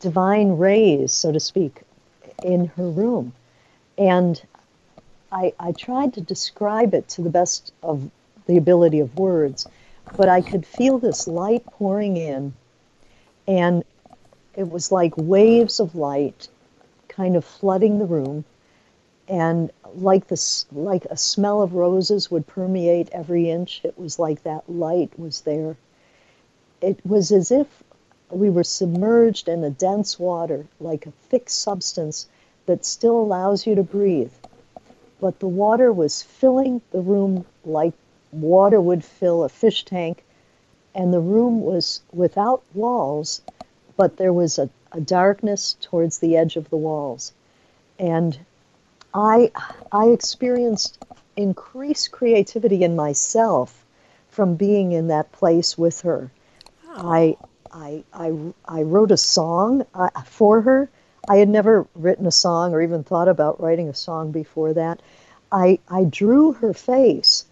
divine 0.00 0.56
rays, 0.58 1.12
so 1.12 1.32
to 1.32 1.40
speak, 1.40 1.82
in 2.42 2.66
her 2.76 2.88
room. 2.88 3.32
And 3.96 4.40
I, 5.30 5.52
I 5.58 5.72
tried 5.72 6.14
to 6.14 6.20
describe 6.20 6.94
it 6.94 7.08
to 7.10 7.22
the 7.22 7.30
best 7.30 7.72
of 7.82 8.10
the 8.46 8.56
ability 8.56 9.00
of 9.00 9.18
words, 9.18 9.66
but 10.16 10.28
I 10.28 10.40
could 10.40 10.64
feel 10.64 10.98
this 10.98 11.28
light 11.28 11.64
pouring 11.66 12.16
in, 12.16 12.54
and 13.46 13.84
it 14.56 14.70
was 14.70 14.90
like 14.90 15.12
waves 15.16 15.80
of 15.80 15.94
light 15.94 16.48
kind 17.08 17.36
of 17.36 17.44
flooding 17.44 17.98
the 17.98 18.06
room 18.06 18.44
and 19.28 19.70
like 19.94 20.26
this 20.28 20.66
like 20.72 21.04
a 21.06 21.16
smell 21.16 21.62
of 21.62 21.74
roses 21.74 22.30
would 22.30 22.46
permeate 22.46 23.08
every 23.12 23.50
inch 23.50 23.80
it 23.84 23.98
was 23.98 24.18
like 24.18 24.42
that 24.42 24.68
light 24.68 25.10
was 25.18 25.42
there 25.42 25.76
it 26.80 27.04
was 27.04 27.32
as 27.32 27.50
if 27.50 27.82
we 28.30 28.50
were 28.50 28.64
submerged 28.64 29.48
in 29.48 29.64
a 29.64 29.70
dense 29.70 30.18
water, 30.18 30.66
like 30.80 31.06
a 31.06 31.12
thick 31.28 31.48
substance 31.48 32.26
that 32.66 32.84
still 32.84 33.18
allows 33.18 33.66
you 33.66 33.74
to 33.74 33.82
breathe. 33.82 34.32
But 35.20 35.40
the 35.40 35.48
water 35.48 35.92
was 35.92 36.22
filling 36.22 36.80
the 36.90 37.00
room 37.00 37.44
like 37.64 37.94
water 38.30 38.80
would 38.80 39.04
fill 39.04 39.42
a 39.42 39.48
fish 39.48 39.84
tank, 39.84 40.24
and 40.94 41.12
the 41.12 41.20
room 41.20 41.62
was 41.62 42.00
without 42.12 42.62
walls, 42.74 43.40
but 43.96 44.16
there 44.16 44.32
was 44.32 44.58
a, 44.58 44.68
a 44.92 45.00
darkness 45.00 45.76
towards 45.80 46.18
the 46.18 46.36
edge 46.36 46.56
of 46.56 46.68
the 46.70 46.76
walls. 46.76 47.32
And 47.98 48.38
I, 49.14 49.50
I 49.90 50.06
experienced 50.08 51.04
increased 51.36 52.10
creativity 52.10 52.82
in 52.82 52.96
myself 52.96 53.84
from 54.28 54.56
being 54.56 54.92
in 54.92 55.08
that 55.08 55.32
place 55.32 55.78
with 55.78 56.02
her. 56.02 56.30
I, 56.88 57.36
I, 57.72 58.04
I, 58.12 58.32
I 58.66 58.82
wrote 58.82 59.10
a 59.10 59.16
song 59.16 59.86
uh, 59.94 60.10
for 60.22 60.60
her. 60.62 60.88
I 61.28 61.36
had 61.36 61.48
never 61.48 61.86
written 61.94 62.26
a 62.26 62.32
song 62.32 62.72
or 62.72 62.82
even 62.82 63.04
thought 63.04 63.28
about 63.28 63.60
writing 63.60 63.88
a 63.88 63.94
song 63.94 64.32
before 64.32 64.72
that. 64.74 65.00
I, 65.52 65.78
I 65.88 66.04
drew 66.04 66.52
her 66.52 66.74
face. 66.74 67.46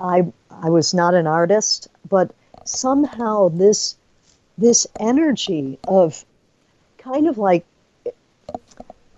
I, 0.00 0.32
I 0.50 0.70
was 0.70 0.94
not 0.94 1.14
an 1.14 1.26
artist, 1.26 1.88
but 2.08 2.32
somehow 2.64 3.48
this, 3.48 3.96
this 4.58 4.86
energy 4.98 5.78
of 5.86 6.24
kind 6.98 7.28
of 7.28 7.38
like 7.38 7.64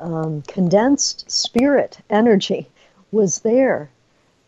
um, 0.00 0.42
condensed 0.42 1.30
spirit 1.30 1.98
energy 2.10 2.68
was 3.10 3.40
there, 3.40 3.90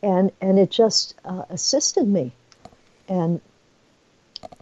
and 0.03 0.31
and 0.41 0.59
it 0.59 0.71
just 0.71 1.15
uh, 1.25 1.45
assisted 1.51 2.07
me, 2.07 2.33
and 3.09 3.41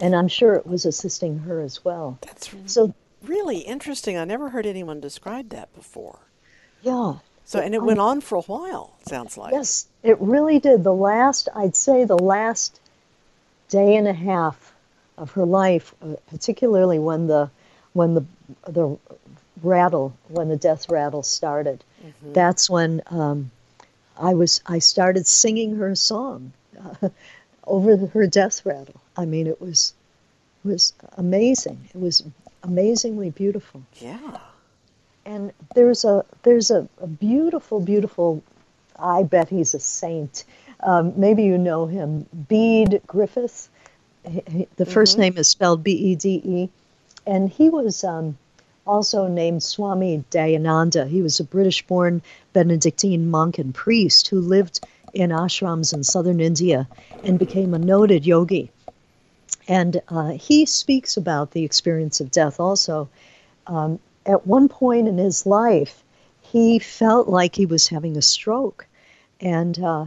and 0.00 0.14
I'm 0.14 0.28
sure 0.28 0.54
it 0.54 0.66
was 0.66 0.84
assisting 0.84 1.40
her 1.40 1.60
as 1.60 1.84
well. 1.84 2.18
That's 2.22 2.50
so 2.66 2.94
really 3.22 3.58
interesting. 3.58 4.16
I 4.16 4.24
never 4.24 4.50
heard 4.50 4.66
anyone 4.66 5.00
describe 5.00 5.50
that 5.50 5.74
before. 5.74 6.20
Yeah. 6.82 7.14
So 7.44 7.60
and 7.60 7.74
it 7.74 7.82
went 7.82 7.98
on 7.98 8.20
for 8.20 8.36
a 8.36 8.42
while. 8.42 8.94
Sounds 9.06 9.38
like. 9.38 9.52
Yes, 9.52 9.86
it 10.02 10.20
really 10.20 10.58
did. 10.58 10.84
The 10.84 10.92
last, 10.92 11.48
I'd 11.56 11.74
say, 11.74 12.04
the 12.04 12.18
last 12.18 12.78
day 13.70 13.96
and 13.96 14.06
a 14.06 14.12
half 14.12 14.74
of 15.16 15.32
her 15.32 15.46
life, 15.46 15.94
uh, 16.02 16.16
particularly 16.28 16.98
when 16.98 17.26
the 17.26 17.50
when 17.94 18.14
the 18.14 18.24
the 18.66 18.98
rattle, 19.62 20.16
when 20.28 20.48
the 20.48 20.56
death 20.56 20.88
rattle 20.88 21.22
started. 21.22 21.84
Mm-hmm. 22.04 22.32
That's 22.32 22.68
when 22.68 23.02
um, 23.06 23.50
I 24.18 24.34
was 24.34 24.62
I 24.66 24.78
started 24.78 25.26
singing 25.26 25.76
her 25.76 25.94
song 25.94 26.52
uh, 26.80 27.08
over 27.66 27.96
her 27.96 28.26
death 28.26 28.64
rattle. 28.64 29.00
I 29.16 29.24
mean, 29.24 29.46
it 29.46 29.60
was 29.60 29.94
was 30.64 30.92
amazing. 31.16 31.88
It 31.94 32.00
was 32.00 32.24
amazingly 32.62 33.30
beautiful. 33.30 33.82
Yeah. 33.96 34.38
And 35.24 35.52
there's 35.74 36.04
a 36.04 36.24
there's 36.42 36.70
a, 36.70 36.88
a 37.00 37.06
beautiful, 37.06 37.80
beautiful. 37.80 38.42
I 38.98 39.22
bet 39.22 39.48
he's 39.48 39.74
a 39.74 39.80
saint. 39.80 40.44
Um, 40.80 41.12
maybe 41.16 41.44
you 41.44 41.58
know 41.58 41.86
him, 41.86 42.26
Bede 42.48 43.00
Griffith. 43.06 43.68
He, 44.24 44.42
he, 44.50 44.68
the 44.76 44.84
1st 44.84 45.12
mm-hmm. 45.12 45.20
name 45.20 45.38
is 45.38 45.48
spelled 45.48 45.82
B 45.82 45.92
E 45.92 46.14
D 46.14 46.42
E, 46.44 46.68
and 47.26 47.48
he 47.48 47.68
was 47.68 48.04
um, 48.04 48.36
also 48.88 49.28
named 49.28 49.62
Swami 49.62 50.24
Dayananda. 50.30 51.06
He 51.06 51.20
was 51.20 51.38
a 51.38 51.44
British-born 51.44 52.22
Benedictine 52.54 53.30
monk 53.30 53.58
and 53.58 53.74
priest 53.74 54.28
who 54.28 54.40
lived 54.40 54.80
in 55.12 55.30
ashrams 55.30 55.92
in 55.92 56.02
southern 56.02 56.40
India 56.40 56.88
and 57.22 57.38
became 57.38 57.74
a 57.74 57.78
noted 57.78 58.26
yogi. 58.26 58.70
And 59.68 60.00
uh, 60.08 60.30
he 60.30 60.64
speaks 60.64 61.18
about 61.18 61.50
the 61.50 61.64
experience 61.64 62.20
of 62.20 62.30
death 62.30 62.58
also. 62.58 63.10
Um, 63.66 63.98
at 64.24 64.46
one 64.46 64.68
point 64.68 65.06
in 65.06 65.18
his 65.18 65.44
life, 65.44 66.02
he 66.40 66.78
felt 66.78 67.28
like 67.28 67.54
he 67.54 67.66
was 67.66 67.88
having 67.88 68.16
a 68.16 68.22
stroke. 68.22 68.86
And 69.40 69.78
uh, 69.78 70.06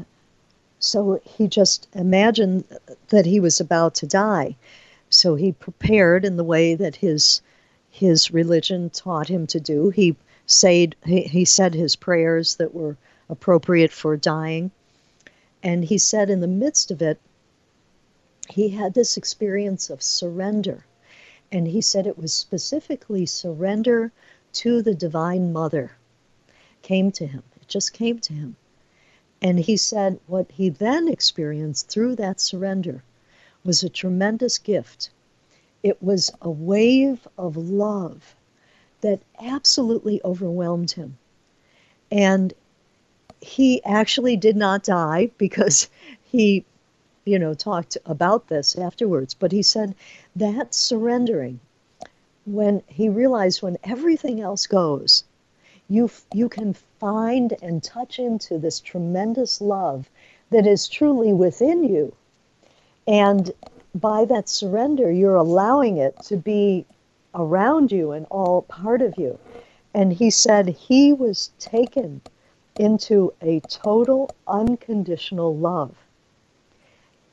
so 0.79 1.21
he 1.23 1.47
just 1.47 1.87
imagined 1.93 2.63
that 3.09 3.27
he 3.27 3.39
was 3.39 3.59
about 3.59 3.93
to 3.95 4.07
die. 4.07 4.55
So 5.11 5.35
he 5.35 5.51
prepared 5.51 6.25
in 6.25 6.37
the 6.37 6.43
way 6.43 6.73
that 6.73 6.95
his 6.95 7.41
his 7.91 8.31
religion 8.31 8.89
taught 8.89 9.27
him 9.27 9.45
to 9.45 9.59
do. 9.59 9.89
He 9.89 10.15
said 10.45 10.95
he, 11.05 11.23
he 11.23 11.45
said 11.45 11.73
his 11.73 11.95
prayers 11.95 12.55
that 12.55 12.73
were 12.73 12.97
appropriate 13.29 13.91
for 13.91 14.17
dying. 14.17 14.71
And 15.61 15.85
he 15.85 15.97
said 15.97 16.29
in 16.29 16.39
the 16.39 16.47
midst 16.47 16.89
of 16.89 17.01
it, 17.01 17.19
he 18.49 18.69
had 18.69 18.93
this 18.93 19.17
experience 19.17 19.89
of 19.89 20.01
surrender. 20.01 20.85
And 21.51 21.67
he 21.67 21.81
said 21.81 22.07
it 22.07 22.17
was 22.17 22.33
specifically 22.33 23.25
surrender 23.25 24.11
to 24.53 24.81
the 24.81 24.95
Divine 24.95 25.53
Mother. 25.53 25.91
came 26.81 27.11
to 27.11 27.27
him. 27.27 27.43
It 27.61 27.67
just 27.67 27.93
came 27.93 28.19
to 28.19 28.33
him. 28.33 28.55
And 29.41 29.59
he 29.59 29.77
said 29.77 30.19
what 30.27 30.51
he 30.51 30.69
then 30.69 31.07
experienced 31.07 31.89
through 31.89 32.15
that 32.15 32.39
surrender 32.39 33.03
was 33.63 33.83
a 33.83 33.89
tremendous 33.89 34.57
gift. 34.57 35.09
It 35.83 36.01
was 36.01 36.31
a 36.41 36.49
wave 36.49 37.27
of 37.37 37.57
love 37.57 38.35
that 39.01 39.21
absolutely 39.39 40.21
overwhelmed 40.23 40.91
him. 40.91 41.17
And 42.11 42.53
he 43.41 43.83
actually 43.83 44.37
did 44.37 44.55
not 44.55 44.83
die 44.83 45.31
because 45.37 45.89
he, 46.23 46.65
you 47.25 47.39
know, 47.39 47.53
talked 47.53 47.97
about 48.05 48.47
this 48.47 48.75
afterwards. 48.75 49.33
But 49.33 49.51
he 49.51 49.63
said 49.63 49.95
that 50.35 50.73
surrendering, 50.73 51.59
when 52.45 52.83
he 52.87 53.09
realized 53.09 53.61
when 53.61 53.77
everything 53.83 54.39
else 54.39 54.67
goes, 54.67 55.23
you, 55.87 56.09
you 56.33 56.47
can 56.47 56.73
find 56.99 57.53
and 57.61 57.83
touch 57.83 58.19
into 58.19 58.57
this 58.57 58.79
tremendous 58.79 59.61
love 59.61 60.09
that 60.49 60.65
is 60.65 60.87
truly 60.87 61.33
within 61.33 61.83
you. 61.83 62.13
And 63.07 63.51
by 63.93 64.25
that 64.25 64.49
surrender, 64.49 65.11
you're 65.11 65.35
allowing 65.35 65.97
it 65.97 66.17
to 66.23 66.37
be 66.37 66.85
around 67.33 67.91
you 67.91 68.11
and 68.11 68.25
all 68.29 68.63
part 68.63 69.01
of 69.01 69.17
you. 69.17 69.37
And 69.93 70.13
he 70.13 70.29
said 70.29 70.67
he 70.69 71.13
was 71.13 71.51
taken 71.59 72.21
into 72.77 73.33
a 73.41 73.59
total 73.61 74.31
unconditional 74.47 75.55
love. 75.55 75.95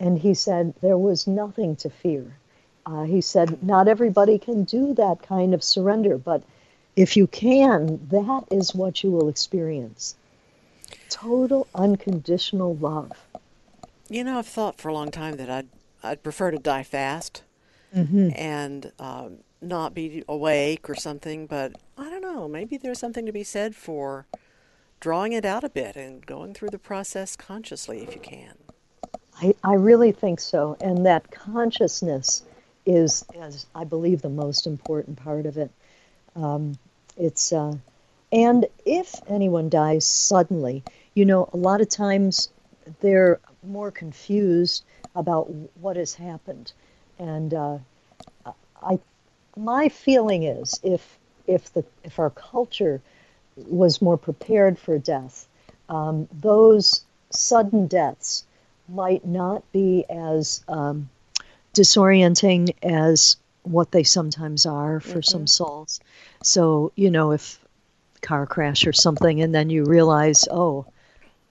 And 0.00 0.18
he 0.18 0.34
said 0.34 0.74
there 0.80 0.98
was 0.98 1.26
nothing 1.26 1.76
to 1.76 1.90
fear. 1.90 2.36
Uh, 2.86 3.04
he 3.04 3.20
said 3.20 3.62
not 3.62 3.88
everybody 3.88 4.38
can 4.38 4.64
do 4.64 4.94
that 4.94 5.22
kind 5.22 5.54
of 5.54 5.62
surrender, 5.62 6.18
but 6.18 6.42
if 6.96 7.16
you 7.16 7.26
can, 7.26 8.00
that 8.10 8.44
is 8.50 8.74
what 8.74 9.04
you 9.04 9.10
will 9.10 9.28
experience 9.28 10.16
total 11.08 11.66
unconditional 11.74 12.76
love. 12.76 13.12
You 14.08 14.24
know, 14.24 14.38
I've 14.38 14.46
thought 14.46 14.80
for 14.80 14.88
a 14.88 14.94
long 14.94 15.10
time 15.10 15.36
that 15.36 15.50
I'd, 15.50 15.68
I'd 16.02 16.22
prefer 16.22 16.50
to 16.50 16.58
die 16.58 16.82
fast 16.82 17.42
mm-hmm. 17.94 18.30
and 18.34 18.92
um, 18.98 19.38
not 19.60 19.94
be 19.94 20.22
awake 20.28 20.88
or 20.88 20.94
something, 20.94 21.46
but 21.46 21.72
I 21.96 22.10
don't 22.10 22.22
know. 22.22 22.48
Maybe 22.48 22.76
there's 22.76 22.98
something 22.98 23.26
to 23.26 23.32
be 23.32 23.44
said 23.44 23.74
for 23.74 24.26
drawing 25.00 25.32
it 25.32 25.44
out 25.44 25.64
a 25.64 25.68
bit 25.68 25.96
and 25.96 26.24
going 26.26 26.54
through 26.54 26.70
the 26.70 26.78
process 26.78 27.36
consciously 27.36 28.00
if 28.02 28.14
you 28.14 28.20
can. 28.20 28.54
I, 29.40 29.54
I 29.62 29.74
really 29.74 30.12
think 30.12 30.40
so. 30.40 30.76
And 30.80 31.06
that 31.06 31.30
consciousness 31.30 32.42
is, 32.86 33.24
as 33.38 33.66
I 33.74 33.84
believe, 33.84 34.22
the 34.22 34.28
most 34.28 34.66
important 34.66 35.16
part 35.16 35.46
of 35.46 35.56
it. 35.56 35.70
Um, 36.34 36.78
it's 37.16 37.52
uh, 37.52 37.74
and 38.32 38.66
if 38.84 39.14
anyone 39.28 39.68
dies 39.68 40.04
suddenly, 40.06 40.82
you 41.14 41.24
know, 41.24 41.48
a 41.52 41.56
lot 41.56 41.80
of 41.80 41.88
times 41.88 42.50
they're 43.00 43.40
more 43.62 43.90
confused 43.90 44.84
about 45.14 45.50
what 45.80 45.96
has 45.96 46.14
happened, 46.14 46.72
and 47.18 47.54
uh, 47.54 47.78
I, 48.82 48.98
my 49.56 49.88
feeling 49.88 50.44
is 50.44 50.78
if 50.82 51.18
if 51.46 51.72
the 51.72 51.84
if 52.04 52.18
our 52.18 52.30
culture 52.30 53.00
was 53.56 54.00
more 54.00 54.16
prepared 54.16 54.78
for 54.78 54.98
death, 54.98 55.48
um, 55.88 56.28
those 56.32 57.04
sudden 57.30 57.86
deaths 57.86 58.44
might 58.88 59.26
not 59.26 59.70
be 59.72 60.04
as 60.08 60.64
um, 60.68 61.08
disorienting 61.74 62.74
as 62.82 63.36
what 63.62 63.92
they 63.92 64.02
sometimes 64.02 64.64
are 64.64 65.00
for 65.00 65.18
mm-hmm. 65.18 65.22
some 65.22 65.46
souls. 65.46 66.00
So, 66.42 66.92
you 66.96 67.10
know, 67.10 67.32
if 67.32 67.58
car 68.22 68.46
crash 68.46 68.86
or 68.86 68.92
something 68.92 69.42
and 69.42 69.54
then 69.54 69.70
you 69.70 69.84
realize, 69.84 70.48
oh, 70.50 70.86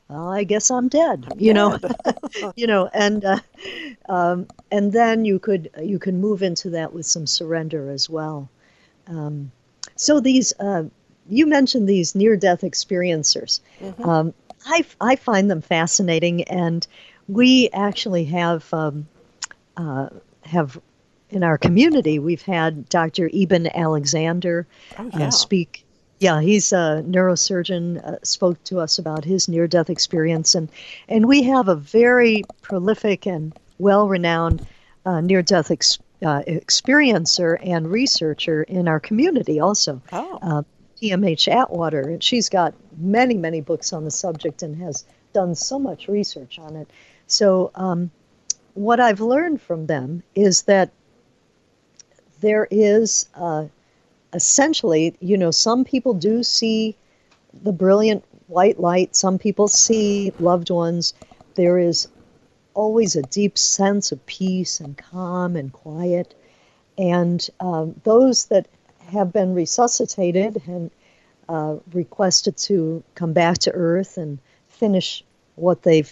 I 0.10 0.46
guess 0.46 0.72
I'm 0.72 0.88
dead, 0.88 1.34
you 1.38 1.54
know, 1.54 1.78
you 2.56 2.66
know, 2.66 2.90
and 2.94 3.26
uh, 3.26 3.40
um, 4.08 4.48
and 4.72 4.92
then 4.94 5.26
you 5.26 5.40
could 5.40 5.70
you 5.82 6.00
can 6.00 6.22
move 6.22 6.44
into 6.44 6.70
that 6.72 6.94
with 6.94 7.06
some 7.06 7.28
surrender 7.28 7.90
as 7.90 8.10
well. 8.10 8.50
Um, 9.08 9.52
so 9.96 10.20
these 10.20 10.54
uh, 10.60 10.84
you 11.30 11.46
mentioned 11.46 11.90
these 11.90 12.16
near 12.16 12.38
death 12.38 12.62
experiencers. 12.62 13.60
Mm-hmm. 13.82 14.10
Um, 14.10 14.34
I 14.66 14.86
I 15.02 15.16
find 15.18 15.52
them 15.52 15.62
fascinating, 15.62 16.44
and 16.44 16.88
we 17.28 17.70
actually 17.74 18.26
have 18.26 18.74
um, 18.74 19.08
uh, 19.76 20.10
have 20.44 20.80
in 21.30 21.44
our 21.44 21.58
community, 21.58 22.20
we've 22.20 22.42
had 22.42 22.88
Dr. 22.90 23.30
Eben 23.34 23.68
Alexander 23.76 24.66
oh, 24.98 25.10
yeah. 25.14 25.28
uh, 25.28 25.32
speak. 25.32 25.84
Yeah, 26.20 26.42
he's 26.42 26.74
a 26.74 27.04
neurosurgeon. 27.06 28.04
Uh, 28.04 28.18
spoke 28.24 28.64
to 28.66 28.80
us 28.80 28.98
about 28.98 29.24
his 29.24 29.48
near-death 29.48 29.90
experience, 29.90 30.56
and 30.56 30.70
and 31.08 31.28
we 31.28 31.44
have 31.44 31.68
a 31.68 31.76
very 31.76 32.44
prolific 32.62 33.28
and 33.28 33.58
well-renowned 33.78 34.66
uh, 35.06 35.22
near-death 35.22 35.70
ex- 35.70 36.00
uh, 36.24 36.42
experiencer 36.48 37.58
and 37.64 37.92
researcher 37.92 38.64
in 38.64 38.88
our 38.88 39.00
community. 39.00 39.60
Also, 39.60 40.02
oh. 40.12 40.66
PMH 41.02 41.48
uh, 41.48 41.62
Atwater, 41.62 42.02
and 42.02 42.24
she's 42.24 42.50
got 42.50 42.74
many 42.98 43.36
many 43.36 43.62
books 43.62 43.94
on 43.94 44.04
the 44.04 44.12
subject 44.12 44.64
and 44.64 44.76
has 44.78 45.06
done 45.34 45.54
so 45.54 45.78
much 45.78 46.08
research 46.08 46.60
on 46.60 46.76
it. 46.76 46.90
So. 47.28 47.72
Um, 47.76 48.12
what 48.78 49.00
I've 49.00 49.22
learned 49.22 49.60
from 49.60 49.88
them 49.88 50.22
is 50.36 50.62
that 50.64 50.92
there 52.42 52.68
is 52.70 53.28
uh, 53.34 53.66
essentially, 54.34 55.16
you 55.20 55.38
know, 55.38 55.52
some 55.52 55.84
people 55.86 56.14
do 56.14 56.44
see 56.44 56.96
the 57.64 57.72
brilliant 57.72 58.24
white 58.48 58.80
light, 58.80 59.16
some 59.16 59.38
people 59.38 59.68
see 59.68 60.32
loved 60.40 60.70
ones. 60.70 61.14
There 61.56 61.80
is 61.80 62.08
always 62.74 63.16
a 63.16 63.24
deep 63.24 63.58
sense 63.58 64.12
of 64.12 64.26
peace 64.26 64.80
and 64.80 64.98
calm 64.98 65.56
and 65.56 65.72
quiet. 65.74 66.36
And 66.98 67.48
um, 67.60 68.00
those 68.04 68.46
that 68.46 68.68
have 69.12 69.34
been 69.34 69.54
resuscitated 69.54 70.62
and 70.68 70.92
uh, 71.50 71.78
requested 71.94 72.58
to 72.58 73.04
come 73.16 73.34
back 73.34 73.58
to 73.60 73.72
Earth 73.72 74.18
and 74.18 74.40
finish 74.70 75.24
what 75.56 75.84
they 75.84 76.04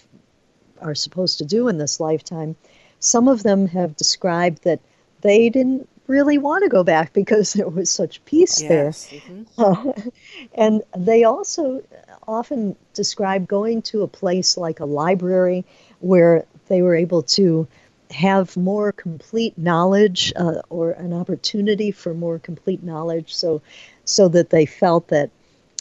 are 0.82 0.95
supposed 0.95 1.38
to 1.38 1.45
do 1.45 1.68
in 1.68 1.78
this 1.78 1.99
lifetime, 1.99 2.55
some 2.99 3.28
of 3.28 3.43
them 3.43 3.68
have 3.68 3.95
described 3.95 4.63
that 4.63 4.80
they 5.22 5.49
didn't 5.49 5.88
really 6.08 6.38
want 6.38 6.64
to 6.64 6.70
go 6.70 6.84
back 6.84 7.14
because 7.14 7.53
there 7.53 7.68
was 7.68 7.89
such 7.89 8.24
peace 8.26 8.62
yes. 8.62 9.10
there. 9.10 9.20
Mm-hmm. 9.20 9.62
Uh, 9.62 9.93
and 10.53 10.82
they 10.97 11.24
also 11.24 11.84
often 12.28 12.76
describe 12.93 13.47
going 13.47 13.82
to 13.84 14.03
a 14.03 14.08
place 14.08 14.58
like 14.58 14.80
a 14.80 14.86
library 14.86 15.66
where 15.99 16.45
they 16.68 16.82
were 16.82 16.95
able 16.95 17.22
to 17.22 17.68
have 18.12 18.56
more 18.56 18.91
complete 18.91 19.58
knowledge 19.58 20.32
uh, 20.36 20.62
or 20.70 20.91
an 20.91 21.14
opportunity 21.14 21.91
for 21.91 22.14
more 22.14 22.38
complete 22.38 22.84
knowledge 22.84 23.34
so 23.34 23.62
so 24.06 24.28
that 24.28 24.51
they 24.51 24.66
felt 24.66 25.08
that 25.08 25.32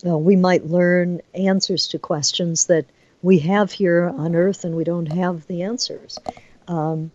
uh, 0.07 0.17
we 0.17 0.35
might 0.35 0.65
learn 0.65 1.21
answers 1.35 1.87
to 1.89 1.99
questions 1.99 2.67
that 2.67 2.87
we 3.23 3.39
have 3.39 3.73
here 3.73 4.13
on 4.17 4.35
earth 4.35 4.65
and 4.65 4.75
we 4.75 4.85
don't 4.85 5.13
have 5.13 5.47
the 5.47 5.63
answers 5.63 6.19
um, 6.67 7.11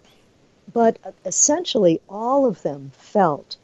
but 0.73 0.97
essentially, 1.25 2.01
all 2.09 2.45
of 2.45 2.61
them 2.61 2.91
felt 2.97 3.57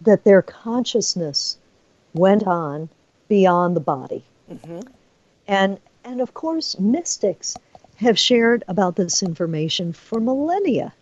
that 0.00 0.24
their 0.24 0.42
consciousness 0.42 1.56
went 2.14 2.46
on 2.46 2.88
beyond 3.28 3.76
the 3.76 3.80
body. 3.80 4.24
Mm-hmm. 4.50 4.80
And, 5.46 5.78
and 6.04 6.20
of 6.20 6.34
course, 6.34 6.78
mystics 6.78 7.56
have 7.96 8.18
shared 8.18 8.64
about 8.66 8.96
this 8.96 9.22
information 9.22 9.92
for 9.92 10.20
millennia. 10.20 10.92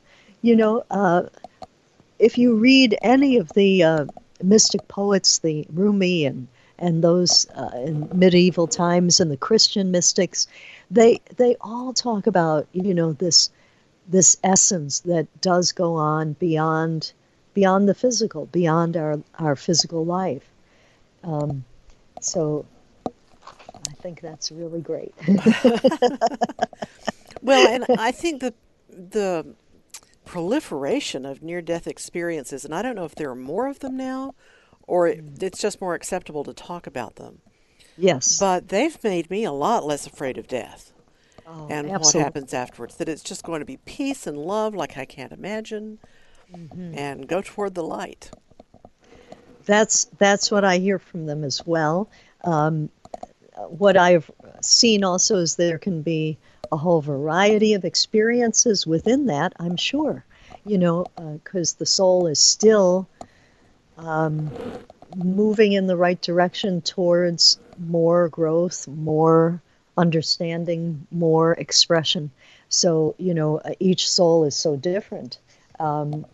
You 0.43 0.57
know, 0.57 0.85
uh, 0.91 1.25
if 2.19 2.39
you 2.39 2.57
read 2.57 2.97
any 3.03 3.37
of 3.37 3.49
the 3.51 3.83
uh, 3.83 4.07
mystic 4.43 4.89
poets, 4.89 5.39
the 5.39 5.67
Rumi 5.73 6.25
and 6.25 6.49
and 6.81 7.03
those 7.03 7.49
uh, 7.57 7.71
in 7.75 8.09
medieval 8.13 8.69
times 8.69 9.19
and 9.19 9.33
the 9.33 9.37
Christian 9.37 9.91
mystics, 9.91 10.47
they 10.91 11.21
they 11.37 11.57
all 11.61 11.93
talk 11.93 12.27
about 12.27 12.67
you 12.73 12.95
know 12.95 13.13
this 13.13 13.51
this 14.09 14.39
essence 14.43 15.01
that 15.01 15.29
does 15.41 15.73
go 15.73 15.95
on 15.95 16.33
beyond 16.35 17.13
beyond 17.55 17.89
the 17.89 17.95
physical, 17.95 18.47
beyond 18.47 18.97
our 18.97 19.21
our 19.39 19.55
physical 19.55 20.05
life. 20.05 20.49
Um, 21.23 21.65
so 22.21 22.65
I 23.07 23.93
think 24.01 24.21
that's 24.21 24.51
really 24.51 24.81
great. 24.81 25.15
well, 27.43 27.69
and 27.69 27.85
I 27.99 28.13
think 28.13 28.41
the 28.41 28.55
the 28.91 29.55
proliferation 30.25 31.27
of 31.27 31.43
near 31.43 31.61
death 31.61 31.87
experiences, 31.87 32.65
and 32.65 32.75
I 32.75 32.83
don't 32.83 32.97
know 32.97 33.05
if 33.05 33.15
there 33.15 33.31
are 33.31 33.37
more 33.37 33.69
of 33.69 33.81
them 33.81 33.97
now, 33.97 34.35
or 34.87 35.09
it's 35.09 35.61
just 35.61 35.81
more 35.81 35.95
acceptable 35.95 36.45
to 36.45 36.55
talk 36.55 36.87
about 36.87 37.17
them. 37.17 37.41
Yes, 37.97 38.39
but 38.39 38.69
they've 38.69 39.03
made 39.05 39.29
me 39.31 39.45
a 39.45 39.53
lot 39.53 39.85
less 39.85 40.07
afraid 40.07 40.39
of 40.39 40.47
death 40.47 40.93
oh, 41.49 41.67
and 41.71 41.91
absolutely. 41.91 42.19
what 42.19 42.25
happens 42.25 42.55
afterwards. 42.55 42.97
That 42.97 43.09
it's 43.09 43.23
just 43.23 43.43
going 43.43 43.61
to 43.61 43.67
be 43.67 43.79
peace 43.79 44.27
and 44.27 44.37
love 44.37 44.75
like 44.75 44.97
I 44.97 45.05
can't 45.05 45.33
imagine, 45.33 45.99
mm-hmm. 46.53 46.97
and 46.97 47.27
go 47.27 47.43
toward 47.43 47.75
the 47.75 47.83
light. 47.83 48.31
That's 49.65 50.05
that's 50.19 50.51
what 50.51 50.65
I 50.65 50.79
hear 50.79 50.99
from 50.99 51.27
them 51.27 51.45
as 51.45 51.67
well. 51.67 52.11
Um, 52.45 52.91
what 53.67 53.97
I've 53.97 54.31
seen 54.63 55.05
also 55.05 55.37
is 55.37 55.57
there 55.57 55.79
can 55.79 56.03
be 56.03 56.39
a 56.71 56.77
whole 56.77 57.01
variety 57.01 57.75
of 57.75 57.85
experiences 57.85 58.87
within 58.87 59.27
that, 59.27 59.53
I'm 59.59 59.77
sure, 59.77 60.25
you 60.65 60.79
know, 60.79 61.07
because 61.17 61.75
uh, 61.75 61.77
the 61.79 61.87
soul 61.87 62.27
is 62.27 62.39
still 62.39 63.09
um, 63.97 64.51
moving 65.17 65.73
in 65.73 65.87
the 65.87 65.97
right 65.97 66.21
direction 66.21 66.83
towards 66.83 67.59
more 67.79 68.29
growth, 68.29 68.87
more 68.87 69.63
understanding, 69.99 71.07
more 71.11 71.53
expression. 71.53 72.31
So, 72.71 73.15
you 73.19 73.35
know, 73.35 73.59
uh, 73.59 73.73
each 73.81 74.09
soul 74.09 74.45
is 74.45 74.57
so 74.57 74.77
different. 74.77 75.39
Um, 75.81 76.25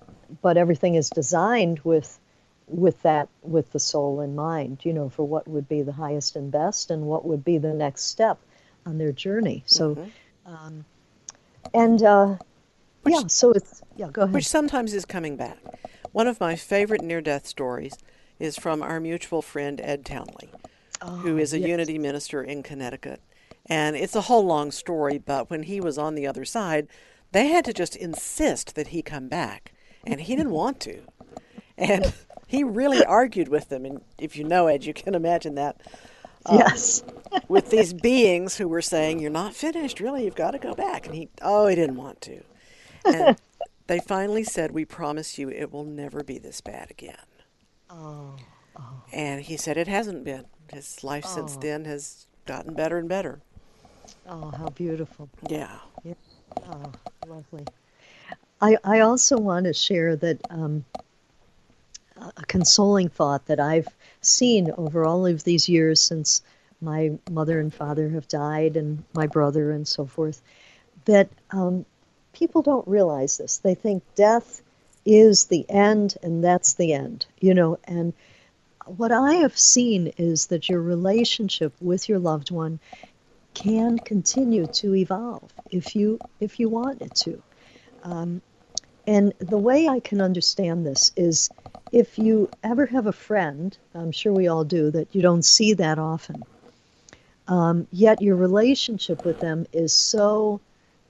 but 0.42 0.56
everything 0.56 0.94
is 0.94 1.10
designed 1.10 1.80
with 1.84 2.18
with 2.66 3.02
that 3.02 3.28
with 3.42 3.70
the 3.72 3.78
soul 3.78 4.22
in 4.22 4.34
mind 4.34 4.78
you 4.84 4.92
know 4.92 5.10
for 5.10 5.22
what 5.26 5.46
would 5.46 5.68
be 5.68 5.82
the 5.82 5.92
highest 5.92 6.34
and 6.34 6.50
best 6.50 6.90
and 6.90 7.02
what 7.02 7.24
would 7.26 7.44
be 7.44 7.58
the 7.58 7.74
next 7.74 8.04
step 8.04 8.38
on 8.86 8.96
their 8.96 9.12
journey 9.12 9.62
so 9.66 9.94
mm-hmm. 9.94 10.54
um, 10.54 10.84
and 11.74 12.02
uh, 12.02 12.36
which, 13.02 13.14
yeah 13.14 13.26
so 13.26 13.50
it's 13.52 13.82
yeah 13.96 14.08
go 14.10 14.22
ahead 14.22 14.34
which 14.34 14.48
sometimes 14.48 14.94
is 14.94 15.04
coming 15.04 15.36
back 15.36 15.58
one 16.12 16.26
of 16.26 16.40
my 16.40 16.56
favorite 16.56 17.02
near 17.02 17.20
death 17.20 17.46
stories 17.46 17.98
is 18.38 18.56
from 18.56 18.82
our 18.82 18.98
mutual 18.98 19.42
friend 19.42 19.78
ed 19.82 20.04
townley 20.04 20.50
oh, 21.02 21.16
who 21.16 21.36
is 21.36 21.52
a 21.52 21.58
yes. 21.58 21.68
unity 21.68 21.98
minister 21.98 22.42
in 22.42 22.62
connecticut 22.62 23.20
and 23.66 23.96
it's 23.96 24.14
a 24.14 24.22
whole 24.22 24.44
long 24.44 24.70
story 24.70 25.18
but 25.18 25.50
when 25.50 25.64
he 25.64 25.80
was 25.80 25.98
on 25.98 26.14
the 26.14 26.26
other 26.26 26.44
side 26.44 26.86
they 27.32 27.48
had 27.48 27.64
to 27.64 27.72
just 27.72 27.96
insist 27.96 28.74
that 28.74 28.88
he 28.88 29.02
come 29.02 29.28
back 29.28 29.72
and 30.06 30.22
he 30.22 30.36
didn't 30.36 30.52
want 30.52 30.80
to 30.80 31.02
and 31.76 32.12
he 32.46 32.64
really 32.64 33.04
argued 33.04 33.48
with 33.48 33.68
them. 33.68 33.84
And 33.84 34.00
if 34.18 34.36
you 34.36 34.44
know 34.44 34.66
Ed, 34.66 34.84
you 34.84 34.94
can 34.94 35.14
imagine 35.14 35.54
that. 35.56 35.80
Um, 36.46 36.58
yes. 36.58 37.02
with 37.48 37.70
these 37.70 37.92
beings 37.92 38.56
who 38.56 38.68
were 38.68 38.82
saying, 38.82 39.18
You're 39.18 39.30
not 39.30 39.54
finished, 39.54 40.00
really, 40.00 40.24
you've 40.24 40.34
got 40.34 40.52
to 40.52 40.58
go 40.58 40.74
back. 40.74 41.06
And 41.06 41.14
he, 41.14 41.28
oh, 41.42 41.66
he 41.66 41.74
didn't 41.74 41.96
want 41.96 42.20
to. 42.22 42.42
And 43.04 43.36
they 43.86 43.98
finally 44.00 44.44
said, 44.44 44.72
We 44.72 44.84
promise 44.84 45.38
you 45.38 45.48
it 45.48 45.72
will 45.72 45.84
never 45.84 46.22
be 46.22 46.38
this 46.38 46.60
bad 46.60 46.90
again. 46.90 47.16
Oh. 47.90 48.36
oh. 48.76 49.02
And 49.12 49.42
he 49.42 49.56
said, 49.56 49.76
It 49.76 49.88
hasn't 49.88 50.24
been. 50.24 50.46
His 50.72 51.02
life 51.02 51.24
oh. 51.26 51.34
since 51.34 51.56
then 51.56 51.84
has 51.86 52.26
gotten 52.46 52.74
better 52.74 52.98
and 52.98 53.08
better. 53.08 53.40
Oh, 54.26 54.48
how 54.50 54.68
beautiful. 54.70 55.28
Yeah. 55.42 55.78
yeah. 56.04 56.14
Oh, 56.66 56.92
lovely. 57.28 57.66
I, 58.60 58.76
I 58.84 59.00
also 59.00 59.38
want 59.38 59.66
to 59.66 59.74
share 59.74 60.16
that 60.16 60.42
um, 60.50 60.84
a 62.16 62.44
consoling 62.46 63.08
thought 63.08 63.46
that 63.46 63.60
I've 63.60 63.94
seen 64.22 64.72
over 64.78 65.04
all 65.04 65.26
of 65.26 65.44
these 65.44 65.68
years 65.68 66.00
since 66.00 66.42
my 66.80 67.12
mother 67.28 67.60
and 67.60 67.72
father 67.72 68.08
have 68.10 68.28
died 68.28 68.76
and 68.76 69.02
my 69.12 69.26
brother 69.26 69.70
and 69.72 69.86
so 69.86 70.06
forth 70.06 70.42
that 71.04 71.28
um, 71.50 71.84
people 72.32 72.62
don't 72.62 72.86
realize 72.88 73.36
this. 73.38 73.58
They 73.58 73.74
think 73.74 74.02
death 74.14 74.62
is 75.04 75.46
the 75.46 75.68
end 75.68 76.16
and 76.22 76.42
that's 76.42 76.74
the 76.74 76.92
end, 76.94 77.26
you 77.40 77.54
know. 77.54 77.78
And 77.84 78.14
what 78.86 79.12
I 79.12 79.34
have 79.34 79.58
seen 79.58 80.12
is 80.16 80.46
that 80.46 80.68
your 80.68 80.80
relationship 80.80 81.72
with 81.80 82.08
your 82.08 82.18
loved 82.18 82.50
one 82.50 82.80
can 83.54 83.98
continue 83.98 84.66
to 84.66 84.94
evolve 84.94 85.52
if 85.70 85.96
you 85.96 86.18
if 86.40 86.60
you 86.60 86.68
want 86.68 87.00
it 87.00 87.14
to. 87.14 87.42
Um, 88.02 88.42
and 89.06 89.32
the 89.38 89.58
way 89.58 89.88
I 89.88 90.00
can 90.00 90.20
understand 90.20 90.86
this 90.86 91.12
is 91.16 91.50
if 91.92 92.18
you 92.18 92.50
ever 92.62 92.86
have 92.86 93.06
a 93.06 93.12
friend, 93.12 93.76
I'm 93.94 94.12
sure 94.12 94.32
we 94.32 94.48
all 94.48 94.64
do, 94.64 94.90
that 94.90 95.14
you 95.14 95.22
don't 95.22 95.44
see 95.44 95.74
that 95.74 95.98
often, 95.98 96.42
um, 97.48 97.86
yet 97.92 98.22
your 98.22 98.36
relationship 98.36 99.24
with 99.24 99.40
them 99.40 99.66
is 99.72 99.92
so 99.92 100.60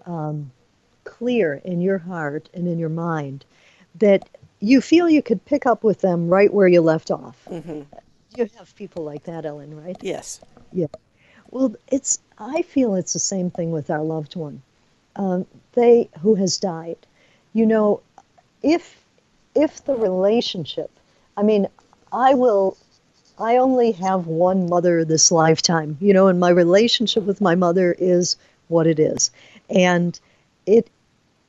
um, 0.06 0.50
clear 1.04 1.54
in 1.64 1.80
your 1.80 1.98
heart 1.98 2.50
and 2.52 2.66
in 2.66 2.78
your 2.78 2.88
mind 2.88 3.44
that 3.94 4.28
you 4.60 4.80
feel 4.80 5.08
you 5.08 5.22
could 5.22 5.44
pick 5.44 5.66
up 5.66 5.84
with 5.84 6.00
them 6.00 6.28
right 6.28 6.52
where 6.52 6.68
you 6.68 6.80
left 6.80 7.10
off. 7.10 7.36
Mm-hmm. 7.48 7.82
You 8.36 8.50
have 8.58 8.74
people 8.74 9.04
like 9.04 9.24
that, 9.24 9.46
Ellen, 9.46 9.80
right? 9.80 9.96
Yes. 10.00 10.40
Yeah. 10.72 10.86
Well, 11.54 11.74
it's. 11.88 12.18
I 12.38 12.62
feel 12.62 12.96
it's 12.96 13.14
the 13.14 13.20
same 13.20 13.50
thing 13.50 13.70
with 13.70 13.88
our 13.90 14.02
loved 14.02 14.36
one, 14.36 14.60
um, 15.16 15.46
they 15.72 16.10
who 16.20 16.34
has 16.34 16.58
died. 16.58 16.98
You 17.54 17.64
know, 17.64 18.00
if 18.62 18.96
if 19.54 19.84
the 19.84 19.94
relationship, 19.94 20.90
I 21.36 21.44
mean, 21.44 21.68
I 22.12 22.34
will, 22.34 22.76
I 23.38 23.56
only 23.58 23.92
have 23.92 24.26
one 24.26 24.68
mother 24.68 25.04
this 25.04 25.30
lifetime, 25.32 25.96
you 26.00 26.12
know, 26.12 26.26
and 26.28 26.40
my 26.40 26.50
relationship 26.50 27.24
with 27.24 27.40
my 27.40 27.54
mother 27.54 27.94
is 27.98 28.36
what 28.68 28.86
it 28.88 28.98
is. 28.98 29.30
And 29.70 30.18
it, 30.66 30.88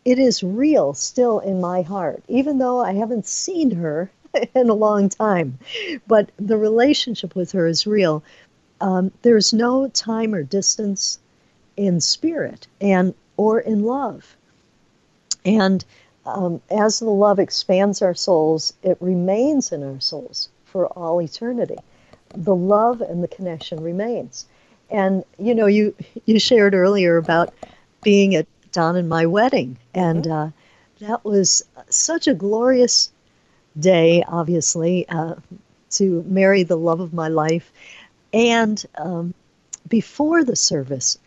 it 0.06 0.20
is 0.20 0.44
real 0.44 0.94
still 0.94 1.40
in 1.40 1.62
my 1.62 1.82
heart, 1.82 2.24
even 2.28 2.60
though 2.60 2.80
I 2.80 2.94
haven't 2.94 3.26
seen 3.28 3.72
her 3.72 4.12
in 4.56 4.70
a 4.70 4.74
long 4.76 5.10
time. 5.10 5.60
But 6.08 6.32
the 6.38 6.58
relationship 6.58 7.36
with 7.36 7.52
her 7.54 7.68
is 7.68 7.88
real. 7.88 8.24
Um, 8.82 9.12
there's 9.22 9.54
no 9.54 9.88
time 9.88 10.34
or 10.34 10.44
distance 10.44 11.20
in 11.78 12.02
spirit 12.02 12.68
and 12.82 13.14
or 13.38 13.60
in 13.60 13.84
love. 13.84 14.36
And 15.46 15.84
um, 16.26 16.62
as 16.72 17.00
the 17.00 17.10
love 17.10 17.40
expands 17.40 18.02
our 18.02 18.16
souls, 18.16 18.74
it 18.82 18.98
remains 19.00 19.72
in 19.72 19.84
our 19.84 20.00
souls 20.00 20.50
for 20.66 20.88
all 20.88 21.22
eternity. 21.22 21.78
The 22.30 22.56
love 22.56 23.02
and 23.02 23.24
the 23.24 23.28
connection 23.28 23.82
remains. 23.82 24.46
And 24.90 25.24
you 25.40 25.56
know, 25.56 25.68
you 25.68 25.96
you 26.26 26.40
shared 26.40 26.74
earlier 26.74 27.18
about 27.18 27.54
being 28.04 28.36
at 28.36 28.48
Don 28.72 28.96
and 28.96 29.10
my 29.10 29.26
wedding, 29.26 29.78
and 29.94 30.26
mm-hmm. 30.26 30.32
uh, 30.32 31.08
that 31.08 31.24
was 31.24 31.64
such 31.90 32.28
a 32.28 32.34
glorious 32.34 33.12
day. 33.80 34.24
Obviously, 34.28 35.08
uh, 35.10 35.36
to 35.92 36.24
marry 36.28 36.64
the 36.64 36.76
love 36.76 37.00
of 37.00 37.14
my 37.14 37.30
life, 37.30 37.72
and 38.36 38.86
um, 38.98 39.34
before 39.88 40.44
the 40.44 40.56
service, 40.56 41.18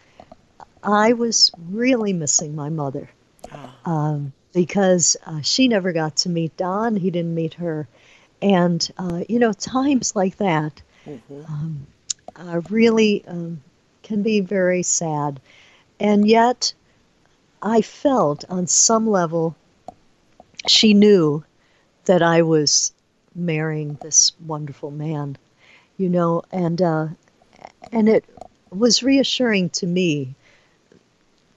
I 0.83 1.15
was 1.15 1.51
really 1.71 2.13
missing 2.13 2.55
my 2.55 2.69
mother. 2.69 3.11
Oh. 3.51 3.91
Um, 3.91 4.33
because 4.53 5.17
uh, 5.27 5.41
she 5.41 5.69
never 5.69 5.93
got 5.93 6.17
to 6.17 6.29
meet 6.29 6.57
Don. 6.57 6.97
He 6.97 7.11
didn't 7.11 7.35
meet 7.35 7.55
her. 7.55 7.87
And, 8.43 8.89
uh, 8.99 9.25
you 9.29 9.39
know, 9.39 9.53
times 9.53 10.15
like 10.15 10.37
that 10.39 10.83
mm-hmm. 11.07 11.45
um, 11.47 11.87
uh, 12.37 12.61
really 12.69 13.25
um, 13.27 13.63
can 14.03 14.23
be 14.23 14.41
very 14.41 14.83
sad. 14.83 15.41
And 16.01 16.27
yet, 16.27 16.73
I 17.63 17.81
felt 17.83 18.45
on 18.49 18.67
some 18.67 19.09
level 19.09 19.57
she 20.67 20.95
knew 20.95 21.45
that 22.05 22.23
I 22.23 22.43
was 22.43 22.93
marrying 23.35 23.99
this 24.01 24.33
wonderful 24.45 24.91
man, 24.91 25.37
you 25.99 26.09
know, 26.09 26.43
and 26.51 26.81
uh, 26.81 27.09
and 27.93 28.09
it 28.09 28.25
was 28.71 29.03
reassuring 29.03 29.71
to 29.71 29.87
me 29.87 30.35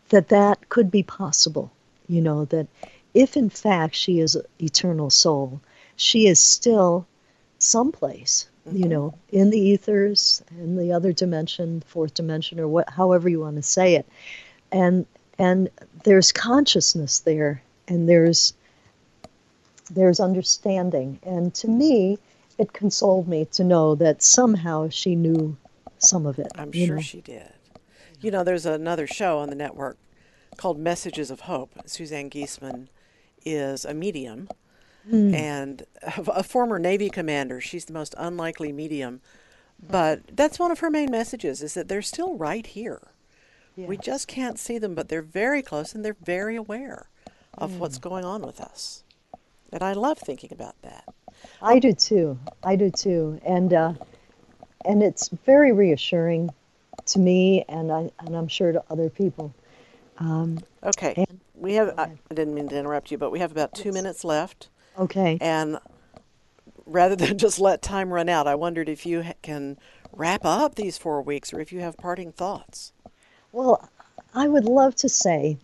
that 0.09 0.27
that 0.29 0.69
could 0.69 0.91
be 0.91 1.03
possible 1.03 1.71
you 2.11 2.21
know, 2.21 2.43
that 2.45 2.67
if 3.13 3.37
in 3.37 3.49
fact 3.49 3.95
she 3.95 4.19
is 4.19 4.35
an 4.35 4.43
eternal 4.59 5.09
soul, 5.09 5.61
she 5.95 6.27
is 6.27 6.41
still 6.41 7.07
someplace, 7.57 8.49
mm-hmm. 8.67 8.77
you 8.77 8.89
know, 8.89 9.13
in 9.31 9.49
the 9.49 9.59
ethers, 9.59 10.43
in 10.51 10.75
the 10.75 10.91
other 10.91 11.13
dimension, 11.13 11.81
fourth 11.87 12.13
dimension, 12.13 12.59
or 12.59 12.67
what, 12.67 12.89
however 12.89 13.29
you 13.29 13.39
want 13.39 13.55
to 13.55 13.61
say 13.61 13.95
it. 13.95 14.05
And 14.73 15.05
and 15.39 15.69
there's 16.03 16.33
consciousness 16.33 17.21
there, 17.21 17.61
and 17.87 18.09
there's 18.09 18.53
there's 19.89 20.19
understanding. 20.19 21.17
And 21.23 21.53
to 21.55 21.69
me, 21.69 22.19
it 22.61 22.73
consoled 22.73 23.27
me 23.27 23.43
to 23.45 23.63
know 23.63 23.95
that 23.95 24.21
somehow 24.21 24.87
she 24.87 25.15
knew 25.15 25.57
some 25.97 26.27
of 26.27 26.37
it. 26.37 26.51
I'm 26.55 26.71
sure 26.71 26.97
know? 26.97 27.01
she 27.01 27.19
did. 27.19 27.51
You 28.21 28.29
know, 28.29 28.43
there's 28.43 28.67
another 28.67 29.07
show 29.07 29.39
on 29.39 29.49
the 29.49 29.55
network 29.55 29.97
called 30.57 30.77
Messages 30.77 31.31
of 31.31 31.41
Hope. 31.41 31.71
Suzanne 31.87 32.29
Giesemann 32.29 32.87
is 33.43 33.83
a 33.83 33.95
medium 33.95 34.47
mm. 35.09 35.33
and 35.33 35.87
a 36.03 36.43
former 36.43 36.77
Navy 36.77 37.09
commander. 37.09 37.59
She's 37.59 37.85
the 37.85 37.93
most 37.93 38.13
unlikely 38.15 38.71
medium, 38.71 39.21
but 39.81 40.21
that's 40.31 40.59
one 40.59 40.69
of 40.69 40.79
her 40.81 40.91
main 40.91 41.09
messages 41.09 41.63
is 41.63 41.73
that 41.73 41.87
they're 41.87 42.03
still 42.03 42.37
right 42.37 42.67
here. 42.67 43.07
We 43.75 43.97
just 43.97 44.27
can't 44.27 44.59
see 44.59 44.77
them, 44.77 44.93
but 44.93 45.09
they're 45.09 45.23
very 45.23 45.63
close 45.63 45.95
and 45.95 46.05
they're 46.05 46.15
very 46.23 46.55
aware 46.55 47.09
of 47.57 47.71
mm. 47.71 47.77
what's 47.79 47.97
going 47.97 48.23
on 48.23 48.43
with 48.43 48.61
us. 48.61 49.03
And 49.73 49.81
I 49.81 49.93
love 49.93 50.19
thinking 50.19 50.53
about 50.53 50.79
that. 50.83 51.05
I 51.61 51.79
do 51.79 51.93
too. 51.93 52.39
I 52.63 52.75
do 52.75 52.89
too. 52.89 53.39
And 53.45 53.73
uh, 53.73 53.93
and 54.85 55.03
it's 55.03 55.29
very 55.45 55.71
reassuring 55.71 56.49
to 57.07 57.19
me, 57.19 57.63
and 57.69 57.91
I 57.91 58.11
and 58.19 58.35
I'm 58.35 58.47
sure 58.47 58.71
to 58.71 58.83
other 58.89 59.09
people 59.09 59.53
um, 60.21 60.59
okay. 60.83 61.13
And, 61.17 61.39
we 61.55 61.73
have, 61.73 61.97
I 61.97 62.11
didn't 62.29 62.53
mean 62.53 62.67
to 62.69 62.77
interrupt 62.77 63.11
you, 63.11 63.17
but 63.17 63.31
we 63.31 63.39
have 63.39 63.51
about 63.51 63.73
two 63.73 63.91
minutes 63.91 64.23
left. 64.23 64.69
Okay. 64.97 65.37
And 65.41 65.79
rather 66.85 67.15
than 67.15 67.37
just 67.39 67.59
let 67.59 67.81
time 67.81 68.13
run 68.13 68.29
out, 68.29 68.47
I 68.47 68.55
wondered 68.55 68.87
if 68.87 69.05
you 69.05 69.23
can 69.41 69.77
wrap 70.11 70.45
up 70.45 70.75
these 70.75 70.97
four 70.97 71.21
weeks 71.21 71.53
or 71.53 71.59
if 71.59 71.73
you 71.73 71.79
have 71.79 71.97
parting 71.97 72.31
thoughts. 72.31 72.93
Well, 73.51 73.89
I 74.33 74.47
would 74.47 74.65
love 74.65 74.95
to 74.97 75.09
say 75.09 75.57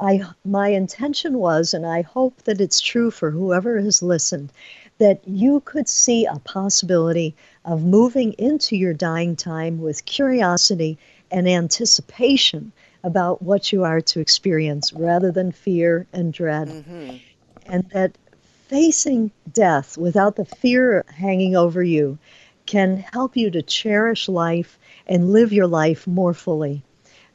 I 0.00 0.22
my 0.44 0.68
intention 0.68 1.38
was 1.38 1.74
and 1.74 1.86
I 1.86 2.02
hope 2.02 2.42
that 2.42 2.60
it's 2.60 2.80
true 2.80 3.10
for 3.10 3.30
whoever 3.30 3.80
has 3.80 4.02
listened 4.02 4.52
that 4.98 5.20
you 5.26 5.60
could 5.64 5.88
see 5.88 6.26
a 6.26 6.40
possibility 6.40 7.34
of 7.64 7.84
moving 7.84 8.32
into 8.34 8.76
your 8.76 8.92
dying 8.92 9.36
time 9.36 9.80
with 9.80 10.04
curiosity 10.04 10.98
and 11.30 11.48
anticipation 11.48 12.72
about 13.04 13.42
what 13.42 13.72
you 13.72 13.84
are 13.84 14.00
to 14.00 14.20
experience 14.20 14.92
rather 14.92 15.30
than 15.30 15.52
fear 15.52 16.06
and 16.12 16.32
dread. 16.32 16.68
Mm-hmm. 16.68 17.16
And 17.66 17.88
that 17.90 18.18
facing 18.66 19.30
death 19.52 19.96
without 19.96 20.36
the 20.36 20.44
fear 20.44 21.04
hanging 21.08 21.54
over 21.54 21.82
you 21.82 22.18
can 22.66 22.98
help 23.12 23.36
you 23.36 23.50
to 23.50 23.62
cherish 23.62 24.28
life 24.28 24.78
and 25.06 25.30
live 25.30 25.52
your 25.52 25.66
life 25.66 26.06
more 26.06 26.34
fully. 26.34 26.82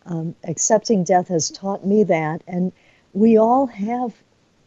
Um, 0.06 0.36
accepting 0.43 1.04
death 1.04 1.30
has 1.30 1.49
taught 1.49 1.86
me 1.86 2.04
that, 2.04 2.41
and 2.47 2.72
we 3.14 3.38
all 3.38 3.68
have 3.68 4.14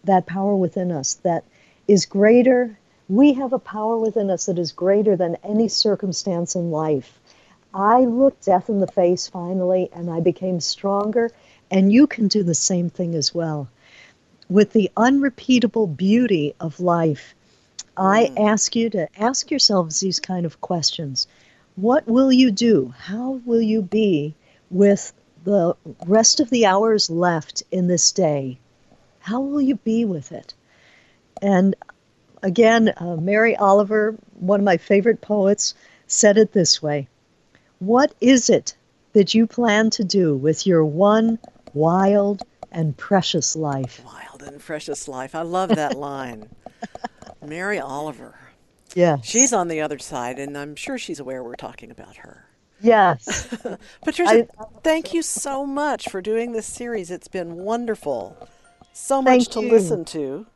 that 0.04 0.26
power 0.26 0.56
within 0.56 0.90
us 0.90 1.14
that 1.24 1.44
is 1.86 2.06
greater. 2.06 2.78
We 3.08 3.34
have 3.34 3.52
a 3.52 3.58
power 3.58 3.98
within 3.98 4.30
us 4.30 4.46
that 4.46 4.58
is 4.58 4.72
greater 4.72 5.16
than 5.16 5.36
any 5.44 5.68
circumstance 5.68 6.54
in 6.54 6.70
life. 6.70 7.20
I 7.74 8.00
looked 8.06 8.46
death 8.46 8.70
in 8.70 8.80
the 8.80 8.86
face 8.86 9.28
finally, 9.28 9.90
and 9.92 10.10
I 10.10 10.20
became 10.20 10.60
stronger, 10.60 11.30
and 11.70 11.92
you 11.92 12.06
can 12.06 12.28
do 12.28 12.42
the 12.42 12.54
same 12.54 12.88
thing 12.88 13.14
as 13.14 13.34
well. 13.34 13.68
With 14.48 14.72
the 14.72 14.90
unrepeatable 14.96 15.86
beauty 15.86 16.54
of 16.58 16.80
life, 16.80 17.34
I 17.96 18.26
mm. 18.26 18.46
ask 18.48 18.76
you 18.76 18.88
to 18.90 19.08
ask 19.20 19.50
yourselves 19.50 20.00
these 20.00 20.20
kind 20.20 20.46
of 20.46 20.60
questions. 20.60 21.26
What 21.74 22.06
will 22.06 22.32
you 22.32 22.50
do? 22.50 22.94
How 22.96 23.40
will 23.44 23.60
you 23.60 23.82
be 23.82 24.34
with 24.70 25.12
the 25.46 25.76
rest 26.06 26.40
of 26.40 26.50
the 26.50 26.66
hours 26.66 27.08
left 27.08 27.62
in 27.70 27.86
this 27.86 28.10
day, 28.10 28.58
how 29.20 29.40
will 29.40 29.60
you 29.60 29.76
be 29.76 30.04
with 30.04 30.32
it? 30.32 30.52
And 31.40 31.76
again, 32.42 32.92
uh, 32.96 33.16
Mary 33.16 33.54
Oliver, 33.56 34.16
one 34.40 34.58
of 34.58 34.64
my 34.64 34.76
favorite 34.76 35.20
poets, 35.20 35.74
said 36.08 36.36
it 36.36 36.52
this 36.52 36.82
way 36.82 37.06
What 37.78 38.12
is 38.20 38.50
it 38.50 38.76
that 39.12 39.34
you 39.34 39.46
plan 39.46 39.90
to 39.90 40.02
do 40.02 40.34
with 40.36 40.66
your 40.66 40.84
one 40.84 41.38
wild 41.72 42.42
and 42.72 42.96
precious 42.96 43.54
life? 43.54 44.02
Wild 44.04 44.42
and 44.42 44.60
precious 44.60 45.06
life. 45.06 45.36
I 45.36 45.42
love 45.42 45.68
that 45.70 45.96
line. 45.98 46.48
Mary 47.40 47.78
Oliver. 47.78 48.34
Yeah. 48.96 49.18
She's 49.22 49.52
on 49.52 49.68
the 49.68 49.80
other 49.80 50.00
side, 50.00 50.40
and 50.40 50.58
I'm 50.58 50.74
sure 50.74 50.98
she's 50.98 51.20
aware 51.20 51.44
we're 51.44 51.54
talking 51.54 51.92
about 51.92 52.16
her. 52.16 52.45
Yes. 52.80 53.48
Patricia, 54.04 54.46
I, 54.58 54.64
thank 54.82 55.14
you 55.14 55.22
so 55.22 55.64
much 55.64 56.08
for 56.08 56.20
doing 56.20 56.52
this 56.52 56.66
series. 56.66 57.10
It's 57.10 57.28
been 57.28 57.56
wonderful. 57.56 58.48
So 58.92 59.22
much 59.22 59.48
to 59.48 59.60
you. 59.60 59.70
listen 59.70 60.04
to. 60.06 60.46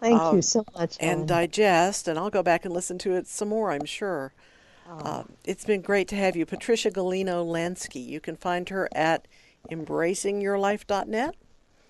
Thank 0.00 0.20
um, 0.20 0.36
you 0.36 0.42
so 0.42 0.64
much. 0.76 0.96
And 1.00 1.26
digest, 1.26 2.08
and 2.08 2.18
I'll 2.18 2.30
go 2.30 2.42
back 2.42 2.64
and 2.64 2.74
listen 2.74 2.98
to 2.98 3.14
it 3.14 3.26
some 3.26 3.48
more, 3.48 3.72
I'm 3.72 3.86
sure. 3.86 4.34
Oh. 4.88 4.98
Uh, 4.98 5.24
it's 5.44 5.64
been 5.64 5.80
great 5.80 6.08
to 6.08 6.16
have 6.16 6.36
you. 6.36 6.44
Patricia 6.44 6.90
Galino 6.90 7.44
Lansky. 7.44 8.06
You 8.06 8.20
can 8.20 8.36
find 8.36 8.68
her 8.68 8.88
at 8.94 9.26
embracingyourlife.net. 9.70 11.34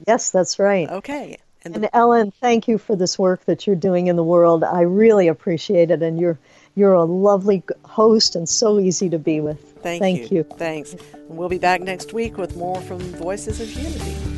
Yes, 0.06 0.30
that's 0.30 0.58
right. 0.58 0.88
Okay. 0.88 1.38
And, 1.64 1.76
and 1.76 1.88
Ellen, 1.92 2.30
thank 2.30 2.68
you 2.68 2.78
for 2.78 2.94
this 2.94 3.18
work 3.18 3.46
that 3.46 3.66
you're 3.66 3.74
doing 3.74 4.08
in 4.08 4.16
the 4.16 4.24
world. 4.24 4.62
I 4.62 4.82
really 4.82 5.28
appreciate 5.28 5.90
it, 5.90 6.02
and 6.02 6.20
you're 6.20 6.38
you're 6.74 6.94
a 6.94 7.04
lovely 7.04 7.62
host 7.84 8.34
and 8.34 8.48
so 8.48 8.80
easy 8.80 9.08
to 9.08 9.18
be 9.18 9.40
with. 9.40 9.60
Thank, 9.82 10.02
Thank 10.02 10.30
you. 10.30 10.38
you. 10.38 10.42
Thanks. 10.56 10.96
We'll 11.28 11.48
be 11.48 11.58
back 11.58 11.80
next 11.80 12.12
week 12.12 12.36
with 12.36 12.56
more 12.56 12.80
from 12.82 12.98
Voices 12.98 13.60
of 13.60 13.70
Unity. 13.70 14.34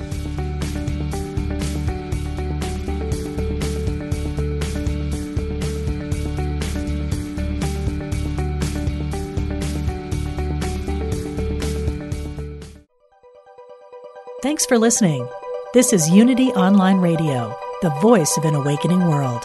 Thanks 14.42 14.64
for 14.66 14.78
listening. 14.78 15.26
This 15.74 15.92
is 15.92 16.08
Unity 16.08 16.48
Online 16.50 16.98
Radio, 16.98 17.58
the 17.82 17.90
voice 18.00 18.36
of 18.36 18.44
an 18.44 18.54
awakening 18.54 19.08
world. 19.08 19.44